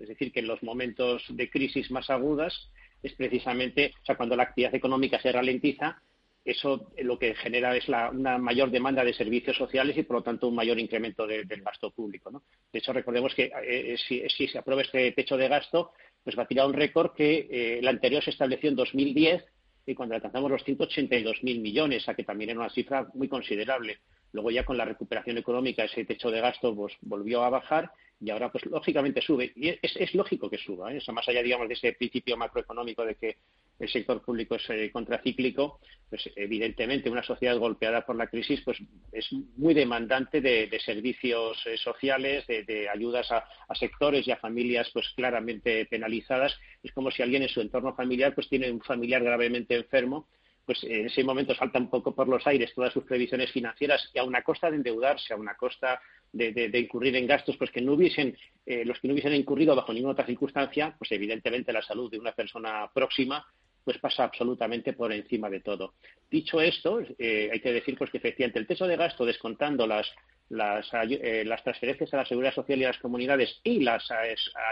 es 0.00 0.08
decir 0.08 0.32
que 0.32 0.40
en 0.40 0.48
los 0.48 0.62
momentos 0.62 1.24
de 1.28 1.50
crisis 1.50 1.90
más 1.90 2.10
agudas 2.10 2.70
es 3.02 3.14
precisamente 3.14 3.92
o 4.02 4.04
sea 4.04 4.16
cuando 4.16 4.36
la 4.36 4.44
actividad 4.44 4.74
económica 4.74 5.20
se 5.20 5.32
ralentiza 5.32 6.02
eso 6.44 6.90
lo 6.98 7.18
que 7.18 7.34
genera 7.34 7.76
es 7.76 7.86
una 7.88 8.38
mayor 8.38 8.70
demanda 8.70 9.04
de 9.04 9.12
servicios 9.12 9.56
sociales 9.56 9.96
y, 9.96 10.02
por 10.04 10.16
lo 10.16 10.22
tanto, 10.22 10.48
un 10.48 10.54
mayor 10.54 10.78
incremento 10.78 11.26
del 11.26 11.62
gasto 11.62 11.90
público. 11.90 12.30
De 12.72 12.78
hecho, 12.78 12.92
recordemos 12.92 13.34
que 13.34 13.52
eh, 13.62 13.96
si, 13.98 14.48
se 14.48 14.58
aprueba 14.58 14.82
este 14.82 15.12
techo 15.12 15.36
de 15.36 15.48
gasto, 15.48 15.92
pues 16.24 16.38
va 16.38 16.44
a 16.44 16.48
tirar 16.48 16.66
un 16.66 16.72
récord 16.72 17.12
que 17.14 17.46
eh, 17.50 17.78
el 17.78 17.88
anterior 17.88 18.22
se 18.24 18.30
estableció 18.30 18.70
en 18.70 18.76
2010 18.76 19.44
y 19.86 19.94
cuando 19.94 20.14
alcanzamos 20.14 20.50
los 20.50 20.64
182.000 20.64 21.60
millones, 21.60 22.08
a 22.08 22.14
que 22.14 22.24
también 22.24 22.50
era 22.50 22.60
una 22.60 22.70
cifra 22.70 23.08
muy 23.14 23.28
considerable. 23.28 23.98
Luego 24.32 24.50
ya 24.50 24.64
con 24.64 24.78
la 24.78 24.84
recuperación 24.84 25.36
económica 25.36 25.84
ese 25.84 26.04
techo 26.04 26.30
de 26.30 26.40
gasto 26.40 26.74
pues, 26.74 26.94
volvió 27.02 27.42
a 27.42 27.50
bajar 27.50 27.90
y 28.20 28.30
ahora 28.30 28.52
pues 28.52 28.66
lógicamente 28.66 29.22
sube. 29.22 29.50
Y 29.56 29.68
es, 29.68 30.14
lógico 30.14 30.50
que 30.50 30.58
suba, 30.58 30.92
¿eh? 30.92 31.00
más 31.12 31.26
allá 31.28 31.42
digamos 31.42 31.68
de 31.68 31.74
ese 31.74 31.94
principio 31.94 32.36
macroeconómico 32.36 33.04
de 33.04 33.14
que 33.14 33.38
el 33.78 33.88
sector 33.88 34.22
público 34.22 34.56
es 34.56 34.68
eh, 34.68 34.90
contracíclico, 34.92 35.80
pues 36.08 36.30
evidentemente 36.36 37.08
una 37.08 37.22
sociedad 37.22 37.56
golpeada 37.56 38.04
por 38.04 38.16
la 38.16 38.26
crisis 38.26 38.60
pues 38.62 38.78
es 39.10 39.32
muy 39.56 39.72
demandante 39.72 40.42
de, 40.42 40.68
servicios 40.84 41.58
eh, 41.66 41.78
sociales, 41.78 42.46
de, 42.46 42.88
ayudas 42.92 43.30
a, 43.32 43.44
sectores 43.74 44.26
y 44.26 44.32
a 44.32 44.36
familias 44.36 44.90
pues 44.92 45.08
claramente 45.16 45.86
penalizadas. 45.86 46.54
Es 46.82 46.92
como 46.92 47.10
si 47.10 47.22
alguien 47.22 47.42
en 47.42 47.48
su 47.48 47.62
entorno 47.62 47.94
familiar 47.94 48.34
pues 48.34 48.48
tiene 48.48 48.70
un 48.70 48.82
familiar 48.82 49.24
gravemente 49.24 49.74
enfermo 49.76 50.28
pues 50.66 50.84
en 50.84 51.06
ese 51.06 51.24
momento 51.24 51.52
salta 51.54 51.80
un 51.80 51.90
poco 51.90 52.14
por 52.14 52.28
los 52.28 52.46
aires 52.46 52.72
todas 52.74 52.92
sus 52.92 53.02
previsiones 53.02 53.50
financieras 53.50 54.08
y 54.14 54.18
a 54.20 54.24
una 54.24 54.42
costa 54.42 54.70
de 54.70 54.76
endeudarse, 54.76 55.32
a 55.32 55.36
una 55.36 55.56
costa 55.56 56.00
de, 56.32 56.78
incurrir 56.78 57.16
en 57.16 57.26
gastos 57.26 57.56
pues 57.56 57.70
que 57.70 57.80
no 57.80 57.94
hubiesen 57.94 58.36
eh, 58.66 58.84
los 58.84 58.98
que 59.00 59.08
no 59.08 59.14
hubiesen 59.14 59.34
incurrido 59.34 59.74
bajo 59.74 59.92
ninguna 59.92 60.12
otra 60.12 60.26
circunstancia, 60.26 60.94
pues 60.98 61.10
evidentemente 61.12 61.72
la 61.72 61.82
salud 61.82 62.10
de 62.10 62.18
una 62.18 62.32
persona 62.32 62.90
próxima 62.92 63.44
pues 63.82 63.98
pasa 63.98 64.24
absolutamente 64.24 64.92
por 64.92 65.12
encima 65.12 65.48
de 65.48 65.60
todo. 65.60 65.94
Dicho 66.30 66.60
esto, 66.60 67.00
eh, 67.18 67.48
hay 67.52 67.60
que 67.60 67.72
decir 67.72 67.96
pues 67.96 68.10
que 68.10 68.18
efectivamente 68.18 68.58
el 68.58 68.66
peso 68.66 68.86
de 68.86 68.96
gasto 68.96 69.24
descontando 69.24 69.86
las 69.86 70.06
las, 70.50 70.88
eh, 70.92 71.44
las 71.46 71.62
transferencias 71.62 72.12
a 72.12 72.18
la 72.18 72.26
seguridad 72.26 72.52
social 72.52 72.80
y 72.80 72.84
a 72.84 72.88
las 72.88 72.98
comunidades 72.98 73.60
y 73.62 73.80
las 73.80 74.04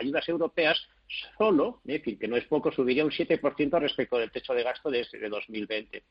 ayudas 0.01 0.29
europeas 0.29 0.77
solo, 1.39 1.81
es 1.87 1.99
decir, 1.99 2.19
que 2.19 2.27
no 2.27 2.37
es 2.37 2.45
poco, 2.47 2.73
subiría 2.73 3.05
un 3.05 3.13
7% 3.13 3.81
respecto 3.81 4.19
del 4.19 4.33
techo 4.33 4.55
de 4.55 4.65
gasto 4.65 4.91
de, 4.91 5.07
de 5.11 5.29
2020. 5.29 6.03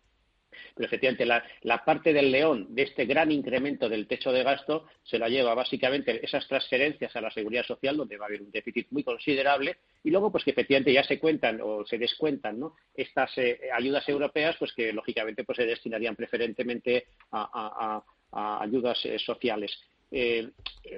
Pero 0.76 0.88
efectivamente 0.88 1.26
la, 1.26 1.86
parte 1.86 2.14
del 2.14 2.32
león 2.32 2.68
de 2.70 2.84
este 2.84 3.06
gran 3.06 3.32
incremento 3.32 3.88
del 3.90 4.08
techo 4.08 4.32
de 4.32 4.44
gasto 4.44 4.86
se 5.04 5.20
la 5.20 5.30
lleva 5.30 5.54
básicamente 5.54 6.24
esas 6.24 6.48
transferencias 6.48 7.16
a 7.16 7.22
la 7.22 7.32
seguridad 7.32 7.66
social, 7.66 7.98
donde 7.98 8.18
va 8.18 8.26
a 8.26 8.28
haber 8.28 8.42
un 8.42 8.52
déficit 8.52 8.88
muy 8.92 9.04
considerable, 9.04 9.78
y 10.04 10.10
luego 10.10 10.32
pues 10.32 10.44
que 10.44 10.52
efectivamente 10.52 10.94
ya 10.94 11.04
se 11.04 11.20
cuentan 11.20 11.60
o 11.62 11.86
se 11.86 11.98
descuentan 11.98 12.60
¿no? 12.60 12.76
estas 12.94 13.38
eh, 13.38 13.60
ayudas 13.74 14.08
europeas, 14.10 14.56
pues 14.58 14.74
que 14.74 14.92
lógicamente 14.94 15.44
pues 15.44 15.58
se 15.58 15.66
destinarían 15.66 16.16
preferentemente 16.16 17.08
a, 17.32 18.04
ayudas 18.32 19.06
eh, 19.06 19.18
sociales. 19.20 19.72
eh, 20.12 20.50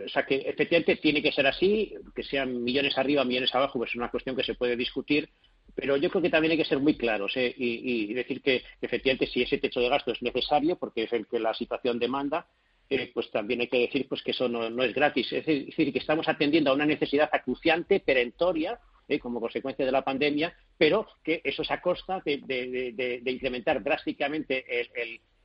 o 0.05 0.10
sea, 0.10 0.26
que 0.26 0.36
efectivamente 0.38 0.97
tiene 0.97 1.22
que 1.22 1.32
ser 1.32 1.47
así, 1.47 1.93
que 2.16 2.24
sean 2.24 2.64
millones 2.64 2.97
arriba, 2.97 3.24
millones 3.24 3.53
abajo, 3.55 3.80
pues 3.80 3.91
es 3.91 3.95
una 3.95 4.12
cuestión 4.12 4.36
que 4.36 4.43
se 4.43 4.55
puede 4.55 4.76
discutir, 4.76 5.30
pero 5.76 5.97
yo 5.97 6.09
creo 6.09 6.22
que 6.22 6.30
también 6.30 6.51
hay 6.51 6.57
que 6.57 6.65
ser 6.65 6.80
muy 6.80 6.95
claros 6.95 7.36
¿eh? 7.36 7.53
y, 7.57 8.13
decir 8.13 8.41
que 8.41 8.63
efectivamente 8.82 9.28
si 9.28 9.41
ese 9.41 9.57
techo 9.57 9.80
de 9.80 9.89
gasto 9.89 10.11
es 10.11 10.22
necesario, 10.22 10.78
porque 10.78 11.03
es 11.03 11.13
el 11.13 11.28
que 11.28 11.39
la 11.39 11.53
situación 11.53 11.99
demanda, 11.99 12.47
eh, 12.89 13.11
pues 13.13 13.30
también 13.32 13.61
hay 13.61 13.67
que 13.67 13.80
decir 13.80 14.07
pues 14.07 14.22
que 14.24 14.32
eso 14.32 14.49
no, 14.49 14.84
es 14.84 14.93
gratis. 14.93 15.32
Es 15.32 15.45
decir, 15.45 15.93
que 15.93 15.99
estamos 15.99 16.28
atendiendo 16.28 16.72
a 16.72 16.74
una 16.74 16.86
necesidad 16.86 17.30
acuciante, 17.32 17.99
perentoria, 17.99 18.80
como 19.22 19.41
consecuencia 19.41 19.86
de 19.86 19.91
la 19.91 20.03
pandemia, 20.03 20.55
pero 20.78 21.07
que 21.24 21.41
eso 21.43 21.63
es 21.63 21.72
a 21.72 21.82
costa 21.82 22.22
de, 22.24 23.22
incrementar 23.26 23.82
drásticamente 23.84 24.65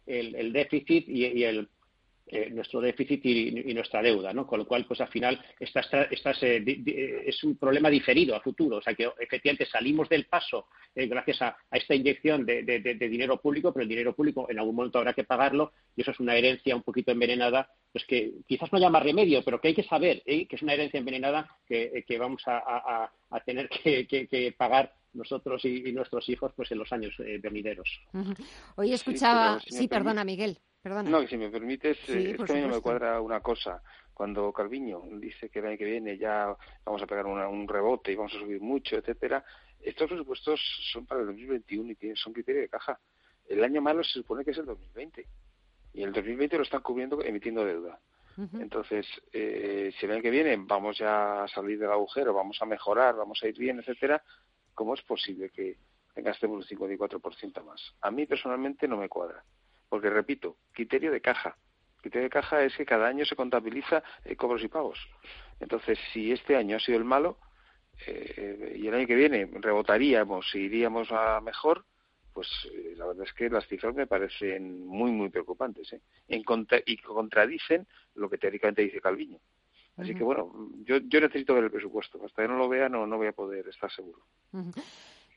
el, 0.06 0.52
déficit 0.52 1.08
y 1.08 1.44
el, 1.44 1.68
eh, 2.26 2.48
nuestro 2.50 2.80
déficit 2.80 3.20
y, 3.26 3.74
nuestra 3.74 4.00
deuda, 4.00 4.32
¿no? 4.32 4.46
Con 4.46 4.58
lo 4.58 4.66
cual, 4.66 4.86
pues 4.86 4.98
al 5.02 5.08
final, 5.08 5.38
estas, 5.60 5.92
eh, 6.42 6.64
eh, 6.66 7.22
es 7.26 7.44
un 7.44 7.58
problema 7.58 7.90
diferido 7.90 8.34
a 8.34 8.40
futuro. 8.40 8.78
O 8.78 8.80
sea, 8.80 8.94
que 8.94 9.10
efectivamente 9.20 9.66
salimos 9.66 10.08
del 10.08 10.24
paso 10.24 10.68
gracias 10.94 11.42
a, 11.42 11.56
esta 11.70 11.94
inyección 11.94 12.46
de, 12.46 12.62
dinero 13.10 13.38
público, 13.42 13.74
pero 13.74 13.82
el 13.82 13.90
dinero 13.90 14.14
público 14.14 14.46
en 14.48 14.58
algún 14.58 14.74
momento 14.74 14.98
habrá 14.98 15.12
que 15.12 15.24
pagarlo 15.24 15.72
y 15.94 16.00
eso 16.00 16.12
es 16.12 16.20
una 16.20 16.34
herencia 16.34 16.74
un 16.74 16.82
poquito 16.82 17.12
envenenada, 17.12 17.68
pues 17.92 18.06
que 18.06 18.32
quizás 18.46 18.72
no 18.72 18.78
llama 18.78 19.00
remedio, 19.00 19.42
pero 19.44 19.60
que 19.60 19.68
hay 19.68 19.74
que 19.74 19.82
saber 19.82 20.22
que 20.22 20.48
es 20.50 20.62
una 20.62 20.72
herencia 20.72 20.98
envenenada 20.98 21.58
que, 21.68 22.16
vamos 22.18 22.42
a, 22.46 23.10
tener 23.44 23.68
que, 23.68 24.54
pagar 24.56 24.94
nosotros 25.12 25.62
y, 25.66 25.92
nuestros 25.92 26.26
hijos 26.30 26.52
pues 26.56 26.72
en 26.72 26.78
los 26.78 26.90
años 26.90 27.14
venideros. 27.18 28.00
Hoy 28.76 28.94
escuchaba, 28.94 29.60
sí 29.60 29.88
perdona 29.88 30.24
Miguel. 30.24 30.58
No, 31.10 31.20
que 31.22 31.28
si 31.28 31.36
me 31.38 31.50
permites, 31.50 31.96
eh, 32.10 32.36
es 32.38 32.44
que 32.44 32.52
a 32.52 32.56
mí 32.56 32.60
no 32.60 32.68
me 32.68 32.80
cuadra 32.80 33.20
una 33.20 33.40
cosa. 33.40 33.82
Cuando 34.12 34.52
Calviño 34.52 35.02
dice 35.18 35.48
que 35.48 35.60
el 35.60 35.66
año 35.66 35.78
que 35.78 35.84
viene 35.84 36.18
ya 36.18 36.54
vamos 36.84 37.02
a 37.02 37.06
pegar 37.06 37.26
un 37.26 37.66
rebote 37.66 38.12
y 38.12 38.16
vamos 38.16 38.34
a 38.34 38.38
subir 38.38 38.60
mucho, 38.60 38.96
etcétera, 38.96 39.44
estos 39.80 40.08
presupuestos 40.08 40.60
son 40.92 41.06
para 41.06 41.22
el 41.22 41.26
2021 41.28 41.92
y 41.92 41.94
tienen, 41.94 42.16
son 42.16 42.32
criterios 42.32 42.62
de 42.64 42.68
caja. 42.68 42.98
El 43.46 43.64
año 43.64 43.80
malo 43.82 44.04
se 44.04 44.12
supone 44.12 44.44
que 44.44 44.52
es 44.52 44.58
el 44.58 44.66
2020 44.66 45.26
y 45.94 46.02
el 46.02 46.12
2020 46.12 46.56
lo 46.56 46.62
están 46.62 46.82
cubriendo 46.82 47.22
emitiendo 47.22 47.64
deuda. 47.64 47.98
Entonces, 48.54 49.06
eh, 49.32 49.92
si 49.96 50.06
el 50.06 50.12
año 50.12 50.22
que 50.22 50.30
viene 50.30 50.56
vamos 50.58 50.98
ya 50.98 51.44
a 51.44 51.48
salir 51.48 51.78
del 51.78 51.92
agujero, 51.92 52.34
vamos 52.34 52.60
a 52.60 52.66
mejorar, 52.66 53.14
vamos 53.14 53.38
a 53.42 53.46
ir 53.46 53.56
bien, 53.56 53.78
etcétera, 53.78 54.20
¿cómo 54.74 54.94
es 54.94 55.02
posible 55.02 55.50
que 55.50 55.76
gastemos 56.16 56.68
un 56.68 56.78
54% 56.78 57.64
más? 57.64 57.80
A 58.00 58.10
mí 58.10 58.26
personalmente 58.26 58.88
no 58.88 58.96
me 58.96 59.08
cuadra. 59.08 59.44
Porque, 59.94 60.10
repito, 60.10 60.56
criterio 60.72 61.12
de 61.12 61.20
caja. 61.20 61.56
Criterio 62.00 62.24
de 62.24 62.30
caja 62.30 62.64
es 62.64 62.76
que 62.76 62.84
cada 62.84 63.06
año 63.06 63.24
se 63.24 63.36
contabiliza 63.36 64.02
eh, 64.24 64.34
cobros 64.34 64.64
y 64.64 64.66
pagos. 64.66 64.98
Entonces, 65.60 66.00
si 66.12 66.32
este 66.32 66.56
año 66.56 66.78
ha 66.78 66.80
sido 66.80 66.98
el 66.98 67.04
malo 67.04 67.38
eh, 68.04 68.74
y 68.76 68.88
el 68.88 68.94
año 68.94 69.06
que 69.06 69.14
viene 69.14 69.48
rebotaríamos 69.52 70.52
y 70.56 70.62
iríamos 70.62 71.12
a 71.12 71.40
mejor, 71.40 71.84
pues 72.32 72.48
eh, 72.72 72.94
la 72.96 73.06
verdad 73.06 73.24
es 73.24 73.32
que 73.34 73.48
las 73.48 73.68
cifras 73.68 73.94
me 73.94 74.08
parecen 74.08 74.84
muy, 74.84 75.12
muy 75.12 75.28
preocupantes 75.28 75.92
¿eh? 75.92 76.00
en 76.26 76.42
y 76.86 76.96
contradicen 76.96 77.86
lo 78.16 78.28
que 78.28 78.38
teóricamente 78.38 78.82
dice 78.82 79.00
Calviño. 79.00 79.38
Así 79.96 80.12
que 80.12 80.24
bueno, 80.24 80.72
yo, 80.82 80.96
yo 80.96 81.20
necesito 81.20 81.54
ver 81.54 81.62
el 81.62 81.70
presupuesto. 81.70 82.20
Hasta 82.24 82.42
que 82.42 82.48
no 82.48 82.58
lo 82.58 82.68
vea 82.68 82.88
no, 82.88 83.06
no 83.06 83.16
voy 83.16 83.28
a 83.28 83.32
poder 83.32 83.68
estar 83.68 83.92
seguro. 83.92 84.24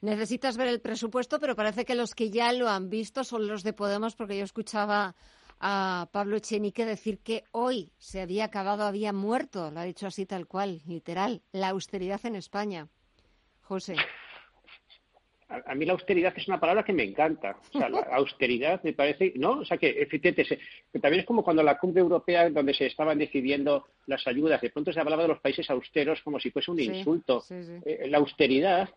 Necesitas 0.01 0.57
ver 0.57 0.67
el 0.67 0.81
presupuesto, 0.81 1.39
pero 1.39 1.55
parece 1.55 1.85
que 1.85 1.95
los 1.95 2.13
que 2.13 2.29
ya 2.29 2.53
lo 2.53 2.69
han 2.69 2.89
visto 2.89 3.23
son 3.23 3.47
los 3.47 3.63
de 3.63 3.73
Podemos, 3.73 4.15
porque 4.15 4.37
yo 4.37 4.43
escuchaba 4.43 5.15
a 5.59 6.07
Pablo 6.11 6.37
Echenique 6.37 6.85
decir 6.85 7.19
que 7.19 7.43
hoy 7.51 7.91
se 7.97 8.21
había 8.21 8.45
acabado, 8.45 8.83
había 8.83 9.11
muerto, 9.11 9.71
lo 9.71 9.79
ha 9.79 9.83
dicho 9.83 10.07
así 10.07 10.25
tal 10.25 10.47
cual, 10.47 10.81
literal, 10.85 11.41
la 11.51 11.69
austeridad 11.69 12.23
en 12.25 12.35
España. 12.35 12.87
José. 13.61 13.95
A, 15.49 15.75
mí 15.75 15.85
la 15.85 15.93
austeridad 15.93 16.33
es 16.35 16.47
una 16.47 16.59
palabra 16.59 16.83
que 16.83 16.91
me 16.91 17.03
encanta. 17.03 17.57
O 17.73 17.77
sea, 17.77 17.89
la 17.89 17.99
austeridad 18.11 18.83
me 18.83 18.93
parece, 18.93 19.33
¿no? 19.35 19.59
O 19.59 19.65
sea, 19.65 19.77
que 19.77 19.89
efectivamente, 19.89 20.59
también 21.01 21.21
es 21.21 21.25
como 21.25 21.43
cuando 21.43 21.63
la 21.63 21.77
cumbre 21.77 22.01
europea, 22.01 22.49
donde 22.49 22.73
se 22.73 22.85
estaban 22.85 23.17
decidiendo 23.17 23.87
las 24.07 24.27
ayudas, 24.27 24.61
de 24.61 24.69
pronto 24.69 24.91
se 24.91 24.99
hablaba 24.99 25.23
de 25.23 25.29
los 25.29 25.39
países 25.39 25.69
austeros 25.69 26.21
como 26.21 26.39
si 26.39 26.51
fuese 26.51 26.69
un 26.69 26.81
insulto. 26.81 27.43
Eh, 27.49 28.07
la 28.09 28.17
austeridad 28.17 28.89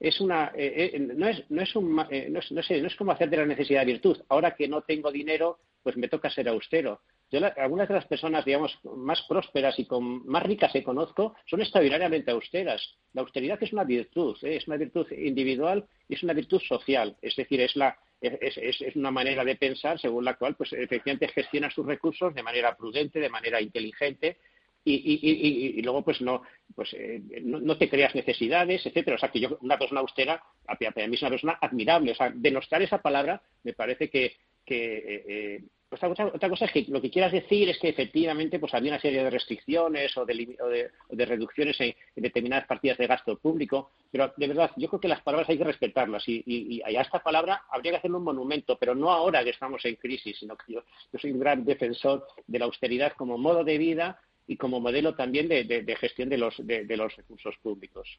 es 0.00 0.20
una 0.20 0.52
eh, 0.54 0.92
eh, 0.94 0.98
no 0.98 1.28
es 1.28 1.42
no 1.50 1.62
es 1.62 1.74
un 1.74 2.06
eh, 2.10 2.28
no, 2.30 2.40
sé 2.40 2.80
no 2.80 2.86
es 2.86 2.96
como 2.96 3.12
hacer 3.12 3.28
de 3.30 3.38
la 3.38 3.46
necesidad 3.46 3.84
virtud. 3.84 4.18
Ahora 4.28 4.54
que 4.54 4.68
no 4.68 4.82
tengo 4.82 5.10
dinero 5.10 5.58
pues 5.82 5.96
me 5.96 6.08
toca 6.08 6.30
ser 6.30 6.48
austero. 6.48 7.00
Yo 7.30 7.40
algunas 7.56 7.88
de 7.88 7.94
las 7.94 8.06
personas 8.06 8.44
digamos 8.44 8.78
más 8.96 9.20
prósperas 9.28 9.78
y 9.78 9.86
con 9.86 10.26
más 10.26 10.42
ricas 10.44 10.72
que 10.72 10.84
conozco 10.84 11.34
son 11.46 11.60
extraordinariamente 11.60 12.30
austeras. 12.30 12.96
La 13.12 13.22
austeridad 13.22 13.62
es 13.62 13.72
una 13.72 13.84
virtud 13.84 14.36
es 14.42 14.66
una 14.68 14.76
virtud 14.76 15.10
individual 15.12 15.84
y 16.08 16.14
es 16.14 16.22
una 16.22 16.32
virtud 16.32 16.60
social. 16.60 17.16
Es 17.20 17.34
decir 17.34 17.60
es 17.60 17.74
la 17.76 17.98
es, 18.20 18.56
es, 18.56 18.80
es, 18.80 18.96
una 18.96 19.10
manera 19.10 19.44
de 19.44 19.56
pensar 19.56 19.98
según 20.00 20.24
la 20.24 20.34
cual 20.34 20.56
pues 20.56 20.72
efectivamente 20.72 21.28
gestiona 21.28 21.70
sus 21.70 21.86
recursos 21.86 22.34
de 22.34 22.42
manera 22.42 22.76
prudente 22.76 23.20
de 23.20 23.28
manera 23.28 23.60
inteligente 23.60 24.38
y, 24.84 25.82
luego 25.82 26.02
pues 26.02 26.20
no 26.20 26.42
pues 26.74 26.94
eh, 26.94 27.20
no, 27.42 27.76
te 27.76 27.88
creas 27.88 28.14
necesidades 28.14 28.84
etcétera. 28.86 29.16
O 29.16 29.18
sea 29.18 29.30
que 29.30 29.40
yo 29.40 29.58
una 29.60 29.78
persona 29.78 30.00
austera 30.00 30.42
a, 30.66 30.76
mí 31.06 31.14
es 31.14 31.22
una 31.22 31.30
persona 31.30 31.58
admirable. 31.60 32.12
O 32.12 32.14
sea 32.14 32.30
denostar 32.34 32.82
esa 32.82 33.02
palabra 33.02 33.42
me 33.64 33.72
parece 33.72 34.08
que 34.08 34.36
que 34.64 34.96
eh, 34.96 35.24
eh, 35.26 35.62
otra, 35.90 36.50
cosa 36.50 36.66
es 36.66 36.72
que 36.72 36.84
lo 36.88 37.00
que 37.00 37.10
quieras 37.10 37.32
decir 37.32 37.70
es 37.70 37.78
que 37.78 37.88
efectivamente 37.88 38.58
pues 38.58 38.74
había 38.74 38.92
una 38.92 39.00
serie 39.00 39.24
de 39.24 39.30
restricciones 39.30 40.14
o 40.18 40.26
de, 40.26 40.90
de, 41.10 41.24
reducciones 41.24 41.80
en, 41.80 41.94
determinadas 42.14 42.66
partidas 42.66 42.98
de 42.98 43.06
gasto 43.06 43.38
público, 43.38 43.90
pero 44.10 44.34
de 44.36 44.48
verdad 44.48 44.70
yo 44.76 44.88
creo 44.88 45.00
que 45.00 45.08
las 45.08 45.22
palabras 45.22 45.48
hay 45.48 45.56
que 45.56 45.64
respetarlas 45.64 46.28
y, 46.28 46.42
y, 46.46 46.82
a 46.82 47.00
esta 47.00 47.22
palabra 47.22 47.62
habría 47.70 47.92
que 47.92 47.98
hacerle 47.98 48.18
un 48.18 48.24
monumento, 48.24 48.76
pero 48.78 48.94
no 48.94 49.10
ahora 49.10 49.42
que 49.42 49.50
estamos 49.50 49.82
en 49.86 49.96
crisis, 49.96 50.38
sino 50.38 50.56
que 50.56 50.74
yo 50.74 50.82
soy 51.18 51.32
un 51.32 51.40
gran 51.40 51.64
defensor 51.64 52.26
de 52.46 52.58
la 52.58 52.66
austeridad 52.66 53.14
como 53.14 53.38
modo 53.38 53.64
de 53.64 53.78
vida 53.78 54.20
y 54.48 54.56
como 54.56 54.80
modelo 54.80 55.14
también 55.14 55.46
de, 55.46 55.96
gestión 56.00 56.30
de 56.30 56.38
los, 56.38 56.56
de, 56.66 56.96
los 56.96 57.14
recursos 57.14 57.54
públicos. 57.58 58.18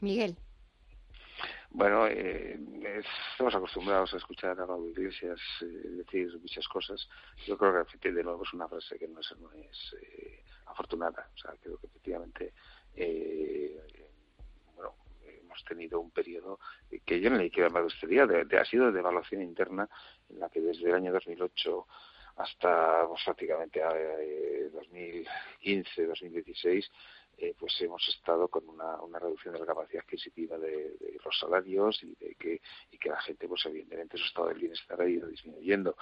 Miguel. 0.00 0.36
Bueno, 1.70 2.06
eh, 2.08 2.60
estamos 3.32 3.54
acostumbrados 3.54 4.12
a 4.12 4.16
escuchar 4.16 4.60
a 4.60 4.66
Pablo 4.66 4.88
Iglesias 4.88 5.40
eh, 5.62 5.64
decir 5.64 6.36
muchas 6.38 6.66
cosas. 6.66 7.08
Yo 7.46 7.56
creo 7.56 7.86
que 8.00 8.12
de 8.12 8.24
nuevo 8.24 8.42
es 8.42 8.52
una 8.52 8.68
frase 8.68 8.98
que 8.98 9.06
no 9.06 9.20
es, 9.20 9.34
no 9.40 9.50
es 9.52 9.96
eh, 10.02 10.42
afortunada. 10.66 11.30
O 11.32 11.38
sea, 11.38 11.54
creo 11.62 11.78
que 11.78 11.86
efectivamente 11.86 12.52
bueno, 14.74 14.94
hemos 15.22 15.64
tenido 15.64 16.00
un 16.00 16.10
periodo 16.10 16.58
que 17.06 17.20
yo 17.20 17.30
no 17.30 17.38
le 17.38 17.50
quiero 17.50 17.68
llamar 17.68 17.84
de 17.84 17.92
austeridad, 17.92 18.28
de, 18.46 18.58
ha 18.58 18.64
sido 18.64 18.90
de 18.90 18.98
evaluación 18.98 19.42
interna 19.42 19.88
en 20.28 20.40
la 20.40 20.50
que 20.50 20.60
desde 20.60 20.90
el 20.90 20.96
año 20.96 21.12
2008 21.12 21.86
hasta 22.36 23.06
pues, 23.08 23.22
prácticamente 23.24 23.80
eh, 23.80 24.70
2015, 24.72 26.06
2016, 26.06 26.90
eh, 27.38 27.54
pues 27.58 27.80
hemos 27.80 28.06
estado 28.08 28.48
con 28.48 28.68
una, 28.68 29.00
una, 29.00 29.18
reducción 29.18 29.54
de 29.54 29.60
la 29.60 29.66
capacidad 29.66 30.02
adquisitiva 30.04 30.58
de, 30.58 30.96
los 31.24 31.38
salarios 31.38 32.02
y 32.02 32.14
de 32.14 32.34
que, 32.34 32.60
y 32.90 32.98
que 32.98 33.08
la 33.08 33.20
gente, 33.20 33.48
pues 33.48 33.64
evidentemente 33.66 34.16
su 34.18 34.24
estado 34.26 34.48
del 34.48 34.58
bienestar 34.58 35.00
ha 35.00 35.08
ido 35.08 35.26
disminuyendo. 35.28 35.96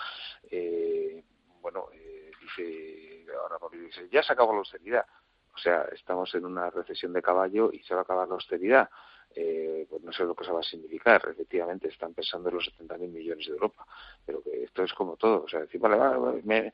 Eh, 0.51 1.23
bueno, 1.61 1.87
eh, 1.93 2.31
dice, 2.41 3.27
ahora 3.41 3.57
dice, 3.73 4.09
ya 4.11 4.23
se 4.23 4.33
acabó 4.33 4.53
la 4.53 4.59
austeridad. 4.59 5.07
O 5.55 5.59
sea, 5.59 5.83
estamos 5.93 6.35
en 6.35 6.45
una 6.45 6.71
recesión 6.71 7.13
de 7.13 7.23
caballo 7.23 7.71
y 7.73 7.83
se 7.83 7.95
va 7.95 8.01
a 8.01 8.03
acabar 8.05 8.29
la 8.29 8.35
austeridad 8.35 8.89
eh, 9.35 9.87
pues 9.89 10.03
no 10.03 10.13
sé 10.13 10.25
lo 10.25 10.35
que 10.35 10.45
eso 10.45 10.55
va 10.55 10.61
a 10.61 10.65
significar. 10.65 11.23
Efectivamente, 11.31 11.89
están 11.89 12.15
pensando 12.15 12.49
en 12.49 12.57
los 12.57 12.73
70.000 12.79 13.09
millones 13.09 13.47
de 13.47 13.53
Europa, 13.53 13.87
pero 14.27 14.43
que 14.43 14.65
esto 14.65 14.83
es 14.83 14.93
como 14.93 15.17
todo. 15.17 15.45
O 15.45 15.49
sea, 15.49 15.61
decir, 15.61 15.81
vale, 15.81 16.43
me, 16.45 16.73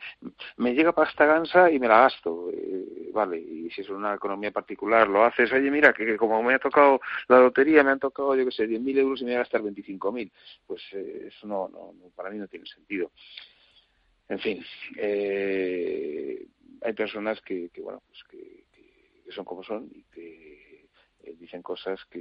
me, 0.57 0.75
llega 0.75 0.93
pasta 0.93 1.27
gansa 1.27 1.71
y 1.71 1.79
me 1.79 1.89
la 1.89 2.01
gasto. 2.01 2.51
Eh, 2.53 3.11
vale, 3.13 3.39
y 3.39 3.71
si 3.71 3.83
es 3.83 3.91
una 3.91 4.15
economía 4.15 4.51
particular, 4.51 5.09
lo 5.09 5.25
haces, 5.25 5.53
oye, 5.53 5.71
mira, 5.71 5.93
que, 5.93 6.17
como 6.17 6.43
me 6.43 6.55
ha 6.55 6.59
tocado 6.59 7.01
la 7.29 7.41
lotería, 7.41 7.83
me 7.83 7.91
han 7.91 8.01
tocado, 8.01 8.35
yo 8.35 8.45
qué 8.45 8.53
sé, 8.53 8.67
10.000 8.67 8.99
euros 8.99 9.21
y 9.21 9.25
me 9.25 9.31
voy 9.33 9.37
a 9.37 9.41
gastar 9.41 9.63
25.000. 9.63 10.31
Pues 10.67 10.83
eh, 10.93 11.29
eso 11.29 11.47
no, 11.47 11.69
no, 11.69 11.93
para 12.15 12.31
mí 12.31 12.39
no 12.39 12.49
tiene 12.49 12.67
sentido. 12.67 13.11
En 14.29 14.39
fin, 14.41 14.65
eh, 14.97 16.47
hay 16.83 16.93
personas 16.95 17.41
que, 17.43 17.69
que 17.69 17.81
bueno, 17.81 18.03
pues 18.09 18.25
que, 18.25 18.65
que 19.25 19.33
son 19.33 19.45
como 19.45 19.63
son 19.63 19.89
y 19.93 20.03
que 20.13 20.56
dicen 21.35 21.63
cosas 21.63 22.01
que 22.11 22.21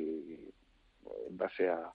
en 1.27 1.37
base 1.37 1.69
a, 1.69 1.93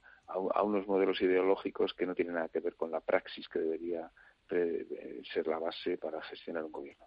unos 0.63 0.87
modelos 0.87 1.21
ideológicos 1.21 1.93
que 1.95 2.07
no 2.07 2.15
tienen 2.15 2.35
nada 2.35 2.49
que 2.49 2.61
ver 2.61 2.77
con 2.77 2.91
la 2.91 3.01
praxis 3.01 3.49
que 3.49 3.59
debería 3.59 4.11
ser 4.49 5.47
la 5.47 5.59
base 5.59 5.99
para 5.99 6.23
gestionar 6.23 6.65
un 6.65 6.73
gobierno. 6.73 7.05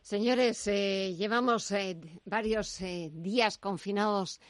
Señores, 0.00 0.66
eh, 0.68 1.14
llevamos 1.16 1.70
eh, 1.72 1.98
varios 2.24 2.78
días 3.12 3.58
confinados 3.58 4.40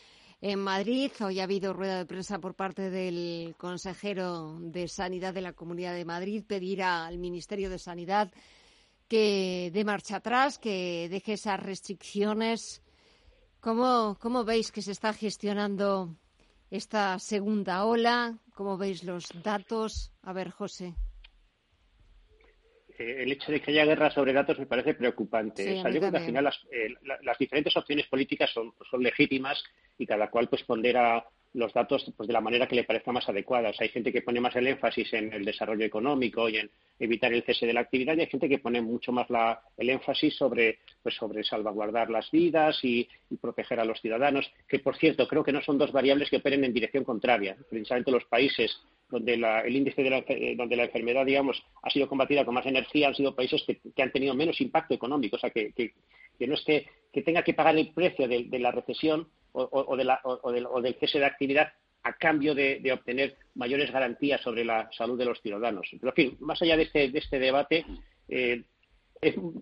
en 0.45 0.59
Madrid. 0.59 1.11
Hoy 1.21 1.41
ha 1.41 1.45
habido 1.45 1.73
rueda 1.73 1.97
de 1.97 2.05
prensa 2.05 2.39
por 2.39 2.55
parte 2.55 2.91
del 2.91 3.55
consejero 3.57 4.59
de 4.61 4.89
Sanidad 4.89 5.33
de 5.33 5.41
la 5.41 5.55
Comunidad 5.55 5.95
de 5.95 6.05
Madrid 6.05 6.45
pedir 6.47 6.83
al 6.83 7.17
Ministerio 7.17 7.71
de 7.71 7.79
Sanidad 7.79 8.31
que 9.09 9.71
dé 9.73 9.85
marcha 9.85 10.17
atrás, 10.17 10.59
que 10.59 11.09
deje 11.11 11.33
esas 11.35 11.61
restricciones. 11.61 12.83
¿Cómo, 13.65 14.19
¿Cómo 14.21 14.45
veis 14.45 14.71
que 14.71 14.83
se 14.83 14.93
está 14.93 15.15
gestionando 15.15 16.15
esta 16.71 17.19
segunda 17.19 17.87
ola? 17.87 18.37
¿Cómo 18.53 18.77
veis 18.77 19.05
los 19.05 19.25
datos? 19.43 20.13
A 20.21 20.35
ver, 20.35 20.51
José. 20.51 20.93
Eh, 22.99 23.23
el 23.23 23.33
hecho 23.33 23.51
de 23.51 23.63
que 23.63 23.71
haya 23.71 23.87
guerra 23.87 24.11
sobre 24.11 24.35
datos 24.35 24.59
me 24.59 24.67
parece 24.67 24.93
preocupante. 24.93 25.79
yo 25.79 25.83
creo 25.83 26.11
que 26.11 26.19
al 26.19 26.27
final 26.27 26.47
eh, 26.71 26.95
las, 27.23 27.39
diferentes 27.39 27.75
opciones 27.75 28.07
políticas 28.07 28.51
son, 28.53 28.75
son 28.91 29.03
legítimas 29.03 29.65
y 29.97 30.05
cada 30.05 30.29
cual 30.29 30.51
pues 30.51 30.63
pondera 30.65 31.27
los 31.55 31.73
datos 31.73 32.13
pues, 32.17 32.27
de 32.27 32.33
la 32.33 32.41
manera 32.41 32.67
que 32.67 32.75
le 32.75 32.85
parezca 32.85 33.13
más 33.13 33.29
adecuada. 33.29 33.71
O 33.71 33.73
sea, 33.73 33.85
hay 33.85 33.91
gente 33.91 34.13
que 34.13 34.23
pone 34.23 34.41
más 34.41 34.55
el 34.57 34.67
énfasis 34.67 35.13
en 35.15 35.33
el 35.33 35.45
desarrollo 35.45 35.85
económico 35.85 36.49
y 36.49 36.59
en 36.59 36.71
evitar 36.99 37.33
el 37.33 37.45
cese 37.45 37.67
de 37.67 37.73
la 37.73 37.81
actividad 37.81 38.17
y 38.17 38.21
hay 38.21 38.27
gente 38.27 38.49
que 38.49 38.59
pone 38.59 38.81
mucho 38.83 39.13
más 39.13 39.31
la, 39.31 39.61
el 39.77 39.89
énfasis 39.89 40.35
sobre, 40.37 40.81
pues, 41.03 41.15
sobre 41.15 41.45
salvaguardar 41.45 42.11
las 42.11 42.31
vidas 42.31 42.79
y, 42.83 43.09
proteger 43.41 43.81
a 43.81 43.85
los 43.85 44.01
ciudadanos, 44.01 44.49
que 44.69 44.79
por 44.79 44.97
cierto 44.97 45.27
creo 45.27 45.43
que 45.43 45.53
no 45.53 45.61
son 45.61 45.77
dos 45.77 45.91
variables 45.91 46.31
que 46.31 46.37
operen 46.37 46.65
en 46.65 46.73
dirección 46.73 47.03
contraria. 47.03 47.57
Precisamente 47.69 48.13
los 48.13 48.25
países 48.27 48.81
donde 49.11 49.35
el 49.35 49.77
índice 49.77 50.03
de 50.03 50.11
la, 50.11 50.19
eh, 50.29 50.55
donde 50.57 50.77
la 50.77 50.85
enfermedad, 50.85 51.27
digamos, 51.27 51.61
ha 51.83 51.91
sido 51.91 52.09
combatida 52.09 52.45
con 52.45 52.55
más 52.55 52.65
energía 52.65 53.09
han 53.09 53.15
sido 53.15 53.35
países 53.35 53.65
que, 53.67 54.03
han 54.03 54.13
tenido 54.13 54.35
menos 54.35 54.61
impacto 54.61 54.95
económico. 54.95 55.35
O 55.35 55.39
sea, 55.39 55.51
que, 55.51 55.73
que, 55.73 56.47
no 56.47 56.55
es 56.55 56.63
que, 56.63 56.87
tenga 57.23 57.43
que 57.43 57.55
pagar 57.55 57.77
el 57.77 57.93
precio 57.93 58.29
de 58.29 58.59
la 58.59 58.71
recesión, 58.71 59.29
o, 59.55 59.97
de 59.97 60.05
la, 60.05 60.21
o, 60.25 60.83
del 60.83 60.95
cese 60.97 61.19
de 61.19 61.27
actividad 61.27 61.73
a 62.03 62.13
cambio 62.15 62.55
de, 62.55 62.93
obtener 62.93 63.37
mayores 63.55 63.91
garantías 63.91 64.41
sobre 64.43 64.65
la 64.65 64.91
salud 64.93 65.19
de 65.19 65.25
los 65.25 65.41
ciudadanos. 65.41 65.89
Pero, 65.91 66.09
en 66.11 66.15
fin, 66.15 66.37
más 66.41 66.61
allá 66.61 66.77
de 66.77 66.83
este, 66.83 67.09
de 67.09 67.19
este 67.19 67.39
debate, 67.39 67.87
eh, 68.29 68.63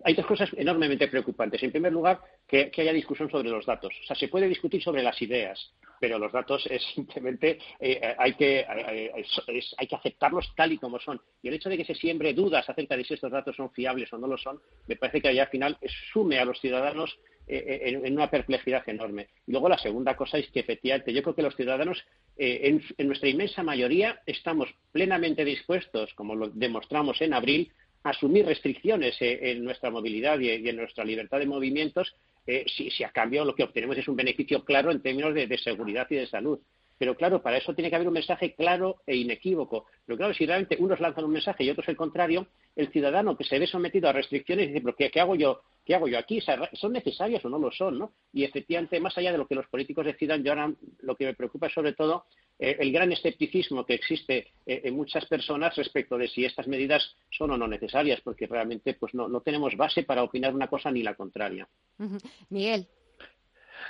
hay 0.03 0.13
dos 0.13 0.25
cosas 0.25 0.49
enormemente 0.57 1.07
preocupantes. 1.07 1.63
En 1.63 1.71
primer 1.71 1.93
lugar, 1.93 2.19
que, 2.47 2.71
haya 2.77 2.91
discusión 2.91 3.29
sobre 3.29 3.49
los 3.49 3.65
datos. 3.65 3.93
O 4.03 4.05
sea, 4.05 4.15
se 4.15 4.27
puede 4.27 4.49
discutir 4.49 4.83
sobre 4.83 5.03
las 5.03 5.21
ideas, 5.21 5.71
pero 6.01 6.19
los 6.19 6.33
datos 6.33 6.65
es 6.69 6.83
simplemente 6.95 7.59
eh, 7.79 8.15
hay, 8.17 8.33
que, 8.33 8.65
hay 8.67 9.87
que 9.87 9.95
aceptarlos 9.95 10.53
tal 10.55 10.73
y 10.73 10.77
como 10.77 10.99
son. 10.99 11.21
Y 11.41 11.47
el 11.47 11.53
hecho 11.53 11.69
de 11.69 11.77
que 11.77 11.85
se 11.85 11.95
siembre 11.95 12.33
dudas 12.33 12.67
acerca 12.69 12.97
de 12.97 13.05
si 13.05 13.13
estos 13.13 13.31
datos 13.31 13.55
son 13.55 13.71
fiables 13.71 14.11
o 14.11 14.17
no 14.17 14.27
lo 14.27 14.37
son, 14.37 14.59
me 14.87 14.97
parece 14.97 15.21
que 15.21 15.29
allá 15.29 15.43
al 15.43 15.49
final 15.49 15.77
sume 16.11 16.39
a 16.39 16.45
los 16.45 16.59
ciudadanos 16.59 17.17
eh, 17.45 17.99
en, 18.03 18.13
una 18.13 18.29
perplejidad 18.29 18.87
enorme. 18.87 19.27
Y 19.45 19.51
luego 19.51 19.67
la 19.67 19.77
segunda 19.77 20.15
cosa 20.15 20.37
es 20.37 20.49
que 20.49 20.61
efectivamente 20.61 21.13
yo 21.13 21.21
creo 21.21 21.35
que 21.35 21.41
los 21.41 21.55
ciudadanos 21.55 22.03
eh, 22.37 22.79
en, 22.97 23.07
nuestra 23.07 23.27
inmensa 23.27 23.63
mayoría 23.63 24.21
estamos 24.25 24.69
plenamente 24.91 25.43
dispuestos, 25.43 26.13
como 26.13 26.35
lo 26.35 26.49
demostramos 26.49 27.21
en 27.21 27.33
abril, 27.33 27.71
a 28.03 28.11
asumir 28.11 28.45
restricciones 28.45 29.21
eh, 29.21 29.51
en 29.51 29.63
nuestra 29.63 29.91
movilidad 29.91 30.39
y, 30.39 30.49
en 30.49 30.75
nuestra 30.77 31.03
libertad 31.03 31.39
de 31.39 31.45
movimientos 31.45 32.15
si, 32.45 33.03
a 33.05 33.09
cambio 33.09 33.45
lo 33.45 33.55
que 33.55 33.63
obtenemos 33.63 33.97
es 33.97 34.07
un 34.09 34.17
beneficio 34.17 34.65
claro 34.65 34.91
en 34.91 35.01
términos 35.01 35.33
de 35.33 35.57
seguridad 35.57 36.07
y 36.09 36.15
de 36.15 36.27
salud. 36.27 36.59
Pero 36.97 37.15
claro, 37.15 37.41
para 37.41 37.57
eso 37.57 37.73
tiene 37.73 37.89
que 37.89 37.95
haber 37.95 38.07
un 38.07 38.13
mensaje 38.13 38.53
claro 38.53 39.01
e 39.05 39.15
inequívoco. 39.15 39.85
Pero 40.05 40.17
claro, 40.17 40.33
si 40.33 40.45
realmente 40.45 40.77
unos 40.79 40.99
lanzan 40.99 41.25
un 41.25 41.31
mensaje 41.31 41.63
y 41.63 41.69
otros 41.69 41.87
el 41.87 41.95
contrario, 41.95 42.47
el 42.75 42.91
ciudadano 42.91 43.37
que 43.37 43.43
se 43.43 43.59
ve 43.59 43.67
sometido 43.67 44.09
a 44.09 44.13
restricciones 44.13 44.67
dice, 44.67 44.81
pero 44.81 44.95
¿qué, 44.95 45.19
hago 45.19 45.35
yo? 45.35 45.61
¿Qué 45.85 45.95
hago 45.95 46.07
yo 46.07 46.17
aquí? 46.17 46.41
¿Son 46.73 46.93
necesarias 46.93 47.43
o 47.45 47.49
no 47.49 47.59
lo 47.59 47.71
son? 47.71 47.99
¿no? 47.99 48.13
Y 48.31 48.43
efectivamente, 48.43 48.99
más 48.99 49.17
allá 49.17 49.31
de 49.31 49.37
lo 49.37 49.47
que 49.47 49.55
los 49.55 49.67
políticos 49.67 50.05
decidan, 50.05 50.43
yo 50.43 50.51
ahora 50.51 50.73
lo 51.01 51.15
que 51.15 51.25
me 51.25 51.33
preocupa 51.33 51.67
es 51.67 51.73
sobre 51.73 51.93
todo 51.93 52.25
eh, 52.59 52.77
el 52.79 52.91
gran 52.91 53.11
escepticismo 53.11 53.85
que 53.85 53.95
existe 53.95 54.47
eh, 54.65 54.81
en 54.83 54.95
muchas 54.95 55.25
personas 55.25 55.75
respecto 55.75 56.17
de 56.17 56.27
si 56.27 56.45
estas 56.45 56.67
medidas 56.67 57.15
son 57.31 57.51
o 57.51 57.57
no 57.57 57.67
necesarias, 57.67 58.21
porque 58.21 58.47
realmente 58.47 58.93
pues 58.93 59.13
no, 59.13 59.27
no 59.27 59.41
tenemos 59.41 59.75
base 59.75 60.03
para 60.03 60.23
opinar 60.23 60.53
una 60.53 60.67
cosa 60.67 60.91
ni 60.91 61.03
la 61.03 61.15
contraria. 61.15 61.67
Miguel. 62.49 62.87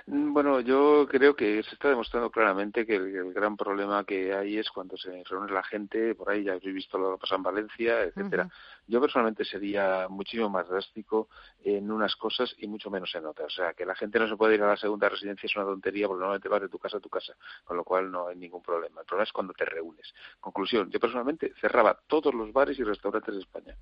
Mm, 0.07 0.33
bueno, 0.33 0.59
yo 0.59 1.07
creo 1.09 1.35
que 1.35 1.63
se 1.63 1.75
está 1.75 1.89
demostrando 1.89 2.29
claramente 2.29 2.85
que 2.85 2.95
el, 2.95 3.33
gran 3.33 3.57
problema 3.57 4.03
que 4.03 4.33
hay 4.33 4.57
es 4.57 4.69
cuando 4.69 4.97
se 4.97 5.23
reúne 5.23 5.51
la 5.51 5.63
gente, 5.63 6.15
por 6.15 6.29
ahí 6.29 6.43
ya 6.43 6.53
habéis 6.53 6.73
visto 6.73 6.97
lo 6.97 7.13
que 7.13 7.21
pasa 7.21 7.35
en 7.35 7.43
Valencia, 7.43 8.03
etcétera. 8.03 8.49
Yo 8.87 8.99
personalmente 8.99 9.45
sería 9.45 10.07
muchísimo 10.09 10.49
más 10.49 10.67
drástico 10.67 11.29
en 11.63 11.91
unas 11.91 12.15
cosas 12.15 12.53
y 12.57 12.67
mucho 12.67 12.89
menos 12.89 13.13
en 13.15 13.25
otras. 13.25 13.47
O 13.53 13.55
sea, 13.55 13.73
que 13.73 13.85
la 13.85 13.95
gente 13.95 14.19
no 14.19 14.27
se 14.27 14.35
puede 14.35 14.55
ir 14.55 14.63
a 14.63 14.67
la 14.67 14.77
segunda 14.77 15.09
residencia 15.09 15.47
es 15.47 15.55
una 15.55 15.65
tontería 15.65 16.07
porque 16.07 16.19
normalmente 16.19 16.49
vas 16.49 16.61
de 16.61 16.69
tu 16.69 16.79
casa 16.79 16.97
a 16.97 16.99
tu 16.99 17.09
casa, 17.09 17.33
con 17.63 17.77
lo 17.77 17.83
cual 17.83 18.11
no 18.11 18.27
hay 18.27 18.35
ningún 18.35 18.61
problema. 18.61 19.01
El 19.01 19.07
problema 19.07 19.23
es 19.23 19.31
cuando 19.31 19.53
te 19.53 19.65
reúnes. 19.65 20.13
Conclusión, 20.39 20.89
yo 20.89 20.99
personalmente 20.99 21.53
cerraba 21.59 21.97
todos 22.07 22.33
los 22.33 22.51
bares 22.51 22.77
y 22.79 22.83
restaurantes 22.83 23.33
de 23.33 23.41
España 23.41 23.75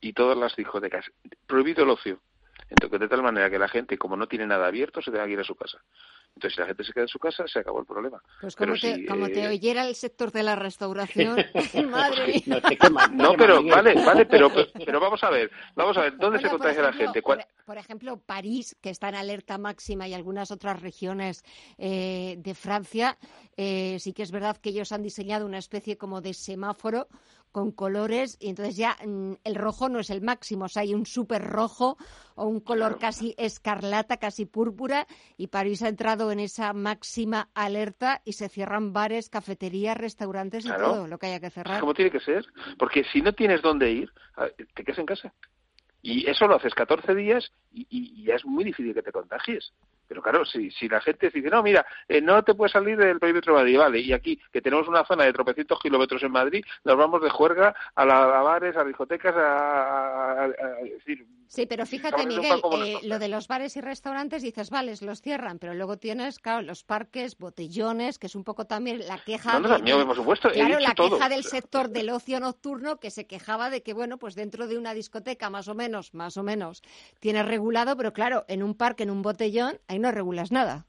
y 0.00 0.12
todas 0.12 0.36
las 0.36 0.54
discotecas. 0.56 1.06
Prohibido 1.46 1.84
el 1.84 1.90
ocio 1.90 2.20
entonces, 2.68 2.98
de 3.00 3.08
tal 3.08 3.22
manera 3.22 3.48
que 3.48 3.58
la 3.58 3.68
gente, 3.68 3.96
como 3.96 4.16
no 4.16 4.26
tiene 4.26 4.46
nada 4.46 4.66
abierto, 4.66 5.00
se 5.00 5.10
tenga 5.10 5.26
que 5.26 5.32
ir 5.32 5.40
a 5.40 5.44
su 5.44 5.54
casa. 5.54 5.78
Entonces, 6.34 6.54
si 6.54 6.60
la 6.60 6.66
gente 6.66 6.84
se 6.84 6.92
queda 6.92 7.04
en 7.04 7.08
su 7.08 7.18
casa, 7.18 7.46
se 7.46 7.60
acabó 7.60 7.80
el 7.80 7.86
problema. 7.86 8.20
Pues 8.40 8.56
como, 8.56 8.74
te, 8.74 9.06
como 9.06 9.26
te, 9.28 9.44
eh, 9.44 9.48
oyera 9.48 9.86
el 9.86 9.94
sector 9.94 10.32
de 10.32 10.42
la 10.42 10.56
restauración, 10.56 11.36
madre 11.90 12.42
No, 13.12 13.34
pero, 13.38 13.62
vale, 13.62 13.94
vale, 13.94 14.26
pero, 14.26 14.50
pero 14.84 15.00
vamos 15.00 15.22
a 15.22 15.30
ver, 15.30 15.50
vamos 15.74 15.96
a 15.96 16.02
ver, 16.02 16.16
¿dónde 16.18 16.40
se 16.40 16.50
contagia 16.50 16.82
la 16.82 16.92
gente? 16.92 17.22
Por, 17.22 17.78
ejemplo, 17.78 18.18
París, 18.18 18.76
que 18.82 18.90
está 18.90 19.08
en 19.08 19.14
alerta 19.14 19.58
máxima, 19.58 20.08
y 20.08 20.14
algunas 20.14 20.50
otras 20.50 20.82
regiones 20.82 21.44
eh, 21.78 22.34
de 22.38 22.54
Francia, 22.54 23.16
eh, 23.56 23.96
sí 24.00 24.12
que 24.12 24.22
es 24.22 24.30
verdad 24.30 24.56
que 24.56 24.70
ellos 24.70 24.92
han 24.92 25.02
diseñado 25.02 25.46
una 25.46 25.58
especie 25.58 25.96
como 25.96 26.20
de 26.20 26.34
semáforo 26.34 27.08
con 27.56 27.72
colores 27.72 28.36
y 28.38 28.50
entonces 28.50 28.76
ya 28.76 28.98
mm, 29.02 29.36
el 29.42 29.54
rojo 29.54 29.88
no 29.88 29.98
es 29.98 30.10
el 30.10 30.20
máximo, 30.20 30.66
o 30.66 30.68
sea, 30.68 30.82
hay 30.82 30.92
un 30.92 31.06
súper 31.06 31.42
rojo 31.42 31.96
o 32.34 32.44
un 32.44 32.60
color 32.60 32.98
casi 32.98 33.34
escarlata, 33.38 34.18
casi 34.18 34.44
púrpura 34.44 35.06
y 35.38 35.46
París 35.46 35.82
ha 35.82 35.88
entrado 35.88 36.30
en 36.30 36.40
esa 36.40 36.74
máxima 36.74 37.48
alerta 37.54 38.20
y 38.26 38.34
se 38.34 38.50
cierran 38.50 38.92
bares, 38.92 39.30
cafeterías, 39.30 39.96
restaurantes 39.96 40.66
y 40.66 40.68
todo 40.68 41.06
lo 41.06 41.16
que 41.16 41.28
haya 41.28 41.40
que 41.40 41.48
cerrar. 41.48 41.80
¿Cómo 41.80 41.94
tiene 41.94 42.10
que 42.10 42.20
ser? 42.20 42.44
Porque 42.78 43.04
si 43.10 43.22
no 43.22 43.32
tienes 43.32 43.62
dónde 43.62 43.90
ir, 43.90 44.12
te 44.74 44.84
quedas 44.84 44.98
en 44.98 45.06
casa. 45.06 45.32
Y 46.02 46.28
eso 46.28 46.46
lo 46.46 46.56
haces 46.56 46.74
14 46.74 47.14
días 47.14 47.50
y, 47.72 47.86
y 47.88 48.22
ya 48.24 48.34
es 48.34 48.44
muy 48.44 48.64
difícil 48.64 48.92
que 48.92 49.00
te 49.00 49.12
contagies. 49.12 49.72
Pero 50.08 50.22
claro, 50.22 50.44
si, 50.44 50.70
si 50.70 50.88
la 50.88 51.00
gente 51.00 51.30
dice, 51.30 51.50
no, 51.50 51.62
mira, 51.62 51.84
eh, 52.08 52.20
no 52.20 52.42
te 52.42 52.54
puedes 52.54 52.72
salir 52.72 52.96
del 52.96 53.18
perímetro 53.18 53.52
de 53.52 53.60
Madrid, 53.60 53.78
vale, 53.78 53.98
y 54.00 54.12
aquí, 54.12 54.40
que 54.52 54.62
tenemos 54.62 54.88
una 54.88 55.04
zona 55.04 55.24
de 55.24 55.32
tropecientos 55.32 55.80
kilómetros 55.80 56.22
en 56.22 56.32
Madrid, 56.32 56.64
nos 56.84 56.96
vamos 56.96 57.22
de 57.22 57.30
juerga 57.30 57.74
a, 57.94 58.04
la, 58.04 58.38
a 58.38 58.42
bares, 58.42 58.76
a 58.76 58.84
discotecas, 58.84 59.34
a, 59.36 60.48
decir, 60.82 61.26
Sí, 61.48 61.66
pero 61.66 61.86
fíjate, 61.86 62.26
Miguel, 62.26 62.60
eh, 62.72 62.98
lo 63.02 63.18
de 63.18 63.28
los 63.28 63.48
bares 63.48 63.76
y 63.76 63.80
restaurantes 63.80 64.42
dices, 64.42 64.70
vale, 64.70 64.94
los 65.00 65.20
cierran, 65.20 65.58
pero 65.58 65.74
luego 65.74 65.96
tienes, 65.96 66.38
claro, 66.38 66.62
los 66.62 66.84
parques, 66.84 67.38
botellones, 67.38 68.18
que 68.18 68.26
es 68.26 68.34
un 68.34 68.44
poco 68.44 68.66
también 68.66 69.06
la 69.06 69.18
queja. 69.24 69.58
No, 69.60 69.78
no, 69.78 70.06
por 70.06 70.16
supuesto, 70.16 70.50
claro, 70.50 70.78
la 70.78 70.94
queja 70.94 71.28
del 71.28 71.44
sector 71.44 71.88
del 71.90 72.10
ocio 72.10 72.40
nocturno 72.40 72.98
que 72.98 73.10
se 73.10 73.26
quejaba 73.26 73.70
de 73.70 73.82
que, 73.82 73.94
bueno, 73.94 74.18
pues 74.18 74.34
dentro 74.34 74.66
de 74.66 74.78
una 74.78 74.94
discoteca, 74.94 75.50
más 75.50 75.68
o 75.68 75.74
menos, 75.74 76.14
más 76.14 76.36
o 76.36 76.42
menos, 76.42 76.82
tienes 77.20 77.46
regulado, 77.46 77.96
pero 77.96 78.12
claro, 78.12 78.44
en 78.48 78.62
un 78.62 78.74
parque, 78.74 79.04
en 79.04 79.10
un 79.10 79.22
botellón, 79.22 79.80
ahí 79.88 79.98
no 79.98 80.10
regulas 80.10 80.50
nada 80.50 80.86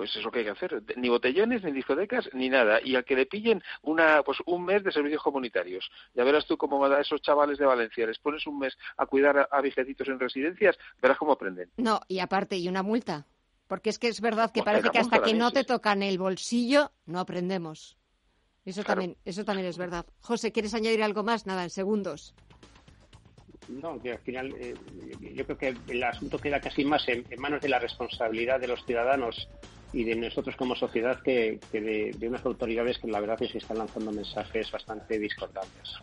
pues 0.00 0.16
eso 0.16 0.30
que 0.30 0.38
hay 0.38 0.44
que 0.46 0.52
hacer, 0.52 0.82
ni 0.96 1.10
botellones, 1.10 1.62
ni 1.62 1.72
discotecas, 1.72 2.26
ni 2.32 2.48
nada. 2.48 2.80
Y 2.82 2.96
al 2.96 3.04
que 3.04 3.14
le 3.14 3.26
pillen 3.26 3.62
una, 3.82 4.22
pues 4.22 4.38
un 4.46 4.64
mes 4.64 4.82
de 4.82 4.90
servicios 4.92 5.22
comunitarios. 5.22 5.90
Ya 6.14 6.24
verás 6.24 6.46
tú 6.46 6.56
cómo 6.56 6.82
a 6.82 7.00
esos 7.02 7.20
chavales 7.20 7.58
de 7.58 7.66
Valencia, 7.66 8.06
les 8.06 8.18
pones 8.18 8.46
un 8.46 8.60
mes 8.60 8.78
a 8.96 9.04
cuidar 9.04 9.36
a, 9.36 9.48
a 9.52 9.60
en 9.60 10.18
residencias, 10.18 10.78
verás 11.02 11.18
cómo 11.18 11.32
aprenden. 11.32 11.70
No, 11.76 12.00
y 12.08 12.20
aparte, 12.20 12.56
y 12.56 12.66
una 12.66 12.82
multa. 12.82 13.26
Porque 13.66 13.90
es 13.90 13.98
que 13.98 14.08
es 14.08 14.22
verdad 14.22 14.50
que 14.52 14.62
parece 14.62 14.88
que 14.88 15.00
hasta 15.00 15.20
que 15.20 15.34
no 15.34 15.50
te 15.50 15.64
tocan 15.64 16.02
el 16.02 16.16
bolsillo, 16.16 16.92
no 17.04 17.20
aprendemos. 17.20 17.98
Eso, 18.64 18.82
también, 18.82 19.18
eso 19.26 19.44
también 19.44 19.68
es 19.68 19.76
verdad. 19.76 20.06
José, 20.22 20.50
¿quieres 20.50 20.72
añadir 20.72 21.02
algo 21.02 21.24
más? 21.24 21.44
Nada, 21.44 21.64
en 21.64 21.68
segundos. 21.68 22.34
No, 23.68 24.00
que 24.00 24.12
al 24.12 24.18
final 24.20 24.54
eh, 24.58 24.74
yo 25.34 25.44
creo 25.44 25.58
que 25.58 25.74
el 25.88 26.02
asunto 26.02 26.38
queda 26.38 26.58
casi 26.58 26.84
más 26.84 27.06
en, 27.08 27.24
manos 27.38 27.60
de 27.60 27.68
la 27.68 27.78
responsabilidad 27.78 28.58
de 28.58 28.68
los 28.68 28.84
ciudadanos 28.86 29.48
y 29.92 30.04
de 30.04 30.14
nosotros 30.14 30.56
como 30.56 30.74
sociedad 30.74 31.20
que, 31.22 31.58
de, 31.72 32.28
unas 32.28 32.44
autoridades 32.44 32.98
que 32.98 33.08
la 33.08 33.20
verdad 33.20 33.42
es 33.42 33.52
que 33.52 33.58
están 33.58 33.78
lanzando 33.78 34.12
mensajes 34.12 34.70
bastante 34.70 35.18
discordantes. 35.18 35.94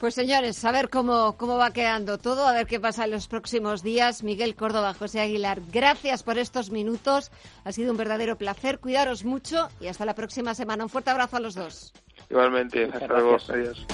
Pues 0.00 0.14
señores, 0.14 0.64
a 0.64 0.72
ver 0.72 0.88
cómo, 0.90 1.36
cómo 1.36 1.56
va 1.58 1.72
quedando 1.72 2.18
todo, 2.18 2.48
a 2.48 2.52
ver 2.52 2.66
qué 2.66 2.80
pasa 2.80 3.04
en 3.04 3.12
los 3.12 3.28
próximos 3.28 3.84
días. 3.84 4.24
Miguel 4.24 4.56
Córdoba, 4.56 4.94
José 4.94 5.20
Aguilar, 5.20 5.60
gracias 5.72 6.24
por 6.24 6.38
estos 6.38 6.70
minutos. 6.70 7.30
Ha 7.62 7.70
sido 7.70 7.92
un 7.92 7.96
verdadero 7.96 8.36
placer. 8.36 8.80
Cuidaros 8.80 9.24
mucho 9.24 9.68
y 9.80 9.86
hasta 9.86 10.04
la 10.04 10.16
próxima 10.16 10.54
semana. 10.54 10.82
Un 10.82 10.90
fuerte 10.90 11.10
abrazo 11.10 11.36
a 11.36 11.40
los 11.40 11.54
dos. 11.54 11.92
Igualmente, 12.28 12.86
hasta 12.92 13.06
luego. 13.06 13.36
Adiós. 13.48 13.86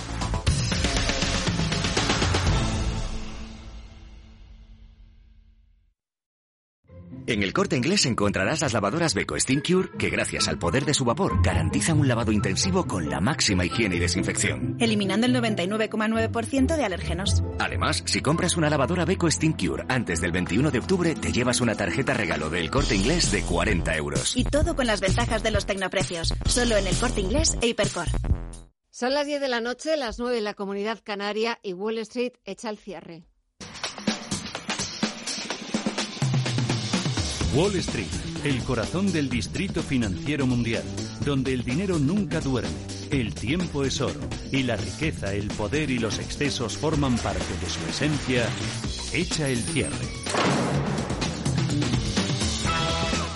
En 7.29 7.43
el 7.43 7.53
corte 7.53 7.77
inglés 7.77 8.07
encontrarás 8.07 8.63
las 8.63 8.73
lavadoras 8.73 9.13
Beko 9.13 9.39
Steam 9.39 9.61
Cure 9.61 9.91
que 9.99 10.09
gracias 10.09 10.49
al 10.49 10.59
poder 10.59 10.87
de 10.87 10.95
su 10.95 11.05
vapor 11.05 11.43
garantizan 11.43 12.01
un 12.01 12.09
lavado 12.09 12.33
intensivo 12.33 12.87
con 12.87 13.11
la 13.11 13.21
máxima 13.21 13.67
higiene 13.67 13.97
y 13.97 13.99
desinfección. 13.99 14.79
Eliminando 14.81 15.27
el 15.27 15.35
99,9% 15.35 16.75
de 16.75 16.85
alérgenos. 16.87 17.43
Además, 17.59 18.03
si 18.07 18.23
compras 18.23 18.57
una 18.57 18.71
lavadora 18.71 19.05
Beko 19.05 19.31
Steam 19.31 19.53
Cure 19.59 19.85
antes 19.91 20.23
del 20.23 20.33
21 20.33 20.71
de 20.71 20.79
octubre, 20.79 21.15
te 21.15 21.31
llevas 21.31 21.61
una 21.61 21.75
tarjeta 21.75 22.15
regalo 22.15 22.49
del 22.49 22.71
corte 22.71 22.97
inglés 22.97 23.31
de 23.31 23.43
40 23.43 23.95
euros. 23.95 24.35
Y 24.35 24.45
todo 24.45 24.75
con 24.75 24.87
las 24.87 25.03
ventajas 25.03 25.43
de 25.43 25.51
los 25.51 25.67
tecnoprecios. 25.67 26.33
Solo 26.47 26.79
en 26.79 26.87
el 26.87 26.97
corte 26.97 27.21
inglés 27.21 27.59
e 27.61 27.69
Hipercore. 27.69 28.11
Son 28.89 29.13
las 29.13 29.27
10 29.27 29.43
de 29.43 29.49
la 29.49 29.61
noche, 29.61 29.99
las 29.99 30.19
9 30.19 30.39
en 30.39 30.45
la 30.45 30.55
comunidad 30.55 31.01
canaria 31.05 31.59
y 31.63 31.75
Wall 31.75 31.99
Street 31.99 32.33
echa 32.47 32.71
el 32.71 32.79
cierre. 32.79 33.27
Wall 37.55 37.75
Street, 37.77 38.07
el 38.45 38.63
corazón 38.65 39.11
del 39.11 39.31
distrito 39.31 39.83
financiero 39.83 40.47
mundial, 40.47 40.83
donde 41.25 41.55
el 41.55 41.65
dinero 41.65 41.99
nunca 41.99 42.41
duerme, 42.41 42.71
el 43.11 43.35
tiempo 43.35 43.85
es 43.85 44.01
oro 44.03 44.21
y 44.53 44.65
la 44.65 44.77
riqueza, 44.77 45.33
el 45.33 45.49
poder 45.49 45.91
y 45.91 45.99
los 45.99 46.19
excesos 46.19 46.77
forman 46.77 47.17
parte 47.17 47.55
de 47.61 47.71
su 47.71 47.81
esencia, 47.89 48.47
echa 49.15 49.49
el 49.49 49.59
cierre. 49.63 50.98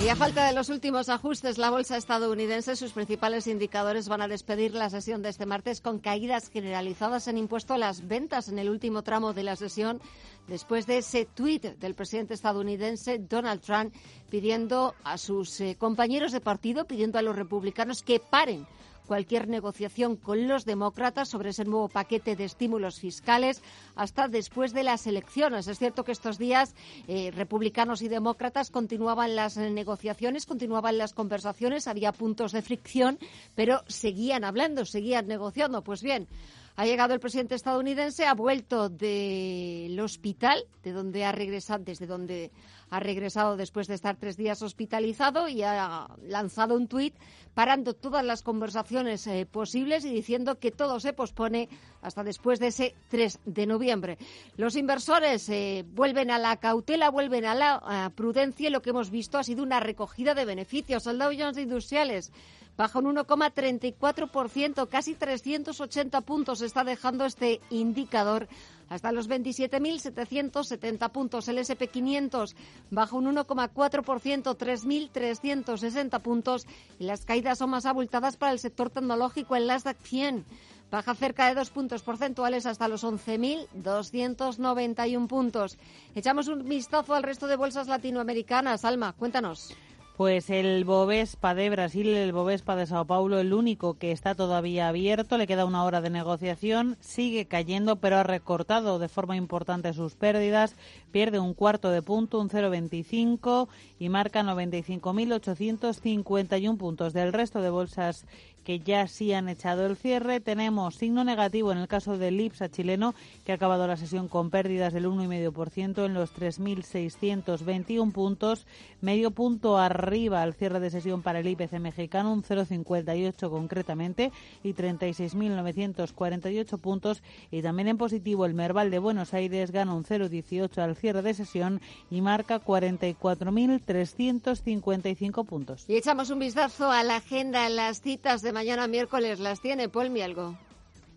Y 0.05 0.09
a 0.09 0.17
falta 0.17 0.49
de 0.49 0.53
los 0.53 0.69
últimos 0.69 1.09
ajustes, 1.09 1.59
la 1.59 1.71
bolsa 1.71 1.97
estadounidense, 1.97 2.75
sus 2.75 2.93
principales 2.93 3.47
indicadores 3.47 4.09
van 4.09 4.21
a 4.21 4.27
despedir 4.27 4.75
la 4.75 4.91
sesión 4.91 5.23
de 5.23 5.29
este 5.29 5.47
martes 5.47 5.81
con 5.81 6.01
caídas 6.01 6.51
generalizadas 6.51 7.29
en 7.29 7.39
impuesto 7.39 7.75
a 7.75 7.79
las 7.79 8.09
ventas 8.09 8.49
en 8.49 8.59
el 8.59 8.69
último 8.69 9.03
tramo 9.03 9.33
de 9.33 9.45
la 9.45 9.55
sesión, 9.55 10.01
después 10.49 10.89
de 10.89 10.99
ese 10.99 11.25
tuit 11.25 11.63
del 11.63 11.95
presidente 11.95 12.35
estadounidense 12.35 13.21
Donald 13.21 13.61
Trump 13.61 13.95
pidiendo 14.29 14.97
a 15.05 15.19
sus 15.19 15.61
eh, 15.61 15.77
compañeros 15.79 16.33
de 16.33 16.41
partido, 16.41 16.85
pidiendo 16.85 17.21
a 17.21 17.23
los 17.23 17.37
republicanos 17.37 18.03
que 18.03 18.19
paren 18.19 18.67
cualquier 19.07 19.49
negociación 19.49 20.17
con 20.17 20.49
los 20.49 20.65
demócratas 20.65 21.29
sobre 21.29 21.51
ese 21.51 21.65
nuevo 21.65 21.89
paquete 21.89 22.37
de 22.37 22.45
estímulos 22.45 23.01
fiscales 23.01 23.63
hasta 23.97 24.29
después 24.29 24.73
de 24.73 24.83
las 24.83 25.07
elecciones. 25.07 25.69
Es 25.69 25.79
cierto 25.79 26.05
que 26.05 26.13
estos 26.13 26.39
días 26.39 26.75
eh, 27.09 27.31
republicanos 27.35 28.03
y 28.03 28.09
demócratas 28.09 28.71
continuaban 28.71 29.37
las 29.37 29.57
negociaciones, 29.57 30.47
continuaban 30.47 30.99
las 30.99 31.15
conversaciones, 31.15 31.89
había 31.89 32.13
puntos 32.13 32.53
de 32.53 32.63
fricción, 32.63 33.19
pero 33.55 33.83
seguían 33.87 34.45
hablando, 34.45 34.85
seguían 34.85 35.27
negociando. 35.27 35.83
Pues 35.83 36.03
bien, 36.03 36.29
ha 36.77 36.87
llegado 36.87 37.13
el 37.13 37.21
presidente 37.21 37.55
estadounidense, 37.55 38.25
ha 38.25 38.35
vuelto 38.35 38.89
del 38.89 39.99
hospital, 40.01 40.65
de 40.83 40.93
donde 40.93 41.25
ha 41.25 41.33
regresado, 41.33 41.85
desde 41.85 42.07
donde 42.07 42.51
ha 42.93 43.01
regresado 43.01 43.57
después 43.57 43.89
de 43.89 43.95
estar 43.95 44.17
tres 44.17 44.37
días 44.37 44.61
hospitalizado 44.61 45.49
y 45.49 45.63
ha 45.63 46.09
lanzado 46.25 46.75
un 46.75 46.89
tuit 46.89 47.15
parando 47.55 47.95
todas 47.95 48.23
las 48.23 48.43
conversaciones 48.43 49.27
eh, 49.27 49.47
posibles 49.51 50.05
y 50.05 50.13
diciendo 50.13 50.59
que 50.59 50.73
todo 50.73 51.01
se 51.01 51.15
pospone 51.15 51.71
hasta 52.03 52.23
después 52.23 52.61
de 52.61 52.67
ese 52.67 52.95
3 53.09 53.41
de 53.47 53.67
noviembre. 53.67 54.19
Los 54.59 54.77
inversores 54.77 55.49
eh, 55.49 55.87
vuelven 55.95 56.31
a 56.31 56.39
la 56.39 56.59
cautela, 56.59 57.09
vuelven 57.09 57.47
a 57.47 57.55
la 57.55 58.13
prudencia 58.15 58.69
y 58.69 58.73
lo 58.73 58.83
que 58.83 58.91
hemos 58.91 59.11
visto 59.11 59.39
ha 59.39 59.43
sido 59.43 59.63
una 59.63 59.81
recogida 59.81 60.35
de 60.35 60.45
beneficios. 60.45 61.07
El 61.07 61.19
Dow 61.19 61.33
Jones 61.35 61.57
Industriales 61.57 62.31
baja 62.77 62.99
un 62.99 63.17
1,34%, 63.17 64.89
casi 64.89 65.15
380 65.15 66.21
puntos 66.23 66.61
está 66.61 66.85
dejando 66.85 67.25
este 67.25 67.61
indicador 67.71 68.49
hasta 68.93 69.11
los 69.11 69.29
27.770 69.29 71.11
puntos. 71.11 71.49
El 71.49 71.59
SP500 71.59 72.55
baja 72.91 73.17
un 73.17 73.35
1,4%, 73.35 74.57
3.360 74.57 76.21
puntos. 76.21 76.69
Y 76.99 77.05
las 77.05 77.25
caídas 77.25 77.57
son 77.59 77.71
más 77.71 77.87
abultadas 77.87 78.37
para 78.37 78.53
el 78.53 78.59
sector 78.59 78.91
tecnológico. 78.91 79.57
El 79.57 79.67
Nasdaq 79.67 79.97
100 80.03 80.45
baja 80.91 81.15
cerca 81.15 81.49
de 81.49 81.55
dos 81.55 81.71
puntos 81.71 82.03
porcentuales 82.03 82.67
hasta 82.67 82.87
los 82.87 83.03
11.291 83.03 85.27
puntos. 85.27 85.79
Echamos 86.15 86.49
un 86.49 86.69
vistazo 86.69 87.15
al 87.15 87.23
resto 87.23 87.47
de 87.47 87.57
bolsas 87.57 87.89
latinoamericanas. 87.89 88.85
Alma, 88.85 89.15
cuéntanos. 89.15 89.75
Pues 90.17 90.49
el 90.51 90.85
Bovespa 90.85 91.55
de 91.55 91.71
Brasil, 91.71 92.09
el 92.09 92.33
Bovespa 92.33 92.77
de 92.77 92.87
Sao 92.87 93.07
Paulo, 93.07 93.41
el 93.41 93.55
único 93.55 93.95
que 93.95 94.13
está 94.13 94.35
todavía 94.35 94.89
abierto, 94.89 95.39
le 95.39 95.47
queda 95.47 95.65
una 95.65 95.85
hora 95.85 96.03
de 96.03 96.11
negociación, 96.11 96.99
sigue 97.01 97.47
cayendo, 97.47 97.97
pero 97.97 98.19
ha 98.19 98.23
recortado 98.23 98.99
de 98.99 99.09
forma 99.09 99.37
importante 99.37 99.95
sus 99.95 100.15
pérdidas, 100.15 100.77
pierde 101.13 101.39
un 101.39 101.55
cuarto 101.55 101.89
de 101.91 102.03
punto, 102.03 102.41
un 102.41 102.51
0,25 102.51 103.69
y 103.99 104.11
marca 104.11 104.43
95.851 104.43 106.77
puntos. 106.77 107.15
Del 107.15 107.33
resto 107.33 107.63
de 107.63 107.71
bolsas 107.71 108.27
que 108.65 108.81
ya 108.81 109.07
sí 109.07 109.33
han 109.33 109.49
echado 109.49 109.87
el 109.87 109.97
cierre. 109.97 110.41
Tenemos 110.41 110.97
signo 110.97 111.23
negativo 111.25 111.73
en 111.73 111.79
el 111.79 111.89
caso 111.89 112.19
del 112.19 112.39
IPSA 112.41 112.69
chileno, 112.69 113.15
que 113.45 113.53
ha 113.53 113.57
acabado 113.57 113.87
la 113.87 113.97
sesión 113.97 114.29
con 114.29 114.51
pérdidas 114.51 114.93
del 114.93 115.07
1,5% 115.07 116.05
en 116.05 116.13
los 116.15 116.35
3.621 116.35 118.13
puntos, 118.13 118.67
medio 119.01 119.31
punto 119.31 119.79
arriba 119.79 120.43
al 120.43 120.55
cierre 120.55 120.81
de 120.81 120.91
sesión 120.91 121.23
para 121.23 121.39
el 121.41 121.49
IPC 121.49 121.81
mexicano, 121.81 122.33
un 122.33 122.43
0,58 122.43 123.51
concretamente, 123.51 124.33
y 124.63 124.75
36.948 124.75 126.79
puntos. 126.79 127.23
Y 127.51 127.63
también 127.63 127.89
en 127.89 127.99
positivo 127.99 128.47
el 128.47 128.55
Merval 128.55 128.91
de 128.91 128.99
Buenos 128.99 129.35
Aires 129.35 129.73
gana 129.73 129.95
un 129.95 130.05
0,18 130.05 130.79
al 130.79 130.97
cierre 130.97 131.23
de 131.23 131.35
sesión 131.35 131.81
y 132.11 132.21
marca 132.21 132.61
44.355 132.63 135.47
puntos. 135.47 135.85
Y 135.89 135.97
echamos 135.97 136.31
un 136.31 136.39
vistazo 136.39 136.91
a 136.91 137.03
la 137.03 137.17
agenda, 137.17 137.69
las 137.69 138.01
citas 138.01 138.41
de 138.43 138.52
mañana 138.53 138.87
miércoles 138.87 139.41
las 139.41 139.61
tiene 139.61 139.89
Paul 139.89 140.11
Mielgo. 140.11 140.57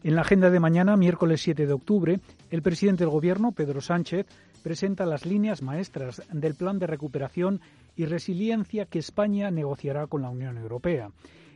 En 0.04 0.16
la 0.16 0.22
agenda 0.22 0.50
de 0.50 0.60
mañana, 0.60 0.96
miércoles 0.96 1.42
7 1.42 1.68
de 1.68 1.74
octubre, 1.74 2.20
el 2.50 2.62
presidente 2.62 3.04
del 3.04 3.12
Gobierno, 3.12 3.52
Pedro 3.52 3.82
Sánchez, 3.82 4.26
presenta 4.64 5.06
las 5.06 5.26
líneas 5.26 5.62
maestras 5.62 6.22
del 6.32 6.56
plan 6.56 6.80
de 6.80 6.88
recuperación 6.88 7.62
y 7.96 8.06
resiliencia 8.06 8.86
que 8.86 9.00
España 9.00 9.52
negociará 9.52 10.08
con 10.08 10.22
la 10.22 10.30
Unión 10.30 10.58
Europea. 10.58 11.10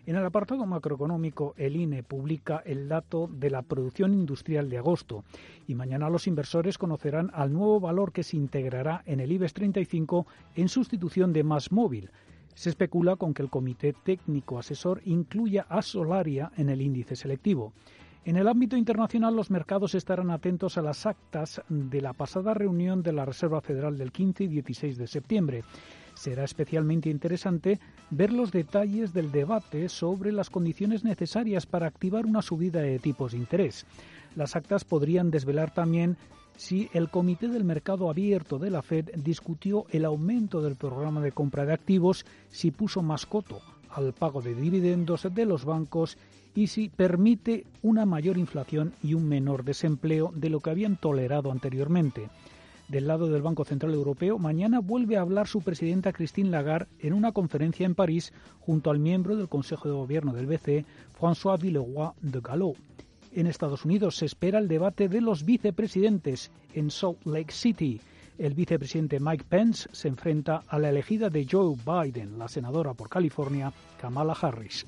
En 0.06 0.16
el 0.16 0.26
apartado 0.26 0.66
macroeconómico, 0.66 1.54
el 1.58 1.76
INE 1.76 2.04
publica 2.04 2.64
el 2.66 2.88
dato 2.88 3.30
de 3.32 3.50
la 3.50 3.62
producción 3.62 4.14
industrial 4.14 4.70
de 4.70 4.80
agosto 4.80 5.24
y 5.68 5.76
mañana 5.76 6.10
los 6.10 6.26
inversores 6.26 6.78
conocerán 6.78 7.30
al 7.34 7.54
nuevo 7.54 7.80
valor 7.80 8.12
que 8.12 8.24
se 8.24 8.38
integrará 8.38 9.04
en 9.06 9.20
el 9.20 9.32
IBEX 9.32 9.54
35 9.54 10.26
en 10.56 10.70
sustitución 10.70 11.32
de 11.32 11.44
Más 11.44 11.72
Móvil, 11.72 12.10
se 12.54 12.70
especula 12.70 13.16
con 13.16 13.34
que 13.34 13.42
el 13.42 13.50
Comité 13.50 13.94
Técnico 13.94 14.60
Asesor 14.60 15.02
incluya 15.06 15.66
a 15.70 15.82
Solaria 15.82 16.52
en 16.58 16.70
el 16.70 16.82
índice 16.82 17.16
selectivo. 17.16 17.74
En 18.26 18.36
el 18.36 18.48
ámbito 18.48 18.76
internacional, 18.76 19.36
los 19.36 19.50
mercados 19.50 19.96
estarán 19.96 20.30
atentos 20.30 20.78
a 20.78 20.82
las 20.82 21.06
actas 21.06 21.62
de 21.70 22.02
la 22.02 22.14
pasada 22.14 22.54
reunión 22.54 23.02
de 23.02 23.14
la 23.14 23.26
Reserva 23.26 23.62
Federal 23.62 23.98
del 23.98 24.12
15 24.12 24.44
y 24.44 24.48
16 24.48 24.98
de 24.98 25.08
septiembre. 25.08 25.64
Será 26.16 26.44
especialmente 26.44 27.10
interesante 27.10 27.80
ver 28.10 28.34
los 28.34 28.52
detalles 28.52 29.14
del 29.14 29.32
debate 29.32 29.88
sobre 29.88 30.34
las 30.34 30.50
condiciones 30.50 31.06
necesarias 31.06 31.66
para 31.66 31.88
activar 31.88 32.26
una 32.26 32.42
subida 32.42 32.82
de 32.82 33.00
tipos 33.00 33.32
de 33.32 33.38
interés. 33.38 33.86
Las 34.36 34.56
actas 34.56 34.84
podrían 34.84 35.32
desvelar 35.32 35.74
también 35.74 36.18
si 36.60 36.90
el 36.92 37.10
Comité 37.10 37.48
del 37.48 37.64
Mercado 37.64 38.10
Abierto 38.10 38.60
de 38.60 38.70
la 38.70 38.82
Fed 38.82 39.12
discutió 39.16 39.86
el 39.92 40.04
aumento 40.04 40.62
del 40.62 40.76
programa 40.76 41.22
de 41.22 41.32
compra 41.32 41.66
de 41.66 41.72
activos, 41.72 42.26
si 42.50 42.70
puso 42.70 43.02
más 43.02 43.26
coto 43.26 43.62
al 43.90 44.12
pago 44.12 44.42
de 44.42 44.54
dividendos 44.54 45.26
de 45.34 45.46
los 45.46 45.64
bancos 45.64 46.18
y 46.54 46.68
si 46.68 46.90
permite 46.90 47.66
una 47.82 48.06
mayor 48.06 48.38
inflación 48.38 48.94
y 49.02 49.14
un 49.14 49.30
menor 49.30 49.64
desempleo 49.64 50.34
de 50.36 50.50
lo 50.50 50.60
que 50.60 50.72
habían 50.72 50.98
tolerado 50.98 51.50
anteriormente. 51.50 52.28
Del 52.90 53.08
lado 53.08 53.30
del 53.30 53.42
Banco 53.42 53.64
Central 53.64 53.94
Europeo, 53.94 54.38
mañana 54.38 54.80
vuelve 54.80 55.16
a 55.16 55.22
hablar 55.22 55.48
su 55.48 55.62
presidenta 55.62 56.12
Christine 56.12 56.50
Lagarde 56.50 56.90
en 57.00 57.14
una 57.14 57.32
conferencia 57.32 57.86
en 57.86 57.96
París 57.96 58.34
junto 58.60 58.92
al 58.92 59.00
miembro 59.00 59.38
del 59.38 59.48
Consejo 59.48 59.88
de 59.88 59.94
Gobierno 59.94 60.34
del 60.34 60.48
BCE, 60.48 60.84
François 61.18 61.58
Villeroy 61.58 62.12
de 62.22 62.42
Gallo. 62.42 62.74
En 63.34 63.48
Estados 63.48 63.86
Unidos 63.86 64.18
se 64.18 64.26
espera 64.26 64.60
el 64.60 64.68
debate 64.68 65.08
de 65.08 65.22
los 65.22 65.46
vicepresidentes 65.46 66.52
en 66.74 66.90
Salt 66.90 67.26
Lake 67.26 67.52
City. 67.52 68.02
El 68.38 68.54
vicepresidente 68.54 69.20
Mike 69.20 69.46
Pence 69.48 69.88
se 69.92 70.08
enfrenta 70.08 70.64
a 70.68 70.80
la 70.80 70.90
elegida 70.90 71.30
de 71.30 71.46
Joe 71.50 71.76
Biden, 71.76 72.40
la 72.40 72.48
senadora 72.48 72.94
por 72.94 73.10
California, 73.10 73.72
Kamala 74.00 74.34
Harris. 74.34 74.86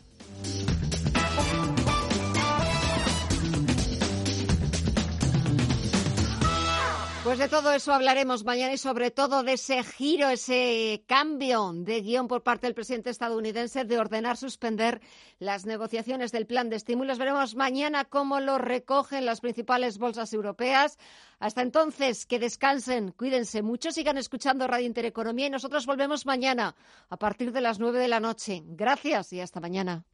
Pues 7.24 7.38
de 7.38 7.48
todo 7.48 7.72
eso 7.72 7.94
hablaremos 7.94 8.44
mañana 8.44 8.74
y 8.74 8.80
sobre 8.80 9.12
todo 9.12 9.44
de 9.44 9.54
ese 9.54 9.84
giro, 9.84 10.30
ese 10.30 11.04
cambio 11.06 11.72
de 11.72 12.02
guion 12.02 12.28
por 12.28 12.42
parte 12.42 12.66
del 12.66 12.74
presidente 12.74 13.12
estadounidense 13.12 13.86
de 13.86 14.00
ordenar 14.00 14.38
suspender 14.38 15.02
las 15.38 15.68
negociaciones 15.68 16.32
del 16.32 16.48
plan 16.48 16.70
de 16.70 16.78
estímulos. 16.78 17.20
Veremos 17.20 17.54
mañana 17.56 18.06
cómo 18.06 18.40
lo 18.40 18.58
recogen 18.58 19.28
las 19.28 19.40
principales 19.40 20.00
bolsas 20.00 20.34
europeas. 20.34 20.98
Hasta 21.40 21.62
entonces, 21.62 22.26
que 22.26 22.40
descansen, 22.40 23.12
cuídense 23.12 23.62
mucho, 23.62 23.92
sigan 23.92 24.18
escuchando 24.18 24.66
Radio 24.66 24.88
Intereconomía 24.88 25.46
y 25.46 25.52
nosotros 25.52 25.86
volvemos 25.86 26.26
mañana 26.26 26.76
a 27.08 27.18
partir 27.18 27.52
de 27.52 27.62
las 27.62 27.80
nueve 27.80 28.00
de 28.00 28.08
la 28.08 28.20
noche. 28.20 28.64
Gracias 28.66 29.32
y 29.32 29.42
hasta 29.42 29.60
mañana. 29.60 30.06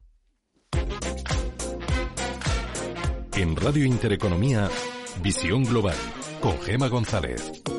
En 3.34 3.56
Radio 3.56 3.84
Intereconomía, 3.86 4.68
Visión 5.22 5.64
Global, 5.64 5.96
con 6.40 6.58
Gema 6.60 6.88
González. 6.88 7.77